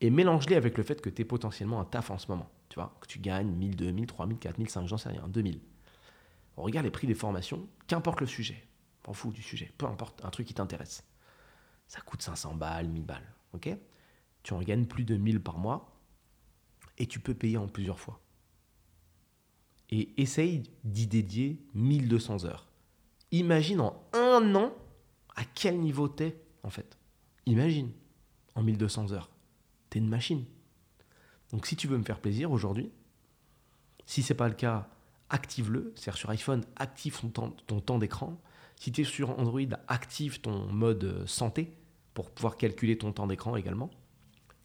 et 0.00 0.10
mélange-les 0.10 0.56
avec 0.56 0.76
le 0.76 0.82
fait 0.82 1.00
que 1.00 1.08
tu 1.08 1.22
es 1.22 1.24
potentiellement 1.24 1.80
un 1.80 1.84
taf 1.84 2.10
en 2.10 2.18
ce 2.18 2.26
moment. 2.32 2.50
Tu 2.70 2.74
vois, 2.74 2.92
que 3.00 3.06
tu 3.06 3.20
gagnes 3.20 3.52
1000, 3.52 3.76
2000, 3.76 4.06
3000, 4.06 4.38
4000, 4.38 4.68
5000, 4.68 4.88
j'en 4.88 4.98
sais 4.98 5.10
rien, 5.10 5.28
2000. 5.28 5.60
On 6.56 6.64
regarde 6.64 6.86
les 6.86 6.90
prix 6.90 7.06
des 7.06 7.14
formations, 7.14 7.68
qu'importe 7.86 8.20
le 8.20 8.26
sujet. 8.26 8.66
M'en 9.06 9.12
fous 9.12 9.30
du 9.30 9.42
sujet, 9.42 9.72
peu 9.78 9.86
importe, 9.86 10.24
un 10.24 10.30
truc 10.30 10.48
qui 10.48 10.54
t'intéresse. 10.54 11.04
Ça 11.86 12.00
coûte 12.00 12.20
500 12.20 12.56
balles, 12.56 12.88
1000 12.88 13.04
balles. 13.04 13.34
Tu 14.42 14.52
en 14.52 14.60
gagnes 14.60 14.86
plus 14.86 15.04
de 15.04 15.16
1000 15.16 15.40
par 15.40 15.58
mois 15.58 15.94
et 16.98 17.06
tu 17.06 17.18
peux 17.18 17.34
payer 17.34 17.56
en 17.56 17.66
plusieurs 17.66 17.98
fois. 17.98 18.20
Et 19.90 20.20
essaye 20.20 20.62
d'y 20.84 21.06
dédier 21.06 21.58
1200 21.74 22.44
heures. 22.44 22.68
Imagine 23.32 23.80
en 23.80 24.02
un 24.12 24.54
an 24.54 24.72
à 25.36 25.44
quel 25.44 25.78
niveau 25.78 26.08
t'es 26.08 26.40
en 26.62 26.70
fait. 26.70 26.98
Imagine 27.46 27.90
en 28.54 28.62
1200 28.62 29.12
heures. 29.12 29.30
T'es 29.90 29.98
une 29.98 30.08
machine. 30.08 30.44
Donc 31.50 31.66
si 31.66 31.76
tu 31.76 31.86
veux 31.86 31.98
me 31.98 32.04
faire 32.04 32.20
plaisir 32.20 32.50
aujourd'hui, 32.50 32.90
si 34.06 34.22
c'est 34.22 34.34
pas 34.34 34.48
le 34.48 34.54
cas, 34.54 34.88
active-le. 35.30 35.92
C'est-à-dire 35.96 36.18
sur 36.18 36.30
iPhone, 36.30 36.64
active 36.76 37.20
ton 37.20 37.28
temps, 37.28 37.56
ton 37.66 37.80
temps 37.80 37.98
d'écran. 37.98 38.40
Si 38.76 38.92
tu 38.92 39.02
es 39.02 39.04
sur 39.04 39.38
Android, 39.38 39.60
active 39.88 40.40
ton 40.40 40.66
mode 40.66 41.26
santé 41.26 41.76
pour 42.14 42.30
pouvoir 42.30 42.56
calculer 42.56 42.96
ton 42.96 43.12
temps 43.12 43.26
d'écran 43.26 43.56
également. 43.56 43.90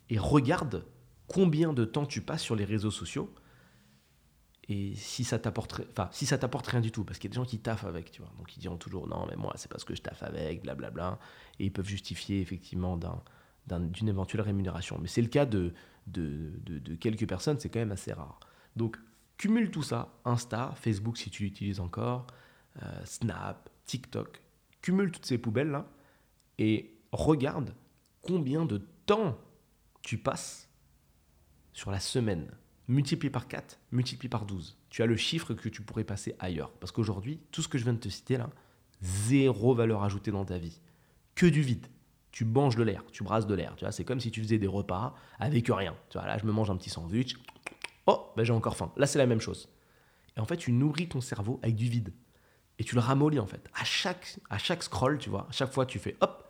Et 0.09 0.17
regarde 0.17 0.85
combien 1.27 1.73
de 1.73 1.83
temps 1.83 2.05
tu 2.05 2.21
passes 2.21 2.41
sur 2.41 2.55
les 2.55 2.65
réseaux 2.65 2.91
sociaux. 2.91 3.33
Et 4.67 4.93
si 4.95 5.23
ça 5.23 5.39
t'apporte 5.39 5.81
enfin 5.89 6.09
si 6.11 6.27
ça 6.27 6.37
t'apporte 6.37 6.67
rien 6.67 6.79
du 6.79 6.91
tout 6.91 7.03
parce 7.03 7.17
qu'il 7.17 7.29
y 7.29 7.31
a 7.31 7.33
des 7.33 7.41
gens 7.41 7.45
qui 7.45 7.57
taffent 7.57 7.85
avec 7.85 8.11
tu 8.11 8.21
vois. 8.21 8.31
Donc 8.37 8.55
ils 8.55 8.59
diront 8.59 8.77
toujours 8.77 9.07
non 9.07 9.25
mais 9.27 9.35
moi 9.35 9.53
c'est 9.55 9.69
parce 9.69 9.83
que 9.83 9.95
je 9.95 10.01
taffe 10.01 10.21
avec 10.21 10.61
blablabla. 10.61 11.19
Et 11.59 11.65
ils 11.65 11.73
peuvent 11.73 11.87
justifier 11.87 12.39
effectivement 12.39 12.99
d'une 13.67 14.07
éventuelle 14.07 14.41
rémunération. 14.41 14.99
Mais 15.01 15.07
c'est 15.07 15.23
le 15.23 15.27
cas 15.27 15.45
de 15.45 15.73
de, 16.05 16.51
de, 16.65 16.95
quelques 16.95 17.27
personnes 17.27 17.59
c'est 17.59 17.69
quand 17.69 17.79
même 17.79 17.91
assez 17.91 18.13
rare. 18.13 18.39
Donc 18.75 18.97
cumule 19.37 19.71
tout 19.71 19.83
ça. 19.83 20.13
Insta 20.23 20.73
Facebook 20.75 21.17
si 21.17 21.31
tu 21.31 21.43
l'utilises 21.43 21.79
encore. 21.79 22.27
Euh, 22.83 23.05
Snap 23.05 23.71
TikTok. 23.85 24.39
Cumule 24.81 25.11
toutes 25.11 25.25
ces 25.25 25.39
poubelles 25.39 25.71
là 25.71 25.87
et 26.59 26.98
regarde 27.11 27.73
combien 28.21 28.65
de 28.65 28.81
temps 29.05 29.37
tu 30.01 30.17
passes 30.17 30.69
sur 31.73 31.91
la 31.91 31.99
semaine 31.99 32.51
multiplie 32.87 33.29
par 33.29 33.47
4, 33.47 33.79
multiplie 33.91 34.29
par 34.29 34.45
12. 34.45 34.77
Tu 34.89 35.03
as 35.03 35.05
le 35.05 35.15
chiffre 35.15 35.53
que 35.53 35.69
tu 35.69 35.81
pourrais 35.81 36.03
passer 36.03 36.35
ailleurs. 36.39 36.71
Parce 36.71 36.91
qu'aujourd'hui, 36.91 37.39
tout 37.51 37.61
ce 37.61 37.67
que 37.67 37.77
je 37.77 37.83
viens 37.83 37.93
de 37.93 37.99
te 37.99 38.09
citer 38.09 38.37
là, 38.37 38.49
zéro 39.01 39.73
valeur 39.73 40.03
ajoutée 40.03 40.31
dans 40.31 40.43
ta 40.43 40.57
vie. 40.57 40.81
Que 41.35 41.45
du 41.45 41.61
vide. 41.61 41.85
Tu 42.31 42.45
manges 42.45 42.75
de 42.75 42.83
l'air, 42.83 43.03
tu 43.11 43.23
brasses 43.23 43.47
de 43.47 43.55
l'air. 43.55 43.75
Tu 43.75 43.85
vois, 43.85 43.91
c'est 43.91 44.03
comme 44.03 44.19
si 44.19 44.31
tu 44.31 44.41
faisais 44.41 44.57
des 44.57 44.67
repas 44.67 45.15
avec 45.39 45.67
rien. 45.67 45.95
Tu 46.09 46.17
vois, 46.17 46.27
là, 46.27 46.37
je 46.37 46.45
me 46.45 46.51
mange 46.51 46.69
un 46.69 46.77
petit 46.77 46.89
sandwich. 46.89 47.35
Oh, 48.05 48.31
ben 48.35 48.43
j'ai 48.43 48.53
encore 48.53 48.75
faim. 48.75 48.91
Là, 48.97 49.07
c'est 49.07 49.19
la 49.19 49.25
même 49.25 49.41
chose. 49.41 49.69
Et 50.35 50.39
en 50.39 50.45
fait, 50.45 50.57
tu 50.57 50.71
nourris 50.71 51.09
ton 51.09 51.21
cerveau 51.21 51.59
avec 51.63 51.75
du 51.75 51.87
vide. 51.87 52.13
Et 52.77 52.83
tu 52.83 52.95
le 52.95 53.01
ramollis 53.01 53.39
en 53.39 53.45
fait. 53.45 53.67
À 53.73 53.83
chaque, 53.83 54.39
à 54.49 54.57
chaque 54.57 54.83
scroll, 54.83 55.17
tu 55.17 55.29
vois, 55.29 55.47
à 55.49 55.51
chaque 55.51 55.71
fois, 55.71 55.85
tu 55.85 55.99
fais 55.99 56.17
hop. 56.21 56.48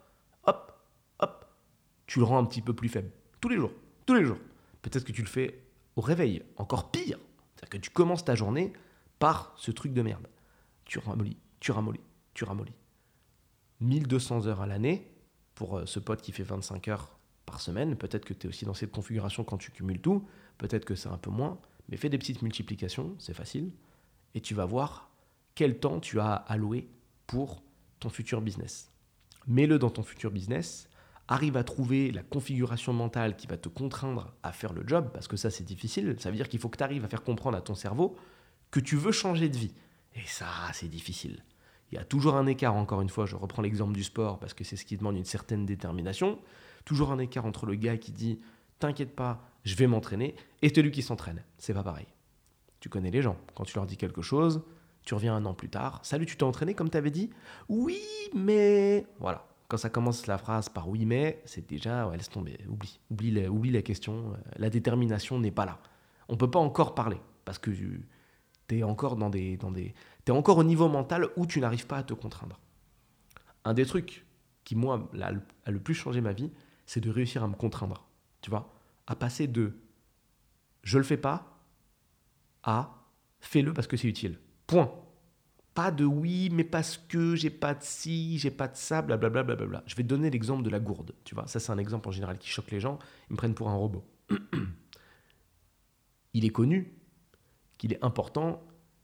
Tu 2.09 2.17
le 2.17 2.25
rends 2.25 2.39
un 2.39 2.45
petit 2.45 2.63
peu 2.63 2.73
plus 2.73 2.89
faible. 2.89 3.11
Tous 3.39 3.49
les 3.49 3.57
jours. 3.57 3.71
Tous 4.07 4.15
les 4.15 4.25
jours. 4.25 4.39
Peut-être 4.81 5.05
que 5.05 5.11
tu 5.11 5.21
le 5.21 5.27
fais 5.27 5.61
au 5.95 6.01
réveil, 6.01 6.41
encore 6.57 6.89
pire. 6.89 7.19
C'est-à-dire 7.53 7.69
que 7.69 7.77
tu 7.77 7.91
commences 7.91 8.25
ta 8.25 8.33
journée 8.33 8.73
par 9.19 9.53
ce 9.57 9.69
truc 9.69 9.93
de 9.93 10.01
merde. 10.01 10.25
Tu 10.85 10.97
ramollis, 10.97 11.37
tu 11.59 11.71
ramollis, 11.71 11.99
tu 12.33 12.45
ramollis. 12.45 12.73
1200 13.81 14.47
heures 14.47 14.61
à 14.61 14.65
l'année 14.65 15.07
pour 15.53 15.77
euh, 15.77 15.85
ce 15.85 15.99
pote 15.99 16.23
qui 16.23 16.31
fait 16.31 16.41
25 16.41 16.87
heures 16.87 17.19
par 17.45 17.61
semaine. 17.61 17.95
Peut-être 17.95 18.25
que 18.25 18.33
tu 18.33 18.47
es 18.47 18.49
aussi 18.49 18.65
dans 18.65 18.73
cette 18.73 18.91
configuration 18.91 19.43
quand 19.43 19.59
tu 19.59 19.69
cumules 19.69 20.01
tout. 20.01 20.27
Peut-être 20.57 20.85
que 20.85 20.95
c'est 20.95 21.09
un 21.09 21.19
peu 21.19 21.29
moins. 21.29 21.59
Mais 21.89 21.97
fais 21.97 22.09
des 22.09 22.17
petites 22.17 22.41
multiplications, 22.41 23.13
c'est 23.19 23.35
facile. 23.35 23.71
Et 24.33 24.41
tu 24.41 24.55
vas 24.55 24.65
voir 24.65 25.11
quel 25.53 25.79
temps 25.79 25.99
tu 25.99 26.19
as 26.19 26.33
alloué 26.33 26.89
pour 27.27 27.61
ton 27.99 28.09
futur 28.09 28.41
business. 28.41 28.91
Mets-le 29.45 29.77
dans 29.77 29.91
ton 29.91 30.01
futur 30.01 30.31
business 30.31 30.89
arrive 31.29 31.57
à 31.57 31.63
trouver 31.63 32.11
la 32.11 32.23
configuration 32.23 32.91
mentale 32.91 33.35
qui 33.35 33.45
va 33.47 33.55
te 33.55 33.69
contraindre 33.69 34.33
à 34.41 34.51
faire 34.51 34.73
le 34.73 34.83
job, 34.85 35.11
parce 35.13 35.27
que 35.27 35.37
ça 35.37 35.51
c'est 35.51 35.63
difficile, 35.63 36.15
ça 36.19 36.31
veut 36.31 36.35
dire 36.35 36.49
qu'il 36.49 36.59
faut 36.59 36.69
que 36.69 36.77
tu 36.77 36.83
arrives 36.83 37.05
à 37.05 37.07
faire 37.07 37.23
comprendre 37.23 37.55
à 37.55 37.61
ton 37.61 37.75
cerveau 37.75 38.17
que 38.71 38.79
tu 38.79 38.95
veux 38.95 39.11
changer 39.11 39.47
de 39.47 39.55
vie. 39.55 39.73
Et 40.15 40.25
ça, 40.25 40.47
c'est 40.73 40.87
difficile. 40.87 41.43
Il 41.91 41.95
y 41.95 41.97
a 41.97 42.03
toujours 42.03 42.35
un 42.35 42.47
écart, 42.47 42.75
encore 42.75 43.01
une 43.01 43.09
fois, 43.09 43.25
je 43.25 43.35
reprends 43.35 43.61
l'exemple 43.61 43.93
du 43.93 44.03
sport, 44.03 44.39
parce 44.39 44.53
que 44.53 44.63
c'est 44.63 44.75
ce 44.75 44.85
qui 44.85 44.97
demande 44.97 45.17
une 45.17 45.25
certaine 45.25 45.65
détermination, 45.65 46.39
toujours 46.83 47.11
un 47.11 47.19
écart 47.19 47.45
entre 47.45 47.65
le 47.65 47.75
gars 47.75 47.97
qui 47.97 48.11
dit 48.11 48.39
T'inquiète 48.79 49.15
pas, 49.15 49.49
je 49.63 49.75
vais 49.75 49.87
m'entraîner, 49.87 50.35
et 50.61 50.73
celui 50.73 50.91
qui 50.91 51.01
s'entraîne. 51.01 51.43
C'est 51.57 51.73
pas 51.73 51.83
pareil. 51.83 52.07
Tu 52.79 52.89
connais 52.89 53.11
les 53.11 53.21
gens. 53.21 53.37
Quand 53.55 53.65
tu 53.65 53.75
leur 53.75 53.85
dis 53.85 53.97
quelque 53.97 54.21
chose, 54.21 54.63
tu 55.03 55.13
reviens 55.13 55.35
un 55.35 55.45
an 55.45 55.53
plus 55.53 55.69
tard. 55.69 55.99
Salut, 56.03 56.25
tu 56.25 56.37
t'es 56.37 56.43
entraîné 56.43 56.73
comme 56.73 56.89
tu 56.89 56.97
avais 56.97 57.11
dit? 57.11 57.29
Oui, 57.67 58.01
mais. 58.33 59.05
Voilà 59.19 59.48
quand 59.69 59.77
ça 59.77 59.89
commence 59.89 60.27
la 60.27 60.37
phrase 60.37 60.67
par 60.67 60.89
oui 60.89 61.05
mais, 61.05 61.41
c'est 61.45 61.69
déjà, 61.69 62.07
ouais, 62.07 62.17
laisse 62.17 62.29
tomber, 62.29 62.57
oublie, 62.67 62.99
oublie, 63.09 63.71
la, 63.71 63.81
question, 63.83 64.33
euh, 64.33 64.37
la 64.57 64.69
détermination 64.69 65.39
n'est 65.39 65.51
pas 65.51 65.65
là. 65.65 65.79
On 66.27 66.35
peut 66.35 66.49
pas 66.49 66.59
encore 66.59 66.95
parler, 66.95 67.21
parce 67.45 67.59
que 67.59 67.69
tu 67.71 68.03
es 68.71 68.83
encore 68.83 69.15
dans 69.15 69.29
des, 69.29 69.57
dans 69.57 69.71
des, 69.71 69.93
es 70.25 70.31
encore 70.31 70.57
au 70.57 70.63
niveau 70.63 70.89
mental 70.89 71.29
où 71.37 71.45
tu 71.45 71.61
n'arrives 71.61 71.85
pas 71.87 71.97
à 71.97 72.03
te 72.03 72.13
contraindre. 72.13 72.59
Un 73.63 73.75
des 73.75 73.85
trucs 73.85 74.25
qui, 74.63 74.75
moi, 74.75 75.09
a 75.21 75.71
le 75.71 75.79
plus 75.79 75.93
changé 75.93 76.19
ma 76.19 76.33
vie, 76.33 76.51
c'est 76.87 76.99
de 76.99 77.11
réussir 77.11 77.43
à 77.43 77.47
me 77.47 77.55
contraindre, 77.55 78.07
tu 78.41 78.49
vois, 78.49 78.73
à 79.05 79.15
passer 79.15 79.47
de 79.47 79.77
je 80.81 80.97
le 80.97 81.03
fais 81.03 81.17
pas 81.17 81.59
à 82.63 83.05
fais-le 83.39 83.73
parce 83.73 83.85
que 83.85 83.97
c'est 83.97 84.07
utile. 84.07 84.39
Point 84.65 84.91
pas 85.73 85.91
de 85.91 86.05
oui, 86.05 86.49
mais 86.51 86.63
parce 86.63 86.97
que 86.97 87.35
j'ai 87.35 87.49
pas 87.49 87.73
de 87.73 87.83
ci, 87.83 88.37
j'ai 88.39 88.51
pas 88.51 88.67
de 88.67 88.75
ça, 88.75 89.01
blablabla. 89.01 89.43
Bla, 89.43 89.55
bla, 89.55 89.65
bla, 89.65 89.83
Je 89.85 89.95
vais 89.95 90.03
donner 90.03 90.29
l'exemple 90.29 90.63
de 90.63 90.69
la 90.69 90.79
gourde. 90.79 91.13
Tu 91.23 91.35
vois, 91.35 91.47
ça 91.47 91.59
c'est 91.59 91.71
un 91.71 91.77
exemple 91.77 92.09
en 92.09 92.11
général 92.11 92.37
qui 92.37 92.49
choque 92.49 92.71
les 92.71 92.79
gens. 92.79 92.99
Ils 93.29 93.33
me 93.33 93.37
prennent 93.37 93.53
pour 93.53 93.69
un 93.69 93.75
robot. 93.75 94.03
Il 96.33 96.45
est 96.45 96.49
connu 96.49 96.93
qu'il 97.77 97.93
est 97.93 98.03
important 98.03 98.61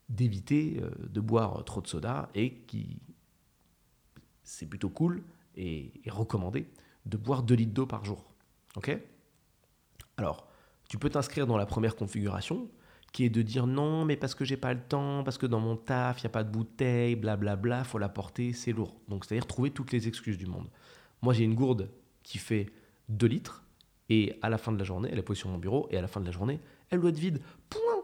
d'éviter 0.10 0.80
euh, 0.82 0.90
de 1.08 1.20
boire 1.20 1.64
trop 1.66 1.82
de 1.82 1.88
soda 1.88 2.30
et 2.36 2.54
qui 2.68 3.00
c'est 4.44 4.68
plutôt 4.68 4.90
cool 4.90 5.24
et, 5.56 5.92
et, 6.06 6.10
recommandé 6.12 6.68
de 7.06 7.18
boire 7.18 7.42
2 7.42 7.56
litres 7.56 7.74
d'eau 7.74 7.88
par 7.88 8.06
jour. 8.06 8.24
Ok? 8.76 8.96
Alors, 10.18 10.48
tu 10.88 11.00
peux 11.00 11.10
t'inscrire 11.10 11.48
dans 11.48 11.58
la 11.58 11.66
première 11.66 11.96
configuration 11.96 12.70
qui 13.16 13.24
est 13.24 13.30
de 13.30 13.42
dire 13.42 13.66
non, 13.66 14.04
mais 14.04 14.18
parce 14.18 14.36
que 14.36 14.44
j'ai 14.44 14.58
pas 14.58 14.74
le 14.74 14.82
temps, 14.82 15.24
parce 15.24 15.38
que 15.38 15.46
dans 15.46 15.62
mon 15.62 15.78
taf, 15.78 16.20
il 16.20 16.26
n'y 16.26 16.28
a 16.28 16.32
pas 16.32 16.44
de 16.44 16.52
bouteille, 16.52 17.16
blablabla, 17.16 17.86
faut 17.86 17.98
la 17.98 18.10
porter, 18.10 18.52
c'est 18.52 18.74
lourd. 18.74 18.94
Donc, 19.08 19.24
c'est-à-dire 19.24 19.48
trouver 19.48 19.72
toutes 19.72 19.94
les 19.94 20.10
excuses 20.10 20.38
du 20.38 20.48
monde. 20.48 20.68
Moi, 21.22 21.34
j'ai 21.34 21.46
une 21.46 21.56
gourde 21.56 21.90
qui 22.24 22.40
fait 22.40 22.70
2 23.08 23.26
litres, 23.28 23.64
et 24.10 24.38
à 24.42 24.50
la 24.50 24.58
fin 24.58 24.74
de 24.74 24.78
la 24.78 24.84
journée, 24.84 25.08
elle 25.10 25.18
est 25.18 25.22
posée 25.22 25.40
sur 25.40 25.50
mon 25.50 25.58
bureau, 25.58 25.88
et 25.92 25.98
à 25.98 26.02
la 26.02 26.10
fin 26.10 26.20
de 26.20 26.26
la 26.26 26.34
journée, 26.34 26.60
elle 26.90 27.00
doit 27.00 27.10
être 27.10 27.18
vide. 27.18 27.40
Point 27.70 28.04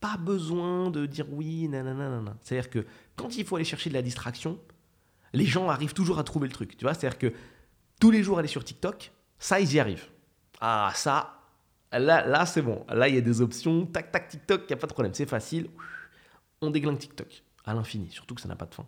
Pas 0.00 0.16
besoin 0.16 0.90
de 0.90 1.06
dire 1.06 1.26
oui, 1.32 1.68
nanana. 1.68 2.36
C'est-à-dire 2.40 2.70
que 2.70 2.84
quand 3.14 3.36
il 3.36 3.44
faut 3.44 3.54
aller 3.54 3.64
chercher 3.64 3.88
de 3.88 3.94
la 3.94 4.02
distraction, 4.02 4.58
les 5.32 5.46
gens 5.46 5.68
arrivent 5.68 5.94
toujours 5.94 6.18
à 6.18 6.24
trouver 6.24 6.48
le 6.48 6.52
truc. 6.52 6.76
Tu 6.76 6.84
vois, 6.84 6.94
c'est-à-dire 6.94 7.20
que 7.20 7.32
tous 8.00 8.10
les 8.10 8.24
jours 8.24 8.40
aller 8.40 8.48
sur 8.48 8.64
TikTok, 8.64 9.12
ça, 9.38 9.60
ils 9.60 9.72
y 9.74 9.78
arrivent. 9.78 10.08
Ah, 10.60 10.90
ça, 10.96 11.39
Là, 11.92 12.26
là 12.26 12.46
c'est 12.46 12.62
bon. 12.62 12.84
Là, 12.88 13.08
il 13.08 13.14
y 13.14 13.18
a 13.18 13.20
des 13.20 13.40
options. 13.40 13.86
Tac, 13.86 14.12
tac, 14.12 14.28
TikTok, 14.28 14.62
il 14.62 14.66
n'y 14.68 14.74
a 14.74 14.76
pas 14.76 14.86
de 14.86 14.92
problème. 14.92 15.14
C'est 15.14 15.28
facile. 15.28 15.68
On 16.60 16.70
déglingue 16.70 16.98
TikTok 16.98 17.42
à 17.64 17.74
l'infini, 17.74 18.10
surtout 18.10 18.34
que 18.34 18.40
ça 18.40 18.48
n'a 18.48 18.56
pas 18.56 18.66
de 18.66 18.74
fin. 18.74 18.86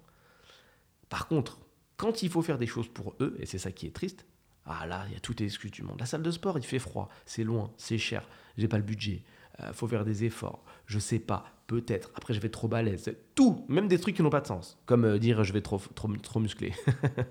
Par 1.08 1.26
contre, 1.26 1.58
quand 1.96 2.22
il 2.22 2.30
faut 2.30 2.42
faire 2.42 2.58
des 2.58 2.66
choses 2.66 2.88
pour 2.88 3.14
eux, 3.20 3.36
et 3.38 3.46
c'est 3.46 3.58
ça 3.58 3.70
qui 3.70 3.86
est 3.86 3.94
triste, 3.94 4.26
ah 4.66 4.86
là, 4.86 5.04
il 5.08 5.14
y 5.14 5.16
a 5.16 5.20
toutes 5.20 5.40
les 5.40 5.46
excuses 5.46 5.70
du 5.70 5.82
monde. 5.82 5.98
La 6.00 6.06
salle 6.06 6.22
de 6.22 6.30
sport, 6.30 6.58
il 6.58 6.64
fait 6.64 6.78
froid, 6.78 7.08
c'est 7.26 7.44
loin, 7.44 7.72
c'est 7.76 7.98
cher, 7.98 8.28
j'ai 8.56 8.68
pas 8.68 8.78
le 8.78 8.82
budget, 8.82 9.22
il 9.58 9.64
euh, 9.64 9.72
faut 9.72 9.88
faire 9.88 10.04
des 10.04 10.24
efforts, 10.24 10.64
je 10.86 10.98
sais 10.98 11.18
pas, 11.18 11.44
peut-être, 11.80 12.10
après 12.14 12.34
je 12.34 12.40
vais 12.40 12.50
trop 12.50 12.68
balèze, 12.68 13.14
tout, 13.34 13.64
même 13.68 13.88
des 13.88 13.98
trucs 13.98 14.16
qui 14.16 14.22
n'ont 14.22 14.30
pas 14.30 14.42
de 14.42 14.46
sens, 14.46 14.78
comme 14.84 15.04
euh, 15.04 15.18
dire 15.18 15.42
je 15.42 15.52
vais 15.52 15.62
trop, 15.62 15.80
trop, 15.94 16.40
musclé. 16.40 16.74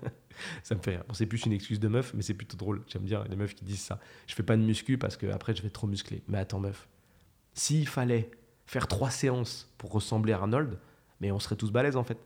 ça 0.64 0.74
me 0.74 0.80
fait 0.80 0.92
rire. 0.92 1.04
c'est 1.12 1.26
plus 1.26 1.46
une 1.46 1.52
excuse 1.52 1.78
de 1.78 1.88
meuf, 1.88 2.12
mais 2.14 2.22
c'est 2.22 2.34
plutôt 2.34 2.56
drôle. 2.56 2.82
J'aime 2.88 3.02
bien 3.02 3.24
les 3.30 3.36
meufs 3.36 3.54
qui 3.54 3.64
disent 3.64 3.82
ça. 3.82 4.00
Je 4.26 4.34
fais 4.34 4.42
pas 4.42 4.56
de 4.56 4.62
muscu 4.62 4.98
parce 4.98 5.16
que 5.16 5.26
après 5.26 5.54
je 5.54 5.62
vais 5.62 5.70
trop 5.70 5.86
musclé. 5.86 6.22
Mais 6.26 6.38
attends, 6.38 6.58
meuf, 6.58 6.88
s'il 7.54 7.86
fallait 7.86 8.30
faire 8.66 8.88
trois 8.88 9.10
séances 9.10 9.72
pour 9.78 9.92
ressembler 9.92 10.32
à 10.32 10.38
Arnold, 10.38 10.78
mais 11.20 11.30
on 11.30 11.38
serait 11.38 11.56
tous 11.56 11.70
balèzes 11.70 11.96
en 11.96 12.04
fait. 12.04 12.18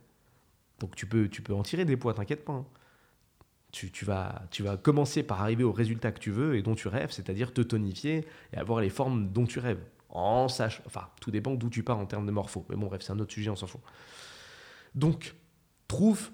Donc 0.79 0.95
tu 0.97 1.07
peux, 1.07 1.29
tu 1.29 1.43
peux 1.43 1.55
en 1.55 1.63
tirer 1.63 1.85
des 1.85 1.97
poids, 1.97 2.15
t'inquiète 2.15 2.45
pas. 2.45 2.53
Hein. 2.55 2.67
tu, 3.73 4.05
vas, 4.05 4.43
tu 4.51 4.63
vas 4.63 4.77
commencer 4.79 5.23
par 5.23 5.43
arriver 5.43 5.65
au 5.65 5.73
résultat 5.73 6.13
que 6.13 6.21
tu 6.21 6.31
veux 6.31 6.57
et 6.57 6.63
dont 6.63 6.75
tu 6.75 6.89
rêves, 6.89 7.11
c'est-à-dire 7.11 7.53
te 7.53 7.61
tonifier 7.61 8.25
et 8.53 8.57
avoir 8.57 8.81
les 8.81 8.91
formes 8.91 9.33
dont 9.33 9.45
tu 9.45 9.59
rêves. 9.59 9.83
En 10.19 10.49
sachant, 10.49 10.83
enfin, 10.87 11.11
tout 11.21 11.31
dépend 11.31 11.55
d'où 11.55 11.69
tu 11.69 11.83
pars 11.83 11.99
en 11.99 12.07
termes 12.07 12.25
de 12.25 12.33
morpho. 12.33 12.65
Mais 12.71 12.77
bon, 12.77 12.87
bref, 12.87 13.03
c'est 13.03 13.13
un 13.13 13.19
autre 13.19 13.35
sujet, 13.35 13.51
on 13.51 13.57
s'en 13.57 13.67
fout. 13.67 13.83
Donc, 14.95 15.35
trouve 15.89 16.31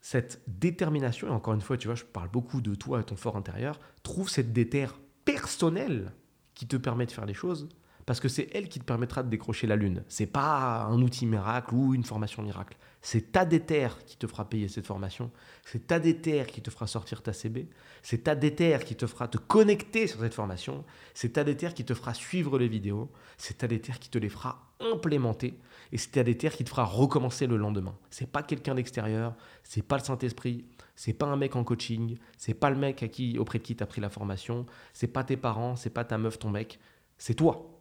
cette 0.00 0.42
détermination, 0.46 1.28
et 1.28 1.30
encore 1.30 1.52
une 1.52 1.60
fois, 1.60 1.76
tu 1.76 1.88
vois, 1.88 1.94
je 1.94 2.04
parle 2.04 2.30
beaucoup 2.30 2.62
de 2.62 2.74
toi 2.74 3.00
et 3.00 3.04
ton 3.04 3.16
fort 3.16 3.36
intérieur, 3.36 3.78
trouve 4.02 4.30
cette 4.30 4.54
déterre 4.54 4.98
personnelle 5.26 6.14
qui 6.54 6.66
te 6.66 6.76
permet 6.78 7.04
de 7.04 7.10
faire 7.12 7.26
les 7.26 7.34
choses, 7.34 7.68
parce 8.06 8.20
que 8.20 8.28
c'est 8.28 8.48
elle 8.54 8.68
qui 8.68 8.78
te 8.78 8.84
permettra 8.84 9.24
de 9.24 9.28
décrocher 9.28 9.66
la 9.66 9.74
lune. 9.74 10.04
C'est 10.08 10.26
pas 10.26 10.84
un 10.84 11.02
outil 11.02 11.26
miracle 11.26 11.74
ou 11.74 11.92
une 11.92 12.04
formation 12.04 12.40
miracle. 12.40 12.76
C'est 13.02 13.32
ta 13.32 13.44
déterre 13.44 13.98
qui 14.04 14.16
te 14.16 14.28
fera 14.28 14.48
payer 14.48 14.68
cette 14.68 14.86
formation. 14.86 15.32
C'est 15.64 15.88
ta 15.88 15.98
déterre 15.98 16.46
qui 16.46 16.62
te 16.62 16.70
fera 16.70 16.86
sortir 16.86 17.20
ta 17.20 17.32
CB. 17.32 17.68
C'est 18.02 18.24
ta 18.24 18.36
déterre 18.36 18.84
qui 18.84 18.94
te 18.94 19.08
fera 19.08 19.26
te 19.26 19.38
connecter 19.38 20.06
sur 20.06 20.20
cette 20.20 20.34
formation. 20.34 20.84
C'est 21.14 21.32
ta 21.32 21.42
déterre 21.42 21.74
qui 21.74 21.84
te 21.84 21.94
fera 21.94 22.14
suivre 22.14 22.60
les 22.60 22.68
vidéos. 22.68 23.10
C'est 23.38 23.58
ta 23.58 23.66
déterre 23.66 23.98
qui 23.98 24.08
te 24.08 24.18
les 24.18 24.28
fera 24.28 24.72
implémenter. 24.80 25.58
Et 25.90 25.98
c'est 25.98 26.12
ta 26.12 26.22
déterre 26.22 26.54
qui 26.56 26.62
te 26.62 26.70
fera 26.70 26.84
recommencer 26.84 27.48
le 27.48 27.56
lendemain. 27.56 27.96
C'est 28.10 28.30
pas 28.30 28.44
quelqu'un 28.44 28.76
d'extérieur. 28.76 29.34
C'est 29.64 29.82
pas 29.82 29.98
le 29.98 30.04
Saint-Esprit. 30.04 30.64
C'est 30.94 31.12
pas 31.12 31.26
un 31.26 31.36
mec 31.36 31.56
en 31.56 31.64
coaching. 31.64 32.18
C'est 32.38 32.54
pas 32.54 32.70
le 32.70 32.76
mec 32.76 33.02
à 33.02 33.08
qui, 33.08 33.36
auprès 33.36 33.58
de 33.58 33.64
qui 33.64 33.74
tu 33.74 33.82
as 33.82 33.86
pris 33.86 34.00
la 34.00 34.10
formation. 34.10 34.64
C'est 34.92 35.08
pas 35.08 35.24
tes 35.24 35.36
parents. 35.36 35.74
C'est 35.74 35.90
pas 35.90 36.04
ta 36.04 36.18
meuf, 36.18 36.38
ton 36.38 36.50
mec. 36.50 36.78
C'est 37.18 37.34
toi 37.34 37.75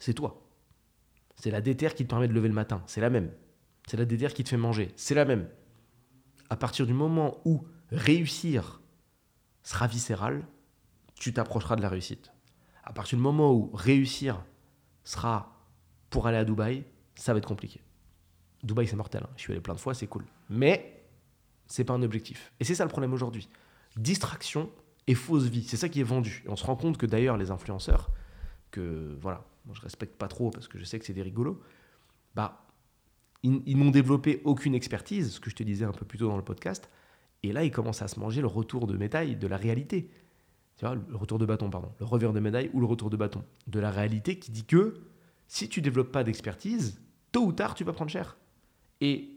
c'est 0.00 0.14
toi. 0.14 0.42
C'est 1.36 1.52
la 1.52 1.60
déterre 1.60 1.94
qui 1.94 2.04
te 2.04 2.10
permet 2.10 2.26
de 2.26 2.32
lever 2.32 2.48
le 2.48 2.54
matin, 2.54 2.82
c'est 2.86 3.00
la 3.00 3.10
même. 3.10 3.30
C'est 3.86 3.96
la 3.96 4.04
déterre 4.04 4.34
qui 4.34 4.42
te 4.42 4.48
fait 4.48 4.56
manger, 4.56 4.92
c'est 4.96 5.14
la 5.14 5.24
même. 5.24 5.48
À 6.48 6.56
partir 6.56 6.86
du 6.86 6.92
moment 6.92 7.40
où 7.44 7.64
réussir 7.92 8.80
sera 9.62 9.86
viscéral, 9.86 10.42
tu 11.14 11.32
t'approcheras 11.32 11.76
de 11.76 11.82
la 11.82 11.88
réussite. 11.88 12.32
À 12.82 12.92
partir 12.92 13.16
du 13.16 13.22
moment 13.22 13.52
où 13.52 13.70
réussir 13.72 14.42
sera 15.04 15.56
pour 16.08 16.26
aller 16.26 16.38
à 16.38 16.44
Dubaï, 16.44 16.84
ça 17.14 17.32
va 17.32 17.38
être 17.38 17.46
compliqué. 17.46 17.80
Dubaï, 18.62 18.86
c'est 18.86 18.96
mortel. 18.96 19.22
Hein. 19.24 19.30
Je 19.36 19.42
suis 19.42 19.52
allé 19.52 19.60
plein 19.60 19.74
de 19.74 19.80
fois, 19.80 19.94
c'est 19.94 20.06
cool. 20.06 20.24
Mais 20.48 21.04
c'est 21.66 21.84
pas 21.84 21.94
un 21.94 22.02
objectif. 22.02 22.52
Et 22.58 22.64
c'est 22.64 22.74
ça 22.74 22.84
le 22.84 22.90
problème 22.90 23.12
aujourd'hui. 23.12 23.48
Distraction 23.96 24.70
et 25.06 25.14
fausse 25.14 25.44
vie. 25.44 25.64
C'est 25.64 25.76
ça 25.76 25.88
qui 25.88 26.00
est 26.00 26.04
vendu. 26.04 26.42
Et 26.46 26.48
on 26.48 26.56
se 26.56 26.64
rend 26.64 26.76
compte 26.76 26.98
que 26.98 27.06
d'ailleurs, 27.06 27.36
les 27.36 27.50
influenceurs, 27.50 28.10
que 28.70 29.16
voilà, 29.20 29.44
moi 29.66 29.74
je 29.74 29.80
respecte 29.80 30.16
pas 30.16 30.28
trop 30.28 30.50
parce 30.50 30.68
que 30.68 30.78
je 30.78 30.84
sais 30.84 30.98
que 30.98 31.04
c'est 31.04 31.12
des 31.12 31.22
rigolos, 31.22 31.60
bah, 32.34 32.66
ils, 33.42 33.76
n'ont 33.76 33.90
développé 33.90 34.42
aucune 34.44 34.74
expertise, 34.74 35.32
ce 35.32 35.40
que 35.40 35.50
je 35.50 35.56
te 35.56 35.62
disais 35.62 35.84
un 35.84 35.92
peu 35.92 36.04
plus 36.04 36.18
tôt 36.18 36.28
dans 36.28 36.36
le 36.36 36.44
podcast, 36.44 36.90
et 37.42 37.52
là 37.52 37.64
ils 37.64 37.70
commencent 37.70 38.02
à 38.02 38.08
se 38.08 38.20
manger 38.20 38.40
le 38.40 38.46
retour 38.46 38.86
de 38.86 38.96
médaille 38.96 39.36
de 39.36 39.46
la 39.46 39.56
réalité. 39.56 40.10
Tu 40.76 40.84
vois, 40.84 40.94
le 40.94 41.16
retour 41.16 41.38
de 41.38 41.46
bâton, 41.46 41.68
pardon, 41.70 41.92
le 41.98 42.06
revers 42.06 42.32
de 42.32 42.40
médaille 42.40 42.70
ou 42.72 42.80
le 42.80 42.86
retour 42.86 43.10
de 43.10 43.16
bâton. 43.16 43.44
De 43.66 43.80
la 43.80 43.90
réalité 43.90 44.38
qui 44.38 44.50
dit 44.50 44.64
que 44.64 44.94
si 45.48 45.68
tu 45.68 45.82
développes 45.82 46.12
pas 46.12 46.24
d'expertise, 46.24 47.00
tôt 47.32 47.44
ou 47.44 47.52
tard 47.52 47.74
tu 47.74 47.84
vas 47.84 47.92
prendre 47.92 48.10
cher. 48.10 48.36
Et 49.00 49.30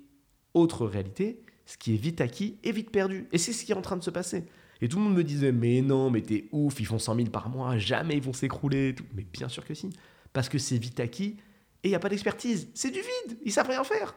autre 0.53 0.85
réalité, 0.85 1.43
ce 1.65 1.77
qui 1.77 1.93
est 1.93 1.97
vite 1.97 2.21
acquis 2.21 2.57
est 2.63 2.71
vite 2.71 2.91
perdu. 2.91 3.27
Et 3.31 3.37
c'est 3.37 3.53
ce 3.53 3.65
qui 3.65 3.71
est 3.71 3.75
en 3.75 3.81
train 3.81 3.97
de 3.97 4.03
se 4.03 4.11
passer. 4.11 4.45
Et 4.81 4.89
tout 4.89 4.97
le 4.97 5.03
monde 5.03 5.15
me 5.15 5.23
disait, 5.23 5.51
mais 5.51 5.81
non, 5.81 6.09
mais 6.09 6.21
t'es 6.21 6.49
ouf, 6.51 6.79
ils 6.79 6.85
font 6.85 6.99
100 6.99 7.15
000 7.15 7.29
par 7.29 7.49
mois, 7.49 7.77
jamais 7.77 8.17
ils 8.17 8.21
vont 8.21 8.33
s'écrouler. 8.33 8.95
Mais 9.15 9.25
bien 9.31 9.47
sûr 9.47 9.65
que 9.65 9.73
si. 9.73 9.89
Parce 10.33 10.49
que 10.49 10.57
c'est 10.57 10.77
vite 10.77 10.99
acquis 10.99 11.37
et 11.83 11.87
il 11.87 11.89
n'y 11.89 11.95
a 11.95 11.99
pas 11.99 12.09
d'expertise. 12.09 12.69
C'est 12.73 12.91
du 12.91 12.99
vide, 12.99 13.37
ils 13.43 13.51
savent 13.51 13.67
rien 13.67 13.83
faire. 13.83 14.15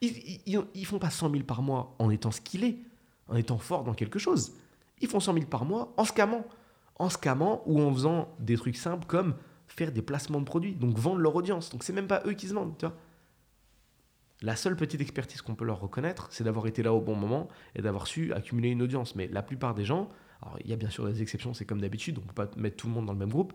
Ils, 0.00 0.40
ils, 0.74 0.86
font 0.86 0.98
pas 0.98 1.10
100 1.10 1.30
000 1.30 1.44
par 1.44 1.62
mois 1.62 1.94
en 1.98 2.10
étant 2.10 2.30
skillés, 2.30 2.82
en 3.28 3.36
étant 3.36 3.58
forts 3.58 3.84
dans 3.84 3.94
quelque 3.94 4.18
chose. 4.18 4.52
Ils 5.00 5.08
font 5.08 5.20
100 5.20 5.34
000 5.34 5.46
par 5.46 5.64
mois 5.64 5.94
en 5.96 6.04
scamant. 6.04 6.44
En 6.98 7.08
scamant 7.08 7.62
ou 7.66 7.80
en 7.80 7.92
faisant 7.92 8.34
des 8.38 8.56
trucs 8.56 8.76
simples 8.76 9.06
comme 9.06 9.34
faire 9.68 9.92
des 9.92 10.02
placements 10.02 10.40
de 10.40 10.44
produits, 10.44 10.74
donc 10.74 10.98
vendre 10.98 11.18
leur 11.18 11.34
audience. 11.34 11.70
Donc 11.70 11.84
c'est 11.84 11.92
même 11.92 12.06
pas 12.06 12.22
eux 12.26 12.32
qui 12.32 12.48
se 12.48 12.54
vendent. 12.54 12.92
La 14.42 14.54
seule 14.54 14.76
petite 14.76 15.00
expertise 15.00 15.40
qu'on 15.40 15.54
peut 15.54 15.64
leur 15.64 15.80
reconnaître, 15.80 16.28
c'est 16.30 16.44
d'avoir 16.44 16.66
été 16.66 16.82
là 16.82 16.92
au 16.92 17.00
bon 17.00 17.16
moment 17.16 17.48
et 17.74 17.82
d'avoir 17.82 18.06
su 18.06 18.32
accumuler 18.32 18.70
une 18.70 18.82
audience. 18.82 19.14
Mais 19.14 19.28
la 19.28 19.42
plupart 19.42 19.74
des 19.74 19.84
gens, 19.84 20.10
alors 20.42 20.58
il 20.62 20.70
y 20.70 20.72
a 20.72 20.76
bien 20.76 20.90
sûr 20.90 21.06
des 21.06 21.22
exceptions, 21.22 21.54
c'est 21.54 21.64
comme 21.64 21.80
d'habitude, 21.80 22.18
on 22.18 22.22
ne 22.22 22.26
peut 22.26 22.46
pas 22.46 22.50
mettre 22.56 22.76
tout 22.76 22.86
le 22.86 22.92
monde 22.92 23.06
dans 23.06 23.12
le 23.12 23.18
même 23.18 23.30
groupe. 23.30 23.54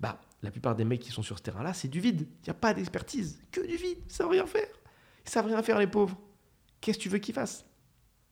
Bah, 0.00 0.20
la 0.42 0.50
plupart 0.50 0.74
des 0.74 0.84
mecs 0.84 1.00
qui 1.00 1.10
sont 1.10 1.22
sur 1.22 1.38
ce 1.38 1.42
terrain-là, 1.42 1.74
c'est 1.74 1.88
du 1.88 2.00
vide. 2.00 2.26
Il 2.42 2.46
n'y 2.46 2.50
a 2.50 2.54
pas 2.54 2.74
d'expertise, 2.74 3.38
que 3.52 3.60
du 3.60 3.76
vide. 3.76 3.98
Ils 4.06 4.12
savent 4.12 4.30
rien 4.30 4.46
faire. 4.46 4.68
Ils 5.26 5.30
savent 5.30 5.46
rien 5.46 5.62
faire, 5.62 5.78
les 5.78 5.86
pauvres. 5.86 6.18
Qu'est-ce 6.80 6.98
que 6.98 7.02
tu 7.02 7.08
veux 7.08 7.18
qu'ils 7.18 7.34
fassent? 7.34 7.66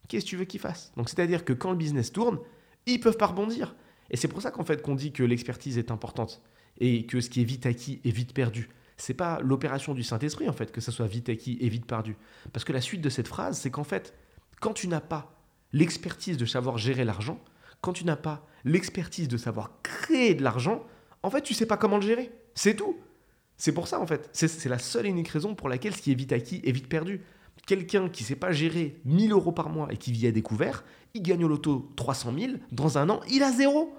Qu'est-ce 0.08 0.24
que 0.24 0.30
tu 0.30 0.36
veux 0.36 0.46
qu'ils 0.46 0.60
fassent? 0.60 0.92
Donc, 0.96 1.08
c'est-à-dire 1.08 1.44
que 1.44 1.52
quand 1.52 1.70
le 1.70 1.76
business 1.76 2.12
tourne, 2.12 2.38
ils 2.86 2.98
peuvent 2.98 3.18
pas 3.18 3.26
rebondir. 3.26 3.74
Et 4.10 4.16
c'est 4.16 4.28
pour 4.28 4.40
ça 4.40 4.50
qu'en 4.50 4.64
fait 4.64 4.80
qu'on 4.80 4.94
dit 4.94 5.12
que 5.12 5.22
l'expertise 5.22 5.76
est 5.76 5.90
importante 5.90 6.42
et 6.78 7.04
que 7.04 7.20
ce 7.20 7.28
qui 7.28 7.42
est 7.42 7.44
vite 7.44 7.66
acquis 7.66 8.00
est 8.04 8.10
vite 8.10 8.32
perdu 8.32 8.70
c'est 8.98 9.14
pas 9.14 9.40
l'opération 9.40 9.94
du 9.94 10.02
Saint-Esprit 10.02 10.48
en 10.48 10.52
fait 10.52 10.72
que 10.72 10.80
ça 10.80 10.92
soit 10.92 11.06
vite 11.06 11.28
acquis 11.28 11.56
et 11.60 11.68
vite 11.68 11.86
perdu. 11.86 12.16
Parce 12.52 12.64
que 12.64 12.72
la 12.72 12.80
suite 12.80 13.00
de 13.00 13.08
cette 13.08 13.28
phrase, 13.28 13.58
c'est 13.58 13.70
qu'en 13.70 13.84
fait, 13.84 14.12
quand 14.60 14.74
tu 14.74 14.88
n'as 14.88 15.00
pas 15.00 15.40
l'expertise 15.72 16.36
de 16.36 16.44
savoir 16.44 16.76
gérer 16.78 17.04
l'argent, 17.04 17.40
quand 17.80 17.92
tu 17.92 18.04
n'as 18.04 18.16
pas 18.16 18.46
l'expertise 18.64 19.28
de 19.28 19.36
savoir 19.36 19.80
créer 19.82 20.34
de 20.34 20.42
l'argent, 20.42 20.84
en 21.22 21.30
fait, 21.30 21.42
tu 21.42 21.54
sais 21.54 21.66
pas 21.66 21.76
comment 21.76 21.96
le 21.96 22.02
gérer. 22.02 22.30
C'est 22.54 22.74
tout. 22.74 22.96
C'est 23.56 23.72
pour 23.72 23.88
ça 23.88 24.00
en 24.00 24.06
fait. 24.06 24.30
C'est 24.32 24.68
la 24.68 24.78
seule 24.78 25.06
et 25.06 25.08
unique 25.08 25.28
raison 25.28 25.54
pour 25.54 25.68
laquelle 25.68 25.94
ce 25.94 26.02
qui 26.02 26.12
est 26.12 26.14
vite 26.14 26.32
acquis 26.32 26.60
est 26.64 26.72
vite 26.72 26.88
perdu. 26.88 27.22
Quelqu'un 27.66 28.08
qui 28.08 28.22
sait 28.22 28.36
pas 28.36 28.52
gérer 28.52 29.00
1000 29.04 29.32
euros 29.32 29.52
par 29.52 29.68
mois 29.68 29.88
et 29.92 29.96
qui 29.96 30.12
vit 30.12 30.26
à 30.26 30.32
découvert, 30.32 30.84
il 31.14 31.22
gagne 31.22 31.44
au 31.44 31.48
loto 31.48 31.90
300 31.96 32.32
000, 32.38 32.52
dans 32.70 32.98
un 32.98 33.10
an, 33.10 33.20
il 33.28 33.42
a 33.42 33.52
zéro. 33.52 33.94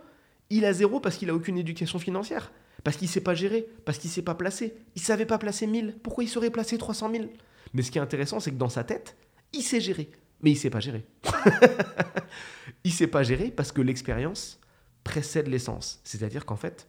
Il 0.50 0.66
a 0.66 0.74
zéro 0.74 1.00
parce 1.00 1.18
qu'il 1.18 1.30
a 1.30 1.36
aucune 1.36 1.58
éducation 1.58 2.00
financière. 2.00 2.52
Parce 2.84 2.96
qu'il 2.96 3.10
sait 3.10 3.22
pas 3.22 3.36
gérer, 3.36 3.68
parce 3.86 3.98
qu'il 3.98 4.10
sait 4.10 4.22
pas 4.22 4.36
placer. 4.36 4.74
Il 4.96 5.02
savait 5.02 5.26
pas 5.26 5.38
placer 5.38 5.68
1000. 5.68 5.98
Pourquoi 6.02 6.24
il 6.24 6.28
saurait 6.28 6.50
placer 6.50 6.78
300 6.78 7.12
000 7.12 7.26
Mais 7.74 7.82
ce 7.82 7.92
qui 7.92 7.98
est 7.98 8.02
intéressant, 8.02 8.40
c'est 8.40 8.52
que 8.52 8.56
dans 8.56 8.70
sa 8.70 8.84
tête, 8.84 9.18
il 9.54 9.62
sait 9.62 9.82
gérer. 9.82 10.10
Mais 10.42 10.52
il 10.52 10.56
sait 10.56 10.70
pas 10.70 10.80
gérer. 10.80 11.06
il 12.84 12.94
sait 12.94 13.08
pas 13.08 13.24
gérer 13.24 13.52
parce 13.52 13.74
que 13.74 13.82
l'expérience 13.82 14.60
précède 15.04 15.48
l'essence. 15.48 16.00
C'est-à-dire 16.04 16.46
qu'en 16.46 16.56
fait, 16.56 16.88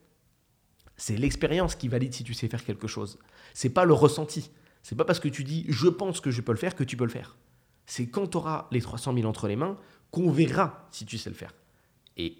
c'est 1.01 1.17
l'expérience 1.17 1.77
qui 1.77 1.89
valide 1.89 2.13
si 2.13 2.25
tu 2.25 2.35
sais 2.35 2.47
faire 2.47 2.63
quelque 2.63 2.87
chose. 2.87 3.19
C'est 3.55 3.71
pas 3.71 3.87
le 3.87 3.95
ressenti. 3.95 4.51
C'est 4.83 4.97
pas 4.97 5.07
parce 5.07 5.19
que 5.19 5.29
tu 5.29 5.45
dis 5.45 5.65
je 5.67 5.89
pense 5.89 6.21
que 6.21 6.31
je 6.31 6.43
peux 6.43 6.53
le 6.53 6.59
faire 6.59 6.77
que 6.77 6.85
tu 6.85 6.99
peux 6.99 7.05
le 7.05 7.11
faire. 7.11 7.39
C'est 7.87 8.09
quand 8.09 8.27
tu 8.27 8.37
auras 8.37 8.69
les 8.71 8.83
300 8.83 9.15
000 9.15 9.27
entre 9.27 9.49
les 9.49 9.57
mains 9.57 9.79
qu'on 10.11 10.31
verra 10.31 10.87
si 10.91 11.07
tu 11.07 11.17
sais 11.17 11.31
le 11.31 11.37
faire. 11.37 11.55
Et 12.19 12.37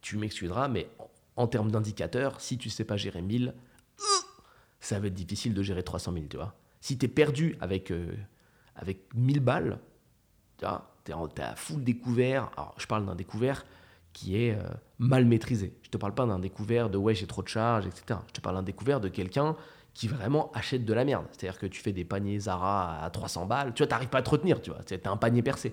tu 0.00 0.16
m'excuseras, 0.16 0.68
mais 0.68 0.88
en 1.34 1.48
termes 1.48 1.72
d'indicateurs, 1.72 2.40
si 2.40 2.56
tu 2.56 2.70
sais 2.70 2.84
pas 2.84 2.96
gérer 2.96 3.20
1000, 3.20 3.52
ça 4.78 5.00
va 5.00 5.08
être 5.08 5.14
difficile 5.14 5.52
de 5.52 5.62
gérer 5.64 5.82
300 5.82 6.12
000, 6.12 6.26
tu 6.30 6.36
vois. 6.36 6.54
Si 6.80 6.98
tu 6.98 7.06
es 7.06 7.08
perdu 7.08 7.56
avec, 7.60 7.90
euh, 7.90 8.14
avec 8.76 9.12
1000 9.16 9.40
balles, 9.40 9.80
tu 10.56 10.66
vois, 10.66 10.94
tu 11.04 11.10
es, 11.10 11.42
à 11.42 11.56
full 11.56 11.82
découvert. 11.82 12.52
Alors, 12.56 12.76
je 12.78 12.86
parle 12.86 13.06
d'un 13.06 13.16
découvert 13.16 13.66
qui 14.12 14.36
est 14.36 14.54
euh, 14.54 14.62
mal 14.98 15.24
maîtrisé. 15.24 15.74
Je 15.82 15.90
te 15.90 15.96
parle 15.96 16.14
pas 16.14 16.26
d'un 16.26 16.38
découvert 16.38 16.90
de 16.90 16.98
ouais, 16.98 17.14
j'ai 17.14 17.26
trop 17.26 17.42
de 17.42 17.48
charges, 17.48 17.86
etc. 17.86 18.20
Je 18.28 18.32
te 18.32 18.40
parle 18.40 18.56
d'un 18.56 18.62
découvert 18.62 19.00
de 19.00 19.08
quelqu'un 19.08 19.56
qui 19.94 20.08
vraiment 20.08 20.50
achète 20.52 20.84
de 20.84 20.92
la 20.92 21.04
merde. 21.04 21.26
C'est-à-dire 21.32 21.58
que 21.58 21.66
tu 21.66 21.80
fais 21.80 21.92
des 21.92 22.04
paniers 22.04 22.38
Zara 22.38 23.02
à 23.02 23.10
300 23.10 23.46
balles, 23.46 23.72
tu 23.74 23.82
vois, 23.82 23.88
t'arrives 23.88 24.08
pas 24.08 24.18
à 24.18 24.22
te 24.22 24.30
retenir, 24.30 24.60
tu 24.62 24.70
vois. 24.70 24.80
C'est 24.86 25.06
un 25.06 25.16
panier 25.16 25.42
percé. 25.42 25.72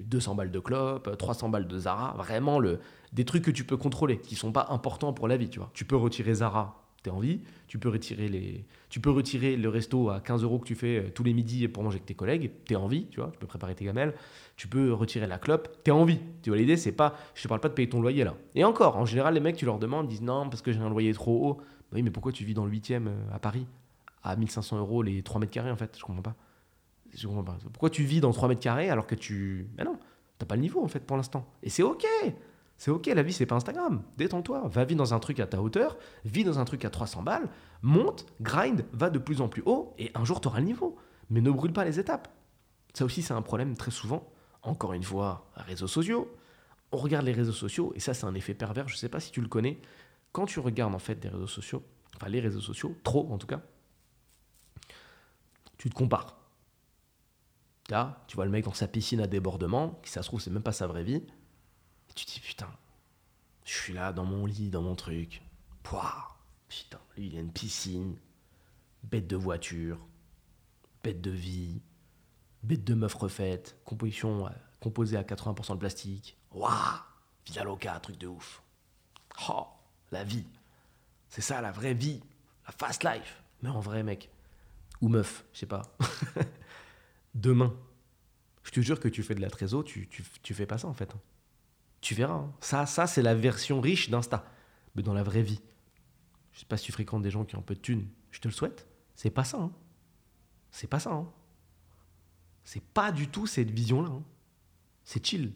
200 0.00 0.32
euh, 0.32 0.34
balles 0.34 0.50
de 0.50 0.58
clope, 0.58 1.16
300 1.16 1.48
balles 1.48 1.66
de 1.66 1.78
Zara, 1.78 2.14
vraiment 2.18 2.58
le, 2.58 2.78
des 3.12 3.24
trucs 3.24 3.42
que 3.44 3.50
tu 3.50 3.64
peux 3.64 3.78
contrôler, 3.78 4.18
qui 4.18 4.34
sont 4.34 4.52
pas 4.52 4.66
importants 4.70 5.12
pour 5.12 5.28
la 5.28 5.36
vie, 5.36 5.48
tu 5.48 5.58
vois. 5.58 5.70
Tu 5.72 5.84
peux 5.84 5.96
retirer 5.96 6.34
Zara, 6.34 6.79
t'es 7.02 7.10
envie, 7.10 7.40
tu 7.66 7.78
peux 7.78 7.88
retirer 7.88 8.28
les, 8.28 8.64
tu 8.90 9.00
peux 9.00 9.10
retirer 9.10 9.56
le 9.56 9.68
resto 9.68 10.10
à 10.10 10.20
15 10.20 10.42
euros 10.42 10.58
que 10.58 10.66
tu 10.66 10.74
fais 10.74 10.98
euh, 10.98 11.10
tous 11.10 11.24
les 11.24 11.32
midis 11.32 11.66
pour 11.68 11.82
manger 11.82 11.96
avec 11.96 12.06
tes 12.06 12.14
collègues, 12.14 12.50
t'es 12.66 12.76
envie, 12.76 13.06
tu 13.06 13.20
vois, 13.20 13.30
tu 13.32 13.38
peux 13.38 13.46
préparer 13.46 13.74
tes 13.74 13.84
gamelles, 13.84 14.14
tu 14.56 14.68
peux 14.68 14.92
retirer 14.92 15.26
la 15.26 15.38
clope, 15.38 15.82
t'es 15.82 15.90
envie. 15.90 16.20
Tu 16.42 16.50
vois 16.50 16.58
l'idée, 16.58 16.76
c'est 16.76 16.92
pas, 16.92 17.16
je 17.34 17.42
te 17.42 17.48
parle 17.48 17.60
pas 17.60 17.68
de 17.68 17.74
payer 17.74 17.88
ton 17.88 18.00
loyer 18.00 18.24
là. 18.24 18.34
Et 18.54 18.64
encore, 18.64 18.96
en 18.96 19.06
général, 19.06 19.34
les 19.34 19.40
mecs, 19.40 19.56
tu 19.56 19.64
leur 19.64 19.78
demandes, 19.78 20.08
disent 20.08 20.22
non 20.22 20.48
parce 20.48 20.62
que 20.62 20.72
j'ai 20.72 20.80
un 20.80 20.90
loyer 20.90 21.12
trop 21.14 21.48
haut. 21.48 21.54
Bah 21.54 21.94
oui, 21.94 22.02
mais 22.02 22.10
pourquoi 22.10 22.32
tu 22.32 22.44
vis 22.44 22.54
dans 22.54 22.64
le 22.64 22.70
8e 22.70 23.06
euh, 23.06 23.14
à 23.32 23.38
Paris? 23.38 23.66
À 24.22 24.36
1500 24.36 24.78
euros 24.78 25.02
les 25.02 25.22
3 25.22 25.40
mètres 25.40 25.52
carrés 25.52 25.70
en 25.70 25.76
fait 25.76 25.96
Je 25.96 26.04
comprends 26.04 26.22
pas. 26.22 26.34
Je 27.14 27.26
comprends 27.26 27.42
pas. 27.42 27.58
Pourquoi 27.72 27.90
tu 27.90 28.04
vis 28.04 28.20
dans 28.20 28.32
3 28.32 28.48
mètres 28.48 28.60
carrés 28.60 28.90
alors 28.90 29.06
que 29.06 29.14
tu. 29.14 29.68
Mais 29.78 29.84
non, 29.84 29.98
t'as 30.38 30.46
pas 30.46 30.56
le 30.56 30.60
niveau 30.60 30.84
en 30.84 30.88
fait 30.88 31.00
pour 31.00 31.16
l'instant. 31.16 31.46
Et 31.62 31.70
c'est 31.70 31.82
ok. 31.82 32.04
C'est 32.80 32.90
ok, 32.90 33.08
la 33.08 33.22
vie 33.22 33.34
c'est 33.34 33.44
pas 33.44 33.56
Instagram. 33.56 34.02
Détends-toi, 34.16 34.66
va 34.68 34.86
vivre 34.86 34.96
dans 34.96 35.12
un 35.12 35.18
truc 35.18 35.38
à 35.38 35.46
ta 35.46 35.60
hauteur, 35.60 35.98
vis 36.24 36.44
dans 36.44 36.58
un 36.60 36.64
truc 36.64 36.86
à 36.86 36.88
300 36.88 37.22
balles, 37.22 37.50
monte, 37.82 38.24
grind, 38.40 38.86
va 38.94 39.10
de 39.10 39.18
plus 39.18 39.42
en 39.42 39.50
plus 39.50 39.62
haut 39.66 39.94
et 39.98 40.10
un 40.14 40.24
jour 40.24 40.40
tu 40.40 40.48
le 40.48 40.62
niveau. 40.62 40.96
Mais 41.28 41.42
ne 41.42 41.50
brûle 41.50 41.74
pas 41.74 41.84
les 41.84 42.00
étapes. 42.00 42.28
Ça 42.94 43.04
aussi 43.04 43.20
c'est 43.20 43.34
un 43.34 43.42
problème 43.42 43.76
très 43.76 43.90
souvent. 43.90 44.32
Encore 44.62 44.94
une 44.94 45.02
fois, 45.02 45.50
réseaux 45.56 45.88
sociaux. 45.88 46.34
On 46.90 46.96
regarde 46.96 47.26
les 47.26 47.32
réseaux 47.32 47.52
sociaux 47.52 47.92
et 47.96 48.00
ça 48.00 48.14
c'est 48.14 48.24
un 48.24 48.34
effet 48.34 48.54
pervers, 48.54 48.88
je 48.88 48.96
sais 48.96 49.10
pas 49.10 49.20
si 49.20 49.30
tu 49.30 49.42
le 49.42 49.48
connais. 49.48 49.78
Quand 50.32 50.46
tu 50.46 50.58
regardes 50.58 50.94
en 50.94 50.98
fait 50.98 51.16
des 51.16 51.28
réseaux 51.28 51.46
sociaux, 51.46 51.84
enfin 52.16 52.30
les 52.30 52.40
réseaux 52.40 52.62
sociaux, 52.62 52.96
trop 53.04 53.30
en 53.30 53.36
tout 53.36 53.46
cas, 53.46 53.60
tu 55.76 55.90
te 55.90 55.94
compares 55.94 56.38
Là, 57.90 58.24
tu 58.26 58.36
vois 58.36 58.46
le 58.46 58.50
mec 58.50 58.64
dans 58.64 58.72
sa 58.72 58.88
piscine 58.88 59.20
à 59.20 59.26
débordement, 59.26 60.00
qui 60.02 60.10
ça 60.10 60.22
se 60.22 60.28
trouve, 60.28 60.40
c'est 60.40 60.50
même 60.50 60.62
pas 60.62 60.72
sa 60.72 60.86
vraie 60.86 61.04
vie. 61.04 61.22
Et 62.10 62.12
tu 62.14 62.26
te 62.26 62.32
dis, 62.32 62.40
putain, 62.40 62.70
je 63.64 63.72
suis 63.72 63.92
là 63.92 64.12
dans 64.12 64.24
mon 64.24 64.46
lit, 64.46 64.70
dans 64.70 64.82
mon 64.82 64.96
truc. 64.96 65.42
Pouah, 65.82 66.36
putain, 66.68 67.00
lui, 67.16 67.28
il 67.28 67.36
a 67.36 67.40
une 67.40 67.52
piscine, 67.52 68.16
bête 69.04 69.26
de 69.26 69.36
voiture, 69.36 69.98
bête 71.02 71.20
de 71.20 71.30
vie, 71.30 71.80
bête 72.62 72.84
de 72.84 72.94
meuf 72.94 73.14
refaite, 73.14 73.76
composition 73.84 74.46
euh, 74.46 74.50
composée 74.80 75.16
à 75.16 75.22
80% 75.22 75.74
de 75.74 75.78
plastique. 75.78 76.36
Waouh, 76.52 77.00
Villa 77.46 77.64
Loca, 77.64 77.98
truc 78.00 78.18
de 78.18 78.26
ouf. 78.26 78.62
Oh, 79.48 79.66
la 80.10 80.24
vie. 80.24 80.46
C'est 81.28 81.40
ça, 81.40 81.60
la 81.60 81.70
vraie 81.70 81.94
vie. 81.94 82.20
La 82.66 82.72
fast 82.72 83.04
life. 83.04 83.42
Mais 83.62 83.68
en 83.68 83.80
vrai, 83.80 84.02
mec. 84.02 84.30
Ou 85.00 85.08
meuf, 85.08 85.44
je 85.52 85.60
sais 85.60 85.66
pas. 85.66 85.82
Demain, 87.34 87.74
je 88.64 88.70
te 88.70 88.80
jure 88.80 89.00
que 89.00 89.08
tu 89.08 89.22
fais 89.22 89.34
de 89.34 89.40
la 89.40 89.50
trésor, 89.50 89.84
tu, 89.84 90.08
tu, 90.08 90.54
fais 90.54 90.66
pas 90.66 90.78
ça 90.78 90.88
en 90.88 90.94
fait. 90.94 91.14
Tu 92.00 92.14
verras. 92.14 92.34
Hein. 92.34 92.52
Ça, 92.60 92.86
ça 92.86 93.06
c'est 93.06 93.22
la 93.22 93.34
version 93.34 93.80
riche 93.80 94.10
d'Insta. 94.10 94.44
Mais 94.94 95.02
dans 95.02 95.14
la 95.14 95.22
vraie 95.22 95.42
vie. 95.42 95.60
Je 96.52 96.60
sais 96.60 96.66
pas 96.66 96.76
si 96.76 96.84
tu 96.84 96.92
fréquentes 96.92 97.22
des 97.22 97.30
gens 97.30 97.44
qui 97.44 97.56
ont 97.56 97.60
un 97.60 97.62
peu 97.62 97.74
de 97.74 97.80
thunes. 97.80 98.08
Je 98.30 98.40
te 98.40 98.48
le 98.48 98.52
souhaite. 98.52 98.86
C'est 99.14 99.30
pas 99.30 99.44
ça. 99.44 99.58
Hein. 99.58 99.72
C'est 100.70 100.88
pas 100.88 101.00
ça. 101.00 101.12
Hein. 101.12 101.28
C'est 102.64 102.82
pas 102.82 103.12
du 103.12 103.28
tout 103.28 103.46
cette 103.46 103.70
vision-là. 103.70 104.10
Hein. 104.10 104.22
C'est 105.04 105.24
chill. 105.24 105.52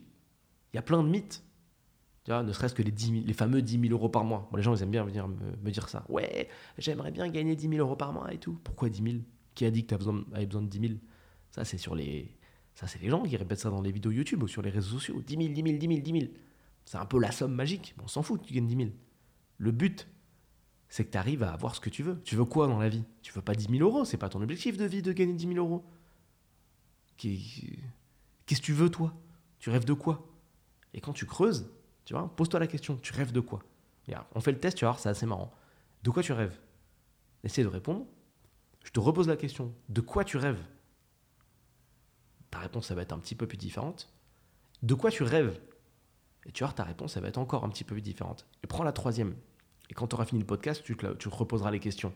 Il 0.73 0.75
y 0.75 0.79
a 0.79 0.81
plein 0.81 1.01
de 1.03 1.09
mythes. 1.09 1.43
Tu 2.25 2.31
vois, 2.31 2.41
ne 2.41 2.51
serait-ce 2.51 2.73
que 2.73 2.81
les, 2.81 2.91
10 2.91 3.23
les 3.23 3.33
fameux 3.33 3.61
10 3.61 3.79
000 3.79 3.93
euros 3.93 4.09
par 4.09 4.23
mois. 4.23 4.49
les 4.55 4.63
gens, 4.63 4.75
ils 4.75 4.81
aiment 4.81 4.89
bien 4.89 5.03
venir 5.03 5.27
me, 5.27 5.69
dire 5.69 5.87
ça. 5.89 6.03
Ouais, 6.09 6.49
j'aimerais 6.77 7.11
bien 7.11 7.29
gagner 7.29 7.55
10 7.55 7.69
000 7.69 7.79
euros 7.79 7.95
par 7.95 8.13
mois 8.13 8.33
et 8.33 8.39
tout. 8.39 8.59
Pourquoi 8.63 8.89
10 8.89 9.03
000 9.03 9.15
Qui 9.53 9.65
a 9.65 9.71
dit 9.71 9.83
que 9.83 9.89
tu 9.89 9.93
avais 9.93 10.45
besoin 10.45 10.61
de 10.63 10.67
10 10.67 10.79
000 10.79 10.93
Ça, 11.51 11.63
c'est 11.63 11.77
sur 11.77 11.93
les. 11.93 12.35
Ça, 12.75 12.87
c'est 12.87 13.01
les 13.01 13.09
gens 13.09 13.23
qui 13.23 13.35
répètent 13.37 13.59
ça 13.59 13.69
dans 13.69 13.81
les 13.81 13.91
vidéos 13.91 14.11
YouTube 14.11 14.43
ou 14.43 14.47
sur 14.47 14.61
les 14.61 14.69
réseaux 14.69 14.99
sociaux. 14.99 15.21
10 15.25 15.35
000, 15.35 15.53
10 15.53 15.63
000, 15.63 15.77
10 15.77 15.87
000, 15.87 15.99
10 16.01 16.11
000. 16.11 16.33
C'est 16.85 16.97
un 16.97 17.05
peu 17.05 17.19
la 17.19 17.31
somme 17.31 17.53
magique. 17.53 17.95
on 18.03 18.07
s'en 18.07 18.21
fout 18.21 18.41
que 18.41 18.47
tu 18.47 18.53
gagnes 18.53 18.67
10 18.67 18.75
000. 18.75 18.89
Le 19.57 19.71
but, 19.71 20.07
c'est 20.89 21.05
que 21.05 21.11
tu 21.11 21.17
arrives 21.17 21.41
à 21.41 21.53
avoir 21.53 21.73
ce 21.73 21.79
que 21.79 21.89
tu 21.89 22.03
veux. 22.03 22.21
Tu 22.23 22.35
veux 22.35 22.45
quoi 22.45 22.67
dans 22.67 22.77
la 22.77 22.89
vie? 22.89 23.03
Tu 23.21 23.31
veux 23.31 23.41
pas 23.41 23.55
10 23.55 23.69
000 23.69 23.81
euros. 23.81 24.03
C'est 24.03 24.17
pas 24.17 24.29
ton 24.29 24.41
objectif 24.41 24.77
de 24.77 24.85
vie 24.85 25.01
de 25.01 25.13
gagner 25.13 25.33
10 25.33 25.47
000 25.47 25.57
euros. 25.57 25.85
Qu'est-ce 27.17 28.59
que 28.59 28.65
tu 28.65 28.73
veux, 28.73 28.89
toi? 28.89 29.13
Tu 29.59 29.69
rêves 29.69 29.85
de 29.85 29.93
quoi? 29.93 30.27
Et 30.93 30.99
quand 30.99 31.13
tu 31.13 31.25
creuses, 31.25 31.71
tu 32.03 32.13
vois, 32.13 32.35
pose-toi 32.35 32.59
la 32.59 32.67
question, 32.67 32.97
tu 32.97 33.13
rêves 33.13 33.31
de 33.31 33.39
quoi? 33.39 33.63
On 34.35 34.41
fait 34.41 34.51
le 34.51 34.59
test, 34.59 34.77
tu 34.77 34.85
vas 34.85 34.91
voir, 34.91 34.99
c'est 34.99 35.09
assez 35.09 35.25
marrant. 35.25 35.51
De 36.03 36.09
quoi 36.09 36.21
tu 36.21 36.33
rêves? 36.33 36.59
Essaye 37.43 37.63
de 37.63 37.69
répondre. 37.69 38.05
Je 38.83 38.91
te 38.91 38.99
repose 38.99 39.27
la 39.27 39.37
question, 39.37 39.73
de 39.89 40.01
quoi 40.01 40.23
tu 40.23 40.37
rêves? 40.37 40.61
Ta 42.55 42.61
réponse, 42.61 42.87
ça 42.87 42.95
va 42.95 43.01
être 43.01 43.11
un 43.11 43.19
petit 43.19 43.35
peu 43.35 43.47
plus 43.47 43.57
différente. 43.57 44.07
De 44.81 44.93
quoi 44.93 45.11
tu 45.11 45.23
rêves? 45.23 45.59
Et 46.45 46.53
tu 46.53 46.63
vois, 46.63 46.71
ta 46.71 46.85
réponse, 46.85 47.11
ça 47.11 47.19
va 47.19 47.27
être 47.27 47.37
encore 47.37 47.65
un 47.65 47.69
petit 47.69 47.83
peu 47.83 47.95
plus 47.95 48.01
différente. 48.01 48.47
Et 48.63 48.67
prends 48.67 48.85
la 48.85 48.93
troisième. 48.93 49.35
Et 49.89 49.93
quand 49.93 50.07
tu 50.07 50.15
auras 50.15 50.23
fini 50.23 50.39
le 50.39 50.47
podcast, 50.47 50.81
tu, 50.81 50.95
tu 51.19 51.27
reposeras 51.27 51.69
les 51.69 51.81
questions. 51.81 52.13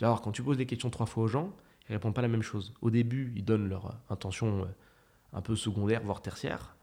Voir, 0.00 0.20
quand 0.20 0.32
tu 0.32 0.42
poses 0.42 0.58
des 0.58 0.66
questions 0.66 0.90
trois 0.90 1.06
fois 1.06 1.24
aux 1.24 1.28
gens, 1.28 1.50
ils 1.88 1.94
répondent 1.94 2.12
pas 2.12 2.20
la 2.20 2.28
même 2.28 2.42
chose. 2.42 2.74
Au 2.82 2.90
début, 2.90 3.32
ils 3.36 3.42
donnent 3.42 3.66
leur 3.66 3.98
intention 4.10 4.64
euh, 4.64 4.66
un 5.32 5.40
peu 5.40 5.56
secondaire, 5.56 6.02
voire 6.02 6.20
tertiaire. 6.20 6.76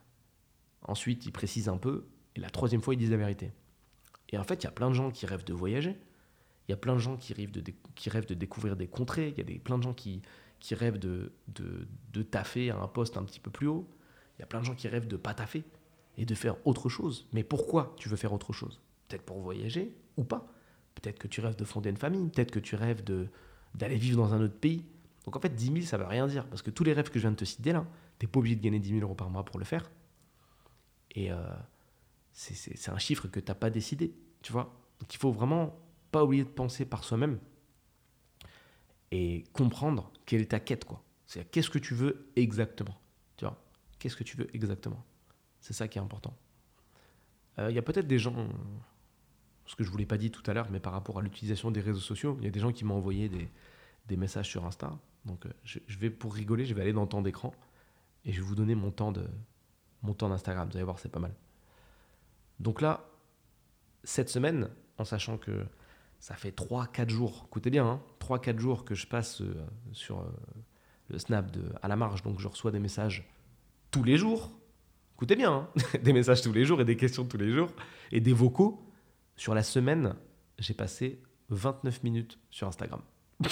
Ensuite, 0.81 1.27
ils 1.27 1.31
précisent 1.31 1.69
un 1.69 1.77
peu. 1.77 2.07
Et 2.35 2.39
la 2.39 2.49
troisième 2.49 2.81
fois, 2.81 2.95
ils 2.95 2.97
disent 2.97 3.11
la 3.11 3.17
vérité. 3.17 3.51
Et 4.29 4.39
en 4.39 4.43
fait, 4.43 4.63
il 4.63 4.65
y 4.65 4.69
a 4.69 4.71
plein 4.71 4.89
de 4.89 4.95
gens 4.95 5.11
qui 5.11 5.27
rêvent 5.27 5.45
de 5.45 5.53
voyager. 5.53 5.99
Il 6.67 6.71
y 6.71 6.73
a 6.73 6.77
plein 6.77 6.95
de 6.95 6.99
gens 6.99 7.15
qui 7.15 7.35
rêvent 7.35 7.51
de, 7.51 7.61
qui 7.93 8.09
rêvent 8.09 8.25
de 8.25 8.33
découvrir 8.33 8.75
des 8.75 8.87
contrées. 8.87 9.29
Il 9.29 9.37
y 9.37 9.41
a 9.41 9.43
des, 9.43 9.59
plein 9.59 9.77
de 9.77 9.83
gens 9.83 9.93
qui, 9.93 10.23
qui 10.61 10.75
rêvent 10.75 10.99
de, 10.99 11.33
de, 11.49 11.87
de 12.13 12.21
taffer 12.21 12.69
à 12.69 12.77
un 12.77 12.87
poste 12.87 13.17
un 13.17 13.23
petit 13.23 13.41
peu 13.41 13.51
plus 13.51 13.67
haut. 13.67 13.89
Il 14.37 14.41
y 14.41 14.43
a 14.43 14.45
plein 14.45 14.61
de 14.61 14.65
gens 14.65 14.75
qui 14.75 14.87
rêvent 14.87 15.07
de 15.07 15.17
pas 15.17 15.33
taffer 15.33 15.65
et 16.17 16.25
de 16.25 16.35
faire 16.35 16.55
autre 16.65 16.87
chose. 16.87 17.27
Mais 17.33 17.43
pourquoi 17.43 17.93
tu 17.97 18.07
veux 18.07 18.15
faire 18.15 18.31
autre 18.31 18.53
chose? 18.53 18.79
Peut-être 19.07 19.23
pour 19.23 19.41
voyager 19.41 19.93
ou 20.15 20.23
pas. 20.23 20.47
Peut-être 20.95 21.19
que 21.19 21.27
tu 21.27 21.41
rêves 21.41 21.55
de 21.55 21.65
fonder 21.65 21.89
une 21.89 21.97
famille. 21.97 22.29
Peut-être 22.29 22.51
que 22.51 22.59
tu 22.59 22.75
rêves 22.75 23.03
d'aller 23.75 23.95
vivre 23.97 24.17
dans 24.17 24.33
un 24.33 24.41
autre 24.41 24.55
pays. 24.57 24.85
Donc 25.25 25.35
en 25.35 25.39
fait, 25.39 25.53
10 25.53 25.65
000, 25.65 25.77
ça 25.81 25.97
veut 25.97 26.05
rien 26.05 26.27
dire. 26.27 26.45
Parce 26.45 26.61
que 26.61 26.69
tous 26.69 26.83
les 26.83 26.93
rêves 26.93 27.09
que 27.09 27.17
je 27.17 27.23
viens 27.23 27.31
de 27.31 27.35
te 27.35 27.45
citer 27.45 27.73
là, 27.73 27.85
tu 28.19 28.25
n'es 28.25 28.31
pas 28.31 28.39
obligé 28.39 28.55
de 28.55 28.61
gagner 28.61 28.79
10 28.79 28.89
000 28.89 29.01
euros 29.01 29.15
par 29.15 29.29
mois 29.29 29.43
pour 29.43 29.57
le 29.57 29.65
faire. 29.65 29.89
Et, 31.15 31.31
euh, 31.31 31.37
c'est 32.33 32.89
un 32.89 32.97
chiffre 32.97 33.27
que 33.27 33.39
tu 33.39 33.47
n'as 33.47 33.55
pas 33.55 33.69
décidé, 33.69 34.13
tu 34.41 34.53
vois? 34.53 34.73
Donc 34.99 35.13
il 35.13 35.17
faut 35.17 35.31
vraiment 35.31 35.77
pas 36.11 36.23
oublier 36.23 36.43
de 36.43 36.49
penser 36.49 36.85
par 36.85 37.03
soi-même 37.03 37.39
et 39.11 39.43
comprendre 39.53 40.11
quelle 40.25 40.41
est 40.41 40.51
ta 40.51 40.59
quête, 40.59 40.85
quoi. 40.85 41.03
C'est 41.25 41.49
qu'est-ce 41.49 41.69
que 41.69 41.79
tu 41.79 41.93
veux 41.93 42.29
exactement, 42.35 42.97
tu 43.37 43.45
vois? 43.45 43.61
Qu'est-ce 43.99 44.15
que 44.15 44.23
tu 44.23 44.37
veux 44.37 44.53
exactement? 44.55 45.03
C'est 45.59 45.73
ça 45.73 45.87
qui 45.87 45.97
est 45.97 46.01
important. 46.01 46.35
Euh, 47.59 47.69
il 47.69 47.75
y 47.75 47.79
a 47.79 47.81
peut-être 47.81 48.07
des 48.07 48.19
gens, 48.19 48.49
ce 49.65 49.75
que 49.75 49.83
je 49.83 49.89
ne 49.89 49.91
vous 49.91 49.97
l'ai 49.97 50.05
pas 50.05 50.17
dit 50.17 50.31
tout 50.31 50.43
à 50.49 50.53
l'heure, 50.53 50.69
mais 50.71 50.79
par 50.79 50.93
rapport 50.93 51.19
à 51.19 51.21
l'utilisation 51.21 51.71
des 51.71 51.81
réseaux 51.81 51.99
sociaux, 51.99 52.35
il 52.39 52.45
y 52.45 52.47
a 52.47 52.51
des 52.51 52.59
gens 52.59 52.71
qui 52.71 52.83
m'ont 52.83 52.95
envoyé 52.95 53.29
des, 53.29 53.49
des, 54.07 54.17
messages 54.17 54.49
sur 54.49 54.65
Insta. 54.65 54.97
Donc 55.25 55.45
euh, 55.45 55.51
je, 55.63 55.79
vais, 55.99 56.09
pour 56.09 56.33
rigoler, 56.33 56.65
je 56.65 56.73
vais 56.73 56.81
aller 56.81 56.93
dans 56.93 57.03
le 57.03 57.09
temps 57.09 57.21
d'écran 57.21 57.53
et 58.25 58.33
je 58.33 58.41
vais 58.41 58.47
vous 58.47 58.55
donner 58.55 58.75
mon 58.75 58.91
temps 58.91 59.11
de 59.11 59.25
mon 60.01 60.13
temps 60.13 60.29
d'Instagram. 60.29 60.67
Vous 60.69 60.75
allez 60.75 60.83
voir, 60.83 60.99
c'est 60.99 61.11
pas 61.11 61.19
mal. 61.19 61.33
Donc 62.59 62.81
là, 62.81 63.05
cette 64.03 64.29
semaine, 64.29 64.69
en 64.97 65.05
sachant 65.05 65.37
que 65.37 65.65
ça 66.21 66.35
fait 66.35 66.55
3-4 66.55 67.09
jours, 67.09 67.45
écoutez 67.47 67.69
bien, 67.69 67.85
hein, 67.85 68.01
3-4 68.21 68.59
jours 68.59 68.85
que 68.85 68.95
je 68.95 69.07
passe 69.07 69.41
euh, 69.41 69.53
sur 69.91 70.19
euh, 70.19 70.31
le 71.09 71.17
snap 71.17 71.51
de, 71.51 71.63
à 71.81 71.87
la 71.87 71.95
marge, 71.95 72.21
donc 72.21 72.39
je 72.39 72.47
reçois 72.47 72.71
des 72.71 72.79
messages 72.79 73.27
tous 73.89 74.03
les 74.03 74.17
jours, 74.17 74.51
écoutez 75.15 75.35
bien, 75.35 75.51
hein, 75.51 75.69
des 76.03 76.13
messages 76.13 76.41
tous 76.41 76.53
les 76.53 76.63
jours 76.63 76.79
et 76.79 76.85
des 76.85 76.95
questions 76.95 77.25
tous 77.25 77.37
les 77.37 77.51
jours, 77.51 77.69
et 78.13 78.21
des 78.21 78.33
vocaux. 78.33 78.87
Sur 79.35 79.55
la 79.55 79.63
semaine, 79.63 80.15
j'ai 80.59 80.75
passé 80.75 81.19
29 81.49 82.03
minutes 82.03 82.37
sur 82.51 82.67
Instagram. 82.67 83.01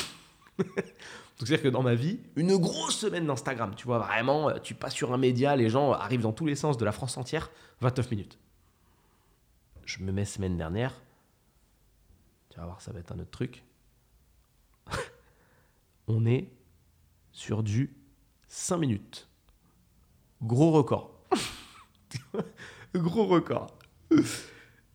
C'est-à-dire 1.35 1.63
que 1.63 1.69
dans 1.69 1.81
ma 1.81 1.95
vie, 1.95 2.19
une 2.35 2.55
grosse 2.57 2.97
semaine 2.97 3.25
d'Instagram, 3.25 3.73
tu 3.75 3.85
vois, 3.85 3.97
vraiment, 3.97 4.51
tu 4.59 4.75
passes 4.75 4.93
sur 4.93 5.11
un 5.11 5.17
média, 5.17 5.55
les 5.55 5.69
gens 5.69 5.93
arrivent 5.93 6.21
dans 6.21 6.33
tous 6.33 6.45
les 6.45 6.55
sens 6.55 6.77
de 6.77 6.85
la 6.85 6.91
France 6.91 7.17
entière, 7.17 7.49
29 7.81 8.11
minutes 8.11 8.37
je 9.89 10.03
me 10.03 10.11
mets 10.11 10.25
semaine 10.25 10.55
dernière. 10.55 10.93
Tu 12.49 12.57
vas 12.57 12.65
voir, 12.65 12.81
ça 12.81 12.91
va 12.91 12.99
être 12.99 13.11
un 13.11 13.19
autre 13.19 13.31
truc. 13.31 13.63
on 16.07 16.25
est 16.25 16.51
sur 17.31 17.63
du 17.63 17.95
5 18.47 18.77
minutes. 18.77 19.29
Gros 20.41 20.71
record. 20.71 21.11
Gros 22.95 23.27
record. 23.27 23.77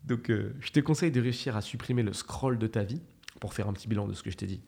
Donc, 0.05 0.31
euh, 0.31 0.55
je 0.61 0.73
te 0.73 0.81
conseille 0.81 1.13
de 1.13 1.21
réussir 1.21 1.57
à 1.57 1.63
supprimer 1.63 2.03
le 2.03 2.13
scroll 2.13 2.59
de 2.59 2.67
ta 2.67 2.83
vie 2.83 3.01
pour 3.41 3.55
faire 3.55 3.69
un 3.69 3.73
petit 3.73 3.89
bilan 3.89 4.09
de 4.09 4.15
ce 4.15 4.23
que 4.23 4.31
je 4.31 4.37
t'ai 4.37 4.47
dit. 4.47 4.63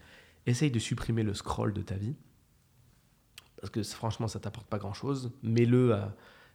Essaye 0.46 0.70
de 0.70 0.78
supprimer 0.78 1.22
le 1.22 1.34
scroll 1.34 1.72
de 1.72 1.82
ta 1.82 1.96
vie. 1.96 2.14
Parce 3.60 3.70
que 3.70 3.82
franchement, 3.82 4.28
ça 4.28 4.38
t'apporte 4.38 4.68
pas 4.68 4.78
grand 4.78 4.92
chose. 4.92 5.32
Mets-le. 5.42 5.98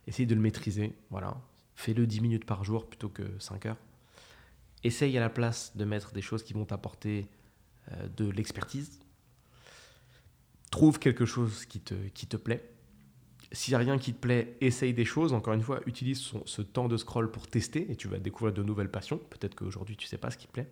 Essaye 0.08 0.26
de 0.26 0.36
le 0.36 0.42
maîtriser. 0.42 0.96
Voilà. 1.10 1.36
Fais-le 1.76 2.08
10 2.08 2.22
minutes 2.22 2.46
par 2.46 2.64
jour 2.64 2.88
plutôt 2.88 3.10
que 3.10 3.24
5 3.40 3.66
heures. 3.66 3.78
Essaye 4.84 5.18
à 5.18 5.22
la 5.22 5.30
place 5.30 5.76
de 5.76 5.86
mettre 5.86 6.12
des 6.12 6.22
choses 6.22 6.44
qui 6.44 6.54
vont 6.54 6.66
t'apporter 6.66 7.28
euh, 7.92 8.08
de 8.18 8.30
l'expertise. 8.30 9.00
Trouve 10.72 11.00
quelque 11.00 11.26
chose 11.26 11.66
qui 11.66 11.80
te, 11.80 11.94
qui 12.10 12.28
te 12.28 12.38
plaît. 12.38 12.68
S'il 13.52 13.74
n'y 13.74 13.76
a 13.76 13.80
rien 13.80 13.98
qui 13.98 14.14
te 14.14 14.20
plaît, 14.20 14.56
essaye 14.62 14.94
des 14.94 15.04
choses. 15.04 15.34
Encore 15.34 15.54
une 15.54 15.62
fois, 15.62 15.82
utilise 15.86 16.32
ce 16.46 16.62
temps 16.62 16.88
de 16.88 16.96
scroll 16.96 17.30
pour 17.30 17.48
tester 17.48 17.92
et 17.92 17.98
tu 17.98 18.08
vas 18.08 18.18
découvrir 18.18 18.54
de 18.54 18.64
nouvelles 18.64 18.90
passions. 18.90 19.18
Peut-être 19.18 19.56
qu'aujourd'hui, 19.56 19.98
tu 19.98 20.06
ne 20.06 20.10
sais 20.10 20.18
pas 20.18 20.32
ce 20.32 20.38
qui 20.38 20.48
te 20.48 20.54
plaît. 20.54 20.72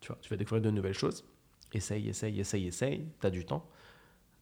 Tu, 0.00 0.08
vois, 0.08 0.18
tu 0.22 0.30
vas 0.30 0.36
découvrir 0.36 0.62
de 0.62 0.70
nouvelles 0.70 0.94
choses. 0.94 1.24
Essaye, 1.72 2.08
essaye, 2.08 2.38
essaye, 2.38 2.66
essaye. 2.68 3.08
Tu 3.20 3.26
as 3.26 3.30
du 3.30 3.44
temps. 3.44 3.68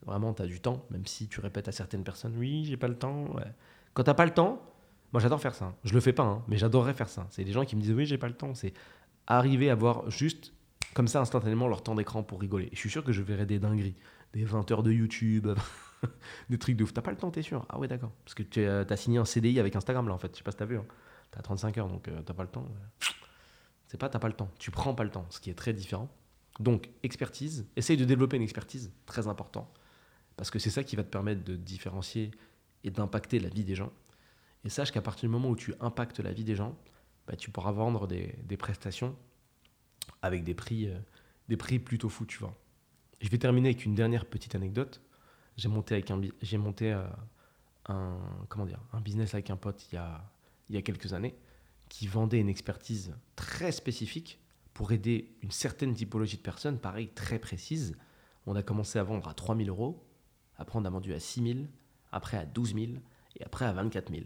Vraiment, 0.04 0.34
tu 0.34 0.42
as 0.42 0.46
du 0.46 0.60
temps, 0.60 0.84
même 0.90 1.06
si 1.06 1.28
tu 1.28 1.40
répètes 1.40 1.68
à 1.68 1.72
certaines 1.72 2.04
personnes, 2.04 2.36
oui, 2.36 2.66
j'ai 2.66 2.76
pas 2.76 2.88
le 2.88 2.98
temps. 2.98 3.34
Quand 3.94 4.04
tu 4.04 4.10
n'as 4.10 4.14
pas 4.14 4.26
le 4.26 4.34
temps, 4.34 4.60
moi, 5.14 5.20
j'adore 5.20 5.40
faire 5.40 5.54
ça. 5.54 5.76
Je 5.84 5.94
le 5.94 6.00
fais 6.00 6.12
pas, 6.12 6.24
hein, 6.24 6.42
mais 6.48 6.56
j'adorerais 6.56 6.92
faire 6.92 7.08
ça. 7.08 7.28
C'est 7.30 7.44
des 7.44 7.52
gens 7.52 7.64
qui 7.64 7.76
me 7.76 7.80
disent 7.80 7.92
oui, 7.92 8.04
j'ai 8.04 8.18
pas 8.18 8.26
le 8.26 8.34
temps. 8.34 8.52
C'est 8.52 8.74
arriver 9.28 9.70
à 9.70 9.76
voir 9.76 10.10
juste 10.10 10.52
comme 10.92 11.06
ça 11.06 11.20
instantanément 11.20 11.68
leur 11.68 11.84
temps 11.84 11.94
d'écran 11.94 12.24
pour 12.24 12.40
rigoler. 12.40 12.64
Et 12.66 12.74
je 12.74 12.80
suis 12.80 12.90
sûr 12.90 13.04
que 13.04 13.12
je 13.12 13.22
verrai 13.22 13.46
des 13.46 13.60
dingueries, 13.60 13.94
des 14.32 14.44
20 14.44 14.68
heures 14.72 14.82
de 14.82 14.90
YouTube, 14.90 15.46
des 16.50 16.58
trucs 16.58 16.76
de 16.76 16.82
ouf. 16.82 16.92
T'as 16.92 17.00
pas 17.00 17.12
le 17.12 17.16
temps, 17.16 17.30
t'es 17.30 17.42
sûr? 17.42 17.64
Ah 17.68 17.78
ouais, 17.78 17.86
d'accord. 17.86 18.10
Parce 18.24 18.34
que 18.34 18.42
tu 18.42 18.66
as 18.66 18.96
signé 18.96 19.18
un 19.18 19.24
CDI 19.24 19.60
avec 19.60 19.76
Instagram 19.76 20.08
là 20.08 20.14
en 20.14 20.18
fait. 20.18 20.32
Je 20.32 20.38
sais 20.38 20.42
pas 20.42 20.50
si 20.50 20.56
t'as 20.56 20.64
vu. 20.64 20.78
Hein. 20.78 20.84
T'as 21.30 21.42
35 21.42 21.78
heures 21.78 21.88
donc 21.88 22.08
euh, 22.08 22.20
t'as 22.22 22.34
pas 22.34 22.42
le 22.42 22.48
temps. 22.48 22.66
C'est 23.86 23.98
pas 23.98 24.08
t'as 24.08 24.18
pas 24.18 24.26
le 24.26 24.34
temps. 24.34 24.50
Tu 24.58 24.72
prends 24.72 24.96
pas 24.96 25.04
le 25.04 25.10
temps, 25.10 25.26
ce 25.30 25.38
qui 25.38 25.48
est 25.48 25.54
très 25.54 25.72
différent. 25.72 26.08
Donc, 26.58 26.90
expertise. 27.04 27.68
Essaye 27.76 27.96
de 27.96 28.04
développer 28.04 28.36
une 28.36 28.42
expertise, 28.42 28.90
très 29.06 29.28
important. 29.28 29.72
Parce 30.36 30.50
que 30.50 30.58
c'est 30.58 30.70
ça 30.70 30.82
qui 30.82 30.96
va 30.96 31.04
te 31.04 31.08
permettre 31.08 31.44
de 31.44 31.54
différencier 31.54 32.32
et 32.82 32.90
d'impacter 32.90 33.38
la 33.38 33.48
vie 33.48 33.62
des 33.62 33.76
gens. 33.76 33.92
Et 34.64 34.68
sache 34.70 34.92
qu'à 34.92 35.02
partir 35.02 35.28
du 35.28 35.32
moment 35.32 35.50
où 35.50 35.56
tu 35.56 35.74
impactes 35.80 36.20
la 36.20 36.32
vie 36.32 36.44
des 36.44 36.56
gens, 36.56 36.76
bah, 37.26 37.36
tu 37.36 37.50
pourras 37.50 37.72
vendre 37.72 38.06
des, 38.06 38.56
prestations 38.56 39.16
avec 40.22 40.44
des 40.44 40.54
prix, 40.54 40.88
euh, 40.88 40.98
des 41.48 41.56
prix 41.56 41.78
plutôt 41.78 42.08
fous, 42.08 42.26
tu 42.26 42.38
vois. 42.38 42.56
Je 43.20 43.28
vais 43.28 43.38
terminer 43.38 43.70
avec 43.70 43.84
une 43.84 43.94
dernière 43.94 44.26
petite 44.26 44.54
anecdote. 44.54 45.00
J'ai 45.56 45.68
monté, 45.68 45.94
avec 45.94 46.10
un, 46.10 46.20
j'ai 46.42 46.58
monté 46.58 46.92
euh, 46.92 47.06
un, 47.86 48.18
comment 48.48 48.66
dire, 48.66 48.80
un 48.92 49.00
business 49.00 49.34
avec 49.34 49.50
un 49.50 49.56
pote 49.56 49.86
il 49.92 49.94
y, 49.94 49.98
a, 49.98 50.24
il 50.68 50.74
y 50.74 50.78
a 50.78 50.82
quelques 50.82 51.12
années 51.12 51.34
qui 51.88 52.06
vendait 52.06 52.40
une 52.40 52.48
expertise 52.48 53.14
très 53.36 53.70
spécifique 53.70 54.40
pour 54.72 54.92
aider 54.92 55.36
une 55.42 55.52
certaine 55.52 55.94
typologie 55.94 56.36
de 56.36 56.42
personnes, 56.42 56.78
pareil, 56.78 57.08
très 57.08 57.38
précise. 57.38 57.96
On 58.46 58.56
a 58.56 58.62
commencé 58.62 58.98
à 58.98 59.04
vendre 59.04 59.28
à 59.28 59.34
3000 59.34 59.68
euros, 59.68 60.04
après 60.56 60.78
on 60.78 60.84
a 60.84 60.90
vendu 60.90 61.14
à 61.14 61.20
6000, 61.20 61.68
après 62.10 62.36
à 62.36 62.44
12 62.44 62.74
000 62.74 62.86
et 63.36 63.44
après 63.44 63.64
à 63.64 63.72
24 63.72 64.10
000. 64.10 64.24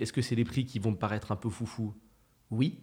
Est-ce 0.00 0.12
que 0.12 0.22
c'est 0.22 0.34
les 0.34 0.44
prix 0.44 0.64
qui 0.64 0.78
vont 0.78 0.92
te 0.92 0.98
paraître 0.98 1.32
un 1.32 1.36
peu 1.36 1.50
foufou? 1.50 1.94
Oui, 2.50 2.80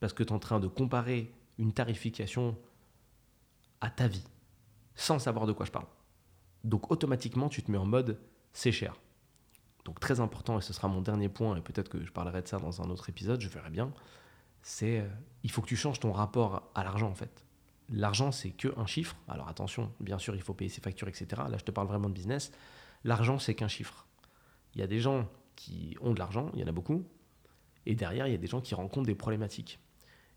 parce 0.00 0.12
que 0.12 0.22
tu 0.22 0.30
es 0.30 0.32
en 0.32 0.38
train 0.38 0.60
de 0.60 0.68
comparer 0.68 1.32
une 1.58 1.72
tarification 1.72 2.58
à 3.80 3.90
ta 3.90 4.08
vie, 4.08 4.24
sans 4.94 5.18
savoir 5.18 5.46
de 5.46 5.52
quoi 5.52 5.66
je 5.66 5.70
parle. 5.70 5.86
Donc 6.64 6.90
automatiquement, 6.90 7.48
tu 7.48 7.62
te 7.62 7.70
mets 7.70 7.78
en 7.78 7.86
mode 7.86 8.18
c'est 8.52 8.72
cher. 8.72 8.96
Donc 9.84 10.00
très 10.00 10.20
important, 10.20 10.58
et 10.58 10.62
ce 10.62 10.72
sera 10.72 10.88
mon 10.88 11.02
dernier 11.02 11.28
point, 11.28 11.56
et 11.56 11.60
peut-être 11.60 11.88
que 11.88 12.02
je 12.04 12.12
parlerai 12.12 12.42
de 12.42 12.48
ça 12.48 12.58
dans 12.58 12.80
un 12.80 12.88
autre 12.88 13.08
épisode, 13.10 13.40
je 13.40 13.48
verrai 13.48 13.70
bien, 13.70 13.92
c'est 14.62 15.00
euh, 15.00 15.08
il 15.42 15.50
faut 15.50 15.60
que 15.60 15.66
tu 15.66 15.76
changes 15.76 16.00
ton 16.00 16.12
rapport 16.12 16.70
à 16.74 16.84
l'argent 16.84 17.08
en 17.08 17.14
fait. 17.14 17.44
L'argent, 17.90 18.32
c'est 18.32 18.50
que 18.50 18.68
un 18.78 18.86
chiffre. 18.86 19.14
Alors 19.28 19.48
attention, 19.48 19.92
bien 20.00 20.18
sûr, 20.18 20.34
il 20.34 20.40
faut 20.40 20.54
payer 20.54 20.70
ses 20.70 20.80
factures, 20.80 21.08
etc. 21.08 21.42
Là, 21.50 21.58
je 21.58 21.64
te 21.64 21.70
parle 21.70 21.86
vraiment 21.86 22.08
de 22.08 22.14
business. 22.14 22.50
L'argent, 23.04 23.38
c'est 23.38 23.54
qu'un 23.54 23.68
chiffre. 23.68 24.06
Il 24.74 24.80
y 24.80 24.82
a 24.82 24.86
des 24.86 25.00
gens 25.00 25.28
qui 25.56 25.96
ont 26.00 26.12
de 26.12 26.18
l'argent, 26.18 26.50
il 26.54 26.60
y 26.60 26.64
en 26.64 26.66
a 26.66 26.72
beaucoup, 26.72 27.04
et 27.86 27.94
derrière, 27.94 28.26
il 28.26 28.32
y 28.32 28.34
a 28.34 28.38
des 28.38 28.46
gens 28.46 28.60
qui 28.60 28.74
rencontrent 28.74 29.06
des 29.06 29.14
problématiques. 29.14 29.78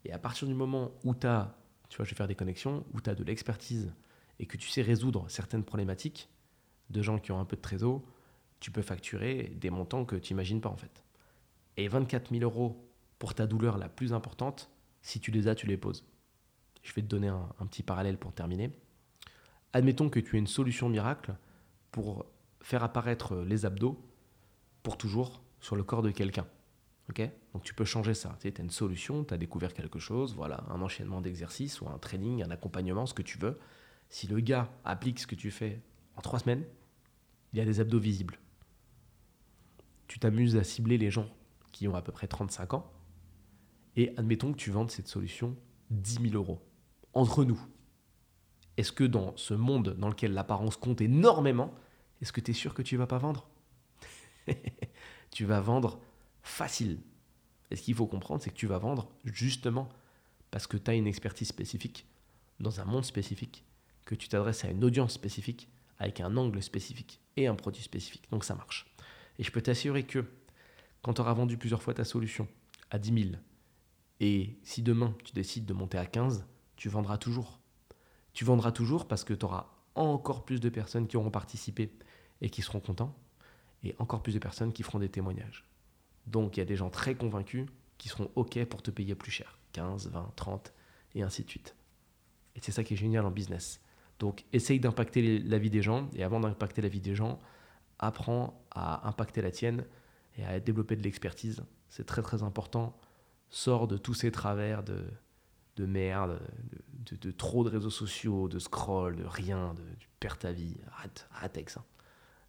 Et 0.05 0.11
à 0.11 0.19
partir 0.19 0.47
du 0.47 0.53
moment 0.53 0.91
où 1.03 1.15
tu 1.15 1.27
as, 1.27 1.57
tu 1.89 1.97
vois, 1.97 2.05
je 2.05 2.11
vais 2.11 2.15
faire 2.15 2.27
des 2.27 2.35
connexions, 2.35 2.85
où 2.93 3.01
tu 3.01 3.09
as 3.09 3.15
de 3.15 3.23
l'expertise 3.23 3.93
et 4.39 4.45
que 4.45 4.57
tu 4.57 4.69
sais 4.69 4.81
résoudre 4.81 5.25
certaines 5.29 5.63
problématiques 5.63 6.29
de 6.89 7.01
gens 7.01 7.19
qui 7.19 7.31
ont 7.31 7.39
un 7.39 7.45
peu 7.45 7.55
de 7.55 7.61
trésor, 7.61 8.01
tu 8.59 8.71
peux 8.71 8.81
facturer 8.81 9.53
des 9.55 9.69
montants 9.69 10.05
que 10.05 10.15
tu 10.15 10.33
n'imagines 10.33 10.61
pas 10.61 10.69
en 10.69 10.77
fait. 10.77 11.03
Et 11.77 11.87
24 11.87 12.31
000 12.31 12.43
euros 12.43 12.89
pour 13.19 13.33
ta 13.33 13.47
douleur 13.47 13.77
la 13.77 13.89
plus 13.89 14.13
importante, 14.13 14.69
si 15.01 15.19
tu 15.19 15.31
les 15.31 15.47
as, 15.47 15.55
tu 15.55 15.67
les 15.67 15.77
poses. 15.77 16.05
Je 16.83 16.93
vais 16.93 17.01
te 17.01 17.07
donner 17.07 17.27
un, 17.27 17.49
un 17.59 17.65
petit 17.65 17.83
parallèle 17.83 18.17
pour 18.17 18.33
terminer. 18.33 18.71
Admettons 19.73 20.09
que 20.09 20.19
tu 20.19 20.35
aies 20.35 20.39
une 20.39 20.47
solution 20.47 20.89
miracle 20.89 21.35
pour 21.91 22.25
faire 22.61 22.83
apparaître 22.83 23.35
les 23.37 23.65
abdos 23.65 24.06
pour 24.83 24.97
toujours 24.97 25.41
sur 25.59 25.75
le 25.75 25.83
corps 25.83 26.01
de 26.01 26.11
quelqu'un. 26.11 26.47
Donc 27.53 27.63
tu 27.63 27.73
peux 27.73 27.85
changer 27.85 28.13
ça. 28.13 28.37
Tu 28.41 28.47
as 28.47 28.61
une 28.61 28.69
solution, 28.69 29.23
tu 29.23 29.33
as 29.33 29.37
découvert 29.37 29.73
quelque 29.73 29.99
chose, 29.99 30.35
voilà, 30.35 30.65
un 30.69 30.81
enchaînement 30.81 31.21
d'exercices 31.21 31.79
ou 31.81 31.87
un 31.87 31.97
training, 31.97 32.43
un 32.43 32.51
accompagnement, 32.51 33.05
ce 33.05 33.13
que 33.13 33.21
tu 33.21 33.37
veux. 33.37 33.57
Si 34.09 34.27
le 34.27 34.39
gars 34.39 34.69
applique 34.83 35.19
ce 35.19 35.27
que 35.27 35.35
tu 35.35 35.49
fais 35.49 35.81
en 36.15 36.21
trois 36.21 36.39
semaines, 36.39 36.65
il 37.53 37.59
y 37.59 37.61
a 37.61 37.65
des 37.65 37.79
abdos 37.79 37.99
visibles. 37.99 38.39
Tu 40.07 40.19
t'amuses 40.19 40.57
à 40.57 40.63
cibler 40.63 40.97
les 40.97 41.09
gens 41.09 41.29
qui 41.71 41.87
ont 41.87 41.95
à 41.95 42.01
peu 42.01 42.11
près 42.11 42.27
35 42.27 42.73
ans, 42.73 42.91
et 43.95 44.13
admettons 44.17 44.51
que 44.51 44.57
tu 44.57 44.71
vendes 44.71 44.91
cette 44.91 45.07
solution 45.07 45.55
10 45.91 46.29
000 46.29 46.35
euros. 46.35 46.61
Entre 47.13 47.45
nous, 47.45 47.59
est-ce 48.77 48.91
que 48.91 49.03
dans 49.03 49.35
ce 49.37 49.53
monde 49.53 49.95
dans 49.97 50.09
lequel 50.09 50.33
l'apparence 50.33 50.77
compte 50.77 51.01
énormément, 51.01 51.73
est-ce 52.21 52.31
que 52.31 52.41
tu 52.41 52.51
es 52.51 52.53
sûr 52.53 52.73
que 52.73 52.81
tu 52.81 52.97
vas 52.97 53.07
pas 53.07 53.17
vendre? 53.17 53.49
Tu 55.31 55.45
vas 55.45 55.59
vendre 55.59 55.99
facile. 56.41 56.99
Et 57.69 57.75
ce 57.75 57.81
qu'il 57.81 57.95
faut 57.95 58.07
comprendre, 58.07 58.41
c'est 58.41 58.49
que 58.49 58.55
tu 58.55 58.67
vas 58.67 58.77
vendre 58.77 59.09
justement 59.25 59.89
parce 60.51 60.67
que 60.67 60.77
tu 60.77 60.89
as 60.89 60.93
une 60.93 61.07
expertise 61.07 61.49
spécifique, 61.49 62.07
dans 62.59 62.79
un 62.79 62.85
monde 62.85 63.05
spécifique, 63.05 63.65
que 64.05 64.15
tu 64.15 64.29
t'adresses 64.29 64.63
à 64.63 64.69
une 64.69 64.83
audience 64.83 65.13
spécifique, 65.13 65.67
avec 65.99 66.21
un 66.21 66.37
angle 66.37 66.63
spécifique 66.63 67.19
et 67.35 67.47
un 67.47 67.55
produit 67.55 67.83
spécifique. 67.83 68.23
Donc 68.31 68.45
ça 68.45 68.55
marche. 68.55 68.87
Et 69.37 69.43
je 69.43 69.51
peux 69.51 69.61
t'assurer 69.61 70.03
que 70.03 70.25
quand 71.01 71.15
tu 71.15 71.21
auras 71.21 71.33
vendu 71.33 71.57
plusieurs 71.57 71.83
fois 71.83 71.93
ta 71.93 72.05
solution 72.05 72.47
à 72.89 72.97
10 72.97 73.23
000, 73.31 73.35
et 74.19 74.57
si 74.63 74.81
demain 74.81 75.15
tu 75.23 75.33
décides 75.33 75.65
de 75.65 75.73
monter 75.73 75.97
à 75.97 76.05
15, 76.05 76.45
tu 76.75 76.89
vendras 76.89 77.17
toujours. 77.17 77.59
Tu 78.33 78.45
vendras 78.45 78.71
toujours 78.71 79.07
parce 79.07 79.23
que 79.23 79.33
tu 79.33 79.45
auras 79.45 79.67
encore 79.95 80.45
plus 80.45 80.59
de 80.59 80.69
personnes 80.69 81.07
qui 81.07 81.17
auront 81.17 81.31
participé 81.31 81.91
et 82.41 82.49
qui 82.49 82.61
seront 82.61 82.79
contents, 82.79 83.15
et 83.87 83.95
encore 83.99 84.21
plus 84.21 84.33
de 84.33 84.39
personnes 84.39 84.73
qui 84.73 84.83
feront 84.83 84.99
des 84.99 85.09
témoignages. 85.09 85.65
Donc 86.25 86.57
il 86.57 86.59
y 86.59 86.63
a 86.63 86.65
des 86.65 86.75
gens 86.75 86.89
très 86.89 87.15
convaincus 87.15 87.65
qui 87.97 88.09
seront 88.09 88.29
OK 88.35 88.63
pour 88.65 88.81
te 88.81 88.91
payer 88.91 89.15
plus 89.15 89.31
cher, 89.31 89.59
15, 89.73 90.09
20, 90.09 90.33
30, 90.35 90.73
et 91.15 91.23
ainsi 91.23 91.43
de 91.43 91.49
suite. 91.49 91.75
Et 92.55 92.59
c'est 92.61 92.71
ça 92.71 92.83
qui 92.83 92.93
est 92.93 92.97
génial 92.97 93.25
en 93.25 93.31
business. 93.31 93.81
Donc 94.19 94.45
essaye 94.53 94.79
d'impacter 94.79 95.39
la 95.39 95.57
vie 95.57 95.69
des 95.69 95.81
gens, 95.81 96.09
et 96.13 96.23
avant 96.23 96.39
d'impacter 96.39 96.81
la 96.81 96.89
vie 96.89 97.01
des 97.01 97.15
gens, 97.15 97.39
apprends 97.99 98.65
à 98.71 99.07
impacter 99.07 99.41
la 99.41 99.51
tienne 99.51 99.85
et 100.37 100.45
à 100.45 100.59
développer 100.59 100.95
de 100.95 101.01
l'expertise. 101.01 101.63
C'est 101.89 102.05
très 102.05 102.21
très 102.21 102.43
important. 102.43 102.97
Sors 103.49 103.87
de 103.87 103.97
tous 103.97 104.13
ces 104.13 104.31
travers 104.31 104.83
de, 104.83 105.05
de 105.77 105.85
merde, 105.85 106.41
de, 107.21 107.31
trop 107.31 107.63
de 107.63 107.69
réseaux 107.69 107.89
sociaux, 107.89 108.49
de 108.49 108.59
scroll, 108.59 109.15
de 109.15 109.23
rien, 109.23 109.73
de, 109.73 109.83
tu 109.99 110.09
perds 110.19 110.39
ta 110.39 110.51
vie. 110.51 110.75
Arrête, 110.91 111.27
arrête 111.31 111.55
avec 111.55 111.69
ça. 111.69 111.85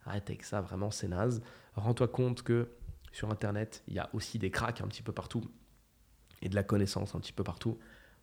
Arrête 0.09 0.31
avec 0.31 0.43
ça, 0.43 0.63
vraiment 0.63 0.91
c'est 0.91 1.09
naze. 1.09 1.43
Rends-toi 1.77 2.09
compte 2.09 2.43
que 2.43 2.69
sur 3.13 3.31
Internet, 3.31 3.83
il 3.89 3.95
y 3.95 3.99
a 3.99 4.09
aussi 4.15 4.39
des 4.39 4.51
cracks 4.51 4.81
un 4.81 4.87
petit 4.87 5.03
peu 5.03 5.13
partout 5.13 5.45
et 6.41 6.49
de 6.49 6.55
la 6.55 6.63
connaissance 6.63 7.15
un 7.15 7.21
petit 7.21 7.33
peu 7.33 7.45
partout. 7.45 7.79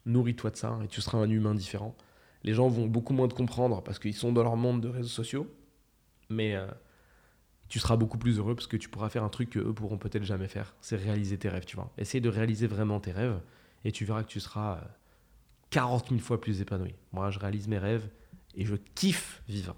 Nourris-toi 0.07 0.49
de 0.49 0.55
ça 0.55 0.79
et 0.83 0.87
tu 0.87 0.99
seras 1.01 1.19
un 1.19 1.29
humain 1.29 1.53
différent. 1.53 1.95
Les 2.43 2.53
gens 2.53 2.67
vont 2.69 2.87
beaucoup 2.87 3.13
moins 3.13 3.27
te 3.27 3.35
comprendre 3.35 3.83
parce 3.83 3.99
qu'ils 3.99 4.15
sont 4.15 4.31
dans 4.31 4.41
leur 4.41 4.55
monde 4.55 4.81
de 4.81 4.89
réseaux 4.89 5.09
sociaux, 5.09 5.47
mais 6.29 6.55
euh, 6.55 6.65
tu 7.67 7.79
seras 7.79 7.97
beaucoup 7.97 8.17
plus 8.17 8.39
heureux 8.39 8.55
parce 8.55 8.67
que 8.67 8.77
tu 8.77 8.89
pourras 8.89 9.09
faire 9.09 9.23
un 9.23 9.29
truc 9.29 9.51
qu'eux 9.51 9.73
pourront 9.73 9.99
peut-être 9.99 10.23
jamais 10.23 10.47
faire. 10.47 10.75
C'est 10.81 10.95
réaliser 10.95 11.37
tes 11.37 11.49
rêves, 11.49 11.65
tu 11.65 11.75
vois. 11.75 11.91
Essaye 11.99 12.21
de 12.21 12.29
réaliser 12.29 12.65
vraiment 12.65 12.99
tes 12.99 13.11
rêves 13.11 13.39
et 13.83 13.91
tu 13.91 14.05
verras 14.05 14.23
que 14.23 14.29
tu 14.29 14.39
seras 14.39 14.81
40 15.69 16.05
euh, 16.05 16.09
000 16.15 16.21
fois 16.21 16.41
plus 16.41 16.61
épanoui. 16.61 16.95
Moi, 17.11 17.29
je 17.29 17.37
réalise 17.37 17.67
mes 17.67 17.77
rêves 17.77 18.09
et 18.55 18.65
je 18.65 18.75
kiffe 18.75 19.43
vivre. 19.47 19.75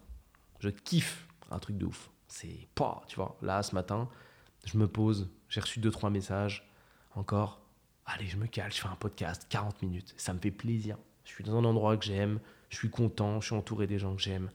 Je 0.59 0.69
kiffe 0.69 1.26
un 1.51 1.59
truc 1.59 1.77
de 1.77 1.85
ouf. 1.85 2.09
C'est 2.27 2.67
pas, 2.75 3.03
tu 3.07 3.15
vois. 3.15 3.37
Là, 3.41 3.63
ce 3.63 3.73
matin, 3.73 4.09
je 4.65 4.77
me 4.77 4.87
pose, 4.87 5.29
j'ai 5.49 5.61
reçu 5.61 5.79
2-3 5.79 6.11
messages, 6.11 6.69
encore, 7.15 7.61
allez, 8.05 8.27
je 8.27 8.37
me 8.37 8.47
cale, 8.47 8.71
je 8.71 8.79
fais 8.79 8.87
un 8.87 8.95
podcast, 8.95 9.47
40 9.49 9.81
minutes, 9.81 10.13
ça 10.17 10.33
me 10.33 10.39
fait 10.39 10.51
plaisir. 10.51 10.97
Je 11.23 11.31
suis 11.31 11.43
dans 11.43 11.57
un 11.57 11.65
endroit 11.65 11.97
que 11.97 12.05
j'aime, 12.05 12.39
je 12.69 12.77
suis 12.77 12.89
content, 12.89 13.41
je 13.41 13.47
suis 13.47 13.55
entouré 13.55 13.87
des 13.87 13.99
gens 13.99 14.15
que 14.15 14.21
j'aime. 14.21 14.51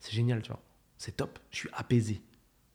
C'est 0.00 0.12
génial, 0.12 0.42
tu 0.42 0.50
vois. 0.50 0.62
C'est 0.98 1.16
top, 1.16 1.38
je 1.50 1.58
suis 1.58 1.68
apaisé. 1.72 2.22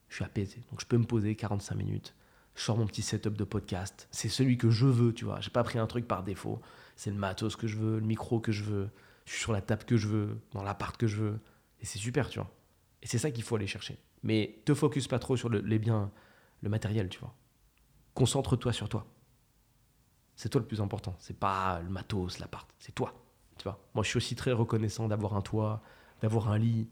Je 0.10 0.16
suis 0.16 0.26
apaisé. 0.26 0.62
Donc 0.70 0.82
je 0.82 0.86
peux 0.86 0.98
me 0.98 1.06
poser 1.06 1.36
45 1.36 1.76
minutes, 1.76 2.14
je 2.56 2.64
sors 2.64 2.78
mon 2.78 2.86
petit 2.86 3.02
setup 3.02 3.36
de 3.36 3.44
podcast. 3.44 4.08
C'est 4.12 4.30
celui 4.30 4.58
que 4.58 4.70
je 4.70 4.86
veux, 4.86 5.14
tu 5.14 5.26
vois. 5.26 5.40
J'ai 5.40 5.50
pas 5.50 5.64
pris 5.64 5.80
un 5.80 5.88
truc 5.88 6.08
par 6.08 6.24
défaut. 6.24 6.62
C'est 6.96 7.10
le 7.10 7.16
matos 7.16 7.56
que 7.56 7.68
je 7.68 7.78
veux, 7.78 8.00
le 8.00 8.06
micro 8.06 8.40
que 8.40 8.52
je 8.52 8.64
veux. 8.64 8.90
Je 9.26 9.32
suis 9.32 9.42
sur 9.42 9.54
la 9.54 9.62
table 9.62 9.86
que 9.86 9.98
je 9.98 10.08
veux, 10.08 10.38
dans 10.52 10.64
l'appart 10.64 10.98
que 10.98 11.08
je 11.08 11.18
veux. 11.18 11.40
Et 11.80 11.86
c'est 11.86 12.00
super, 12.00 12.30
tu 12.30 12.40
vois. 12.40 12.52
Et 13.02 13.08
c'est 13.08 13.18
ça 13.18 13.32
qu'il 13.32 13.44
faut 13.44 13.56
aller 13.56 13.68
chercher. 13.68 13.98
Mais 14.24 14.62
te 14.66 14.74
focus 14.74 15.08
pas 15.08 15.20
trop 15.20 15.36
sur 15.36 15.50
les 15.50 15.80
biens 15.80 16.12
le 16.62 16.70
matériel, 16.70 17.10
tu 17.10 17.20
vois. 17.20 17.34
Concentre-toi 18.14 18.74
sur 18.74 18.90
toi. 18.90 19.06
C'est 20.36 20.50
toi 20.50 20.62
le 20.62 20.68
plus 20.68 20.82
important. 20.82 21.16
C'est 21.20 21.38
pas 21.38 21.80
le 21.82 21.90
matos, 21.90 22.40
l'appart. 22.40 22.70
C'est 22.80 22.94
toi. 22.94 23.14
Tu 23.58 23.64
vois. 23.64 23.80
Moi, 23.94 24.04
je 24.04 24.10
suis 24.10 24.18
aussi 24.18 24.36
très 24.36 24.52
reconnaissant 24.52 25.08
d'avoir 25.08 25.36
un 25.36 25.42
toit, 25.42 25.82
d'avoir 26.22 26.50
un 26.50 26.58
lit. 26.58 26.90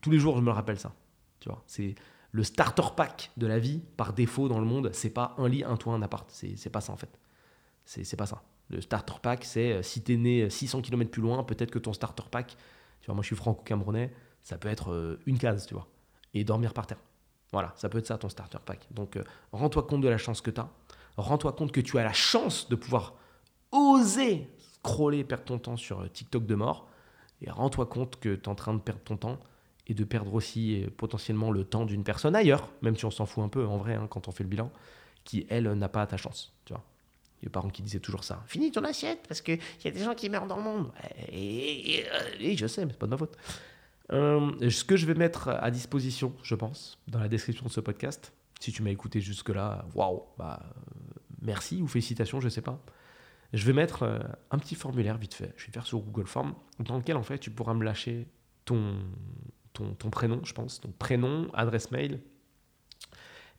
Tous 0.00 0.10
les 0.10 0.18
jours, 0.18 0.36
je 0.36 0.42
me 0.42 0.50
rappelle 0.50 0.78
ça. 0.78 0.94
Tu 1.40 1.48
vois. 1.48 1.62
C'est 1.66 1.94
le 2.32 2.42
starter 2.42 2.82
pack 2.96 3.30
de 3.36 3.46
la 3.46 3.58
vie 3.58 3.80
par 3.96 4.12
défaut 4.12 4.48
dans 4.48 4.60
le 4.60 4.66
monde. 4.66 4.90
C'est 4.92 5.10
pas 5.10 5.34
un 5.38 5.48
lit, 5.48 5.64
un 5.64 5.76
toit, 5.76 5.94
un 5.94 6.02
appart. 6.02 6.28
C'est 6.30 6.70
pas 6.70 6.80
ça 6.80 6.92
en 6.92 6.96
fait. 6.96 7.18
C'est 7.84 8.16
pas 8.16 8.26
ça. 8.26 8.42
Le 8.68 8.80
starter 8.80 9.14
pack, 9.22 9.44
c'est 9.44 9.72
euh, 9.72 9.82
si 9.82 10.02
t'es 10.02 10.16
né 10.16 10.50
600 10.50 10.82
km 10.82 11.08
plus 11.08 11.22
loin, 11.22 11.44
peut-être 11.44 11.70
que 11.70 11.78
ton 11.78 11.92
starter 11.92 12.24
pack, 12.28 12.56
tu 13.00 13.06
vois, 13.06 13.14
moi 13.14 13.22
je 13.22 13.26
suis 13.26 13.36
franco-camerounais, 13.36 14.12
ça 14.46 14.58
peut 14.58 14.68
être 14.68 14.92
euh, 14.92 15.18
une 15.26 15.38
case, 15.38 15.66
tu 15.66 15.74
vois, 15.74 15.88
et 16.32 16.44
dormir 16.44 16.72
par 16.72 16.86
terre. 16.86 17.00
Voilà, 17.50 17.72
ça 17.74 17.88
peut 17.88 17.98
être 17.98 18.06
ça 18.06 18.16
ton 18.16 18.28
starter 18.28 18.58
pack. 18.64 18.86
Donc, 18.92 19.16
euh, 19.16 19.24
rends-toi 19.50 19.82
compte 19.82 20.02
de 20.02 20.08
la 20.08 20.18
chance 20.18 20.40
que 20.40 20.52
tu 20.52 20.60
as. 20.60 20.68
Rends-toi 21.16 21.52
compte 21.52 21.72
que 21.72 21.80
tu 21.80 21.98
as 21.98 22.04
la 22.04 22.12
chance 22.12 22.68
de 22.68 22.76
pouvoir 22.76 23.14
oser 23.72 24.48
scroller, 24.84 25.24
perdre 25.24 25.42
ton 25.42 25.58
temps 25.58 25.76
sur 25.76 26.02
euh, 26.02 26.08
TikTok 26.08 26.46
de 26.46 26.54
mort. 26.54 26.88
Et 27.42 27.50
rends-toi 27.50 27.86
compte 27.86 28.20
que 28.20 28.36
tu 28.36 28.42
es 28.42 28.48
en 28.48 28.54
train 28.54 28.72
de 28.72 28.78
perdre 28.78 29.00
ton 29.00 29.16
temps 29.16 29.40
et 29.88 29.94
de 29.94 30.04
perdre 30.04 30.32
aussi 30.32 30.86
potentiellement 30.96 31.50
le 31.50 31.64
temps 31.64 31.84
d'une 31.84 32.04
personne 32.04 32.36
ailleurs, 32.36 32.70
même 32.82 32.96
si 32.96 33.04
on 33.04 33.10
s'en 33.10 33.26
fout 33.26 33.42
un 33.42 33.48
peu 33.48 33.66
en 33.66 33.78
vrai 33.78 33.94
hein, 33.94 34.06
quand 34.08 34.28
on 34.28 34.30
fait 34.30 34.44
le 34.44 34.48
bilan, 34.48 34.70
qui 35.24 35.44
elle 35.50 35.72
n'a 35.72 35.88
pas 35.88 36.06
ta 36.06 36.16
chance. 36.16 36.52
Tu 36.64 36.72
vois. 36.72 36.84
Les 37.42 37.48
parents 37.48 37.68
qui 37.68 37.82
disaient 37.82 38.00
toujours 38.00 38.22
ça. 38.22 38.44
Finis 38.46 38.70
ton 38.70 38.84
assiette 38.84 39.26
parce 39.26 39.40
qu'il 39.40 39.58
y 39.84 39.88
a 39.88 39.90
des 39.90 40.04
gens 40.04 40.14
qui 40.14 40.30
meurent 40.30 40.46
dans 40.46 40.56
le 40.56 40.62
monde. 40.62 40.92
Et, 41.32 42.04
et 42.40 42.56
je 42.56 42.66
sais, 42.68 42.86
mais 42.86 42.92
c'est 42.92 42.98
pas 42.98 43.06
de 43.06 43.10
ma 43.10 43.18
faute. 43.18 43.36
Euh, 44.12 44.70
ce 44.70 44.84
que 44.84 44.96
je 44.96 45.06
vais 45.06 45.14
mettre 45.14 45.48
à 45.48 45.70
disposition, 45.70 46.34
je 46.42 46.54
pense, 46.54 47.00
dans 47.08 47.18
la 47.18 47.28
description 47.28 47.66
de 47.66 47.70
ce 47.70 47.80
podcast, 47.80 48.32
si 48.60 48.72
tu 48.72 48.82
m'as 48.82 48.90
écouté 48.90 49.20
jusque-là, 49.20 49.86
waouh, 49.94 50.22
bah, 50.38 50.62
merci 51.42 51.82
ou 51.82 51.88
félicitations, 51.88 52.40
je 52.40 52.48
sais 52.48 52.62
pas. 52.62 52.82
Je 53.52 53.64
vais 53.64 53.72
mettre 53.72 54.02
euh, 54.02 54.18
un 54.50 54.58
petit 54.58 54.74
formulaire 54.74 55.18
vite 55.18 55.34
fait, 55.34 55.52
je 55.56 55.66
vais 55.66 55.72
faire 55.72 55.86
sur 55.86 56.00
Google 56.00 56.26
Form, 56.26 56.54
dans 56.78 56.96
lequel 56.96 57.16
en 57.16 57.22
fait 57.22 57.38
tu 57.38 57.50
pourras 57.50 57.74
me 57.74 57.84
lâcher 57.84 58.26
ton, 58.64 58.96
ton, 59.72 59.94
ton, 59.94 60.10
prénom, 60.10 60.40
je 60.44 60.52
pense. 60.52 60.80
Donc 60.80 60.96
prénom, 60.96 61.48
adresse 61.54 61.90
mail 61.90 62.20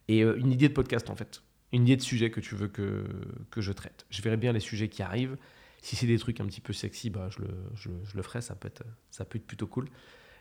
et 0.08 0.24
euh, 0.24 0.38
une 0.38 0.52
idée 0.52 0.70
de 0.70 0.74
podcast 0.74 1.10
en 1.10 1.16
fait. 1.16 1.42
Une 1.74 1.84
idée 1.84 1.98
de 1.98 2.02
sujet 2.02 2.32
que 2.32 2.40
tu 2.40 2.56
veux 2.56 2.70
que, 2.70 3.06
que 3.52 3.60
je 3.60 3.74
traite. 3.74 4.06
Je 4.10 4.22
verrai 4.22 4.38
bien 4.38 4.54
les 4.54 4.62
sujets 4.62 4.88
qui 4.88 5.02
arrivent. 5.02 5.38
Si 5.82 5.96
c'est 5.96 6.08
des 6.08 6.18
trucs 6.18 6.40
un 6.40 6.46
petit 6.46 6.62
peu 6.62 6.74
sexy, 6.74 7.10
bah, 7.10 7.30
je, 7.30 7.40
le, 7.40 7.50
je 7.76 8.16
le 8.16 8.24
ferai, 8.24 8.42
ça 8.42 8.56
peut, 8.56 8.68
être, 8.68 8.84
ça 9.12 9.26
peut 9.26 9.38
être 9.38 9.46
plutôt 9.46 9.68
cool. 9.68 9.90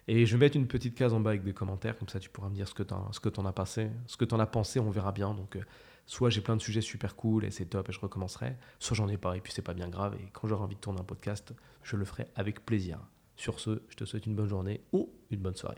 Et 0.08 0.24
je 0.24 0.36
vais 0.36 0.46
mettre 0.46 0.56
une 0.56 0.68
petite 0.68 0.94
case 0.94 1.12
en 1.12 1.20
bas 1.20 1.30
avec 1.30 1.42
des 1.42 1.52
commentaires, 1.52 1.98
comme 1.98 2.08
ça 2.08 2.20
tu 2.20 2.30
pourras 2.30 2.48
me 2.48 2.54
dire 2.54 2.68
ce 2.68 2.74
que 2.74 2.82
tu 2.82 3.40
en 3.40 3.46
as 3.46 3.52
passé, 3.52 3.90
ce 4.06 4.16
que 4.16 4.24
tu 4.24 4.34
en 4.34 4.38
as 4.38 4.46
pensé, 4.46 4.78
on 4.78 4.90
verra 4.90 5.10
bien. 5.10 5.34
Donc, 5.34 5.56
euh, 5.56 5.62
soit 6.06 6.30
j'ai 6.30 6.40
plein 6.40 6.56
de 6.56 6.62
sujets 6.62 6.80
super 6.80 7.16
cool 7.16 7.44
et 7.44 7.50
c'est 7.50 7.66
top 7.66 7.88
et 7.88 7.92
je 7.92 8.00
recommencerai, 8.00 8.56
soit 8.78 8.96
j'en 8.96 9.08
ai 9.08 9.16
pas 9.16 9.36
et 9.36 9.40
puis 9.40 9.52
c'est 9.52 9.62
pas 9.62 9.74
bien 9.74 9.88
grave. 9.88 10.16
Et 10.20 10.28
quand 10.32 10.46
j'aurai 10.46 10.62
envie 10.62 10.76
de 10.76 10.80
tourner 10.80 11.00
un 11.00 11.04
podcast, 11.04 11.52
je 11.82 11.96
le 11.96 12.04
ferai 12.04 12.28
avec 12.36 12.64
plaisir. 12.64 13.00
Sur 13.34 13.60
ce, 13.60 13.82
je 13.88 13.96
te 13.96 14.04
souhaite 14.04 14.26
une 14.26 14.36
bonne 14.36 14.48
journée 14.48 14.80
ou 14.92 15.10
une 15.30 15.40
bonne 15.40 15.56
soirée. 15.56 15.76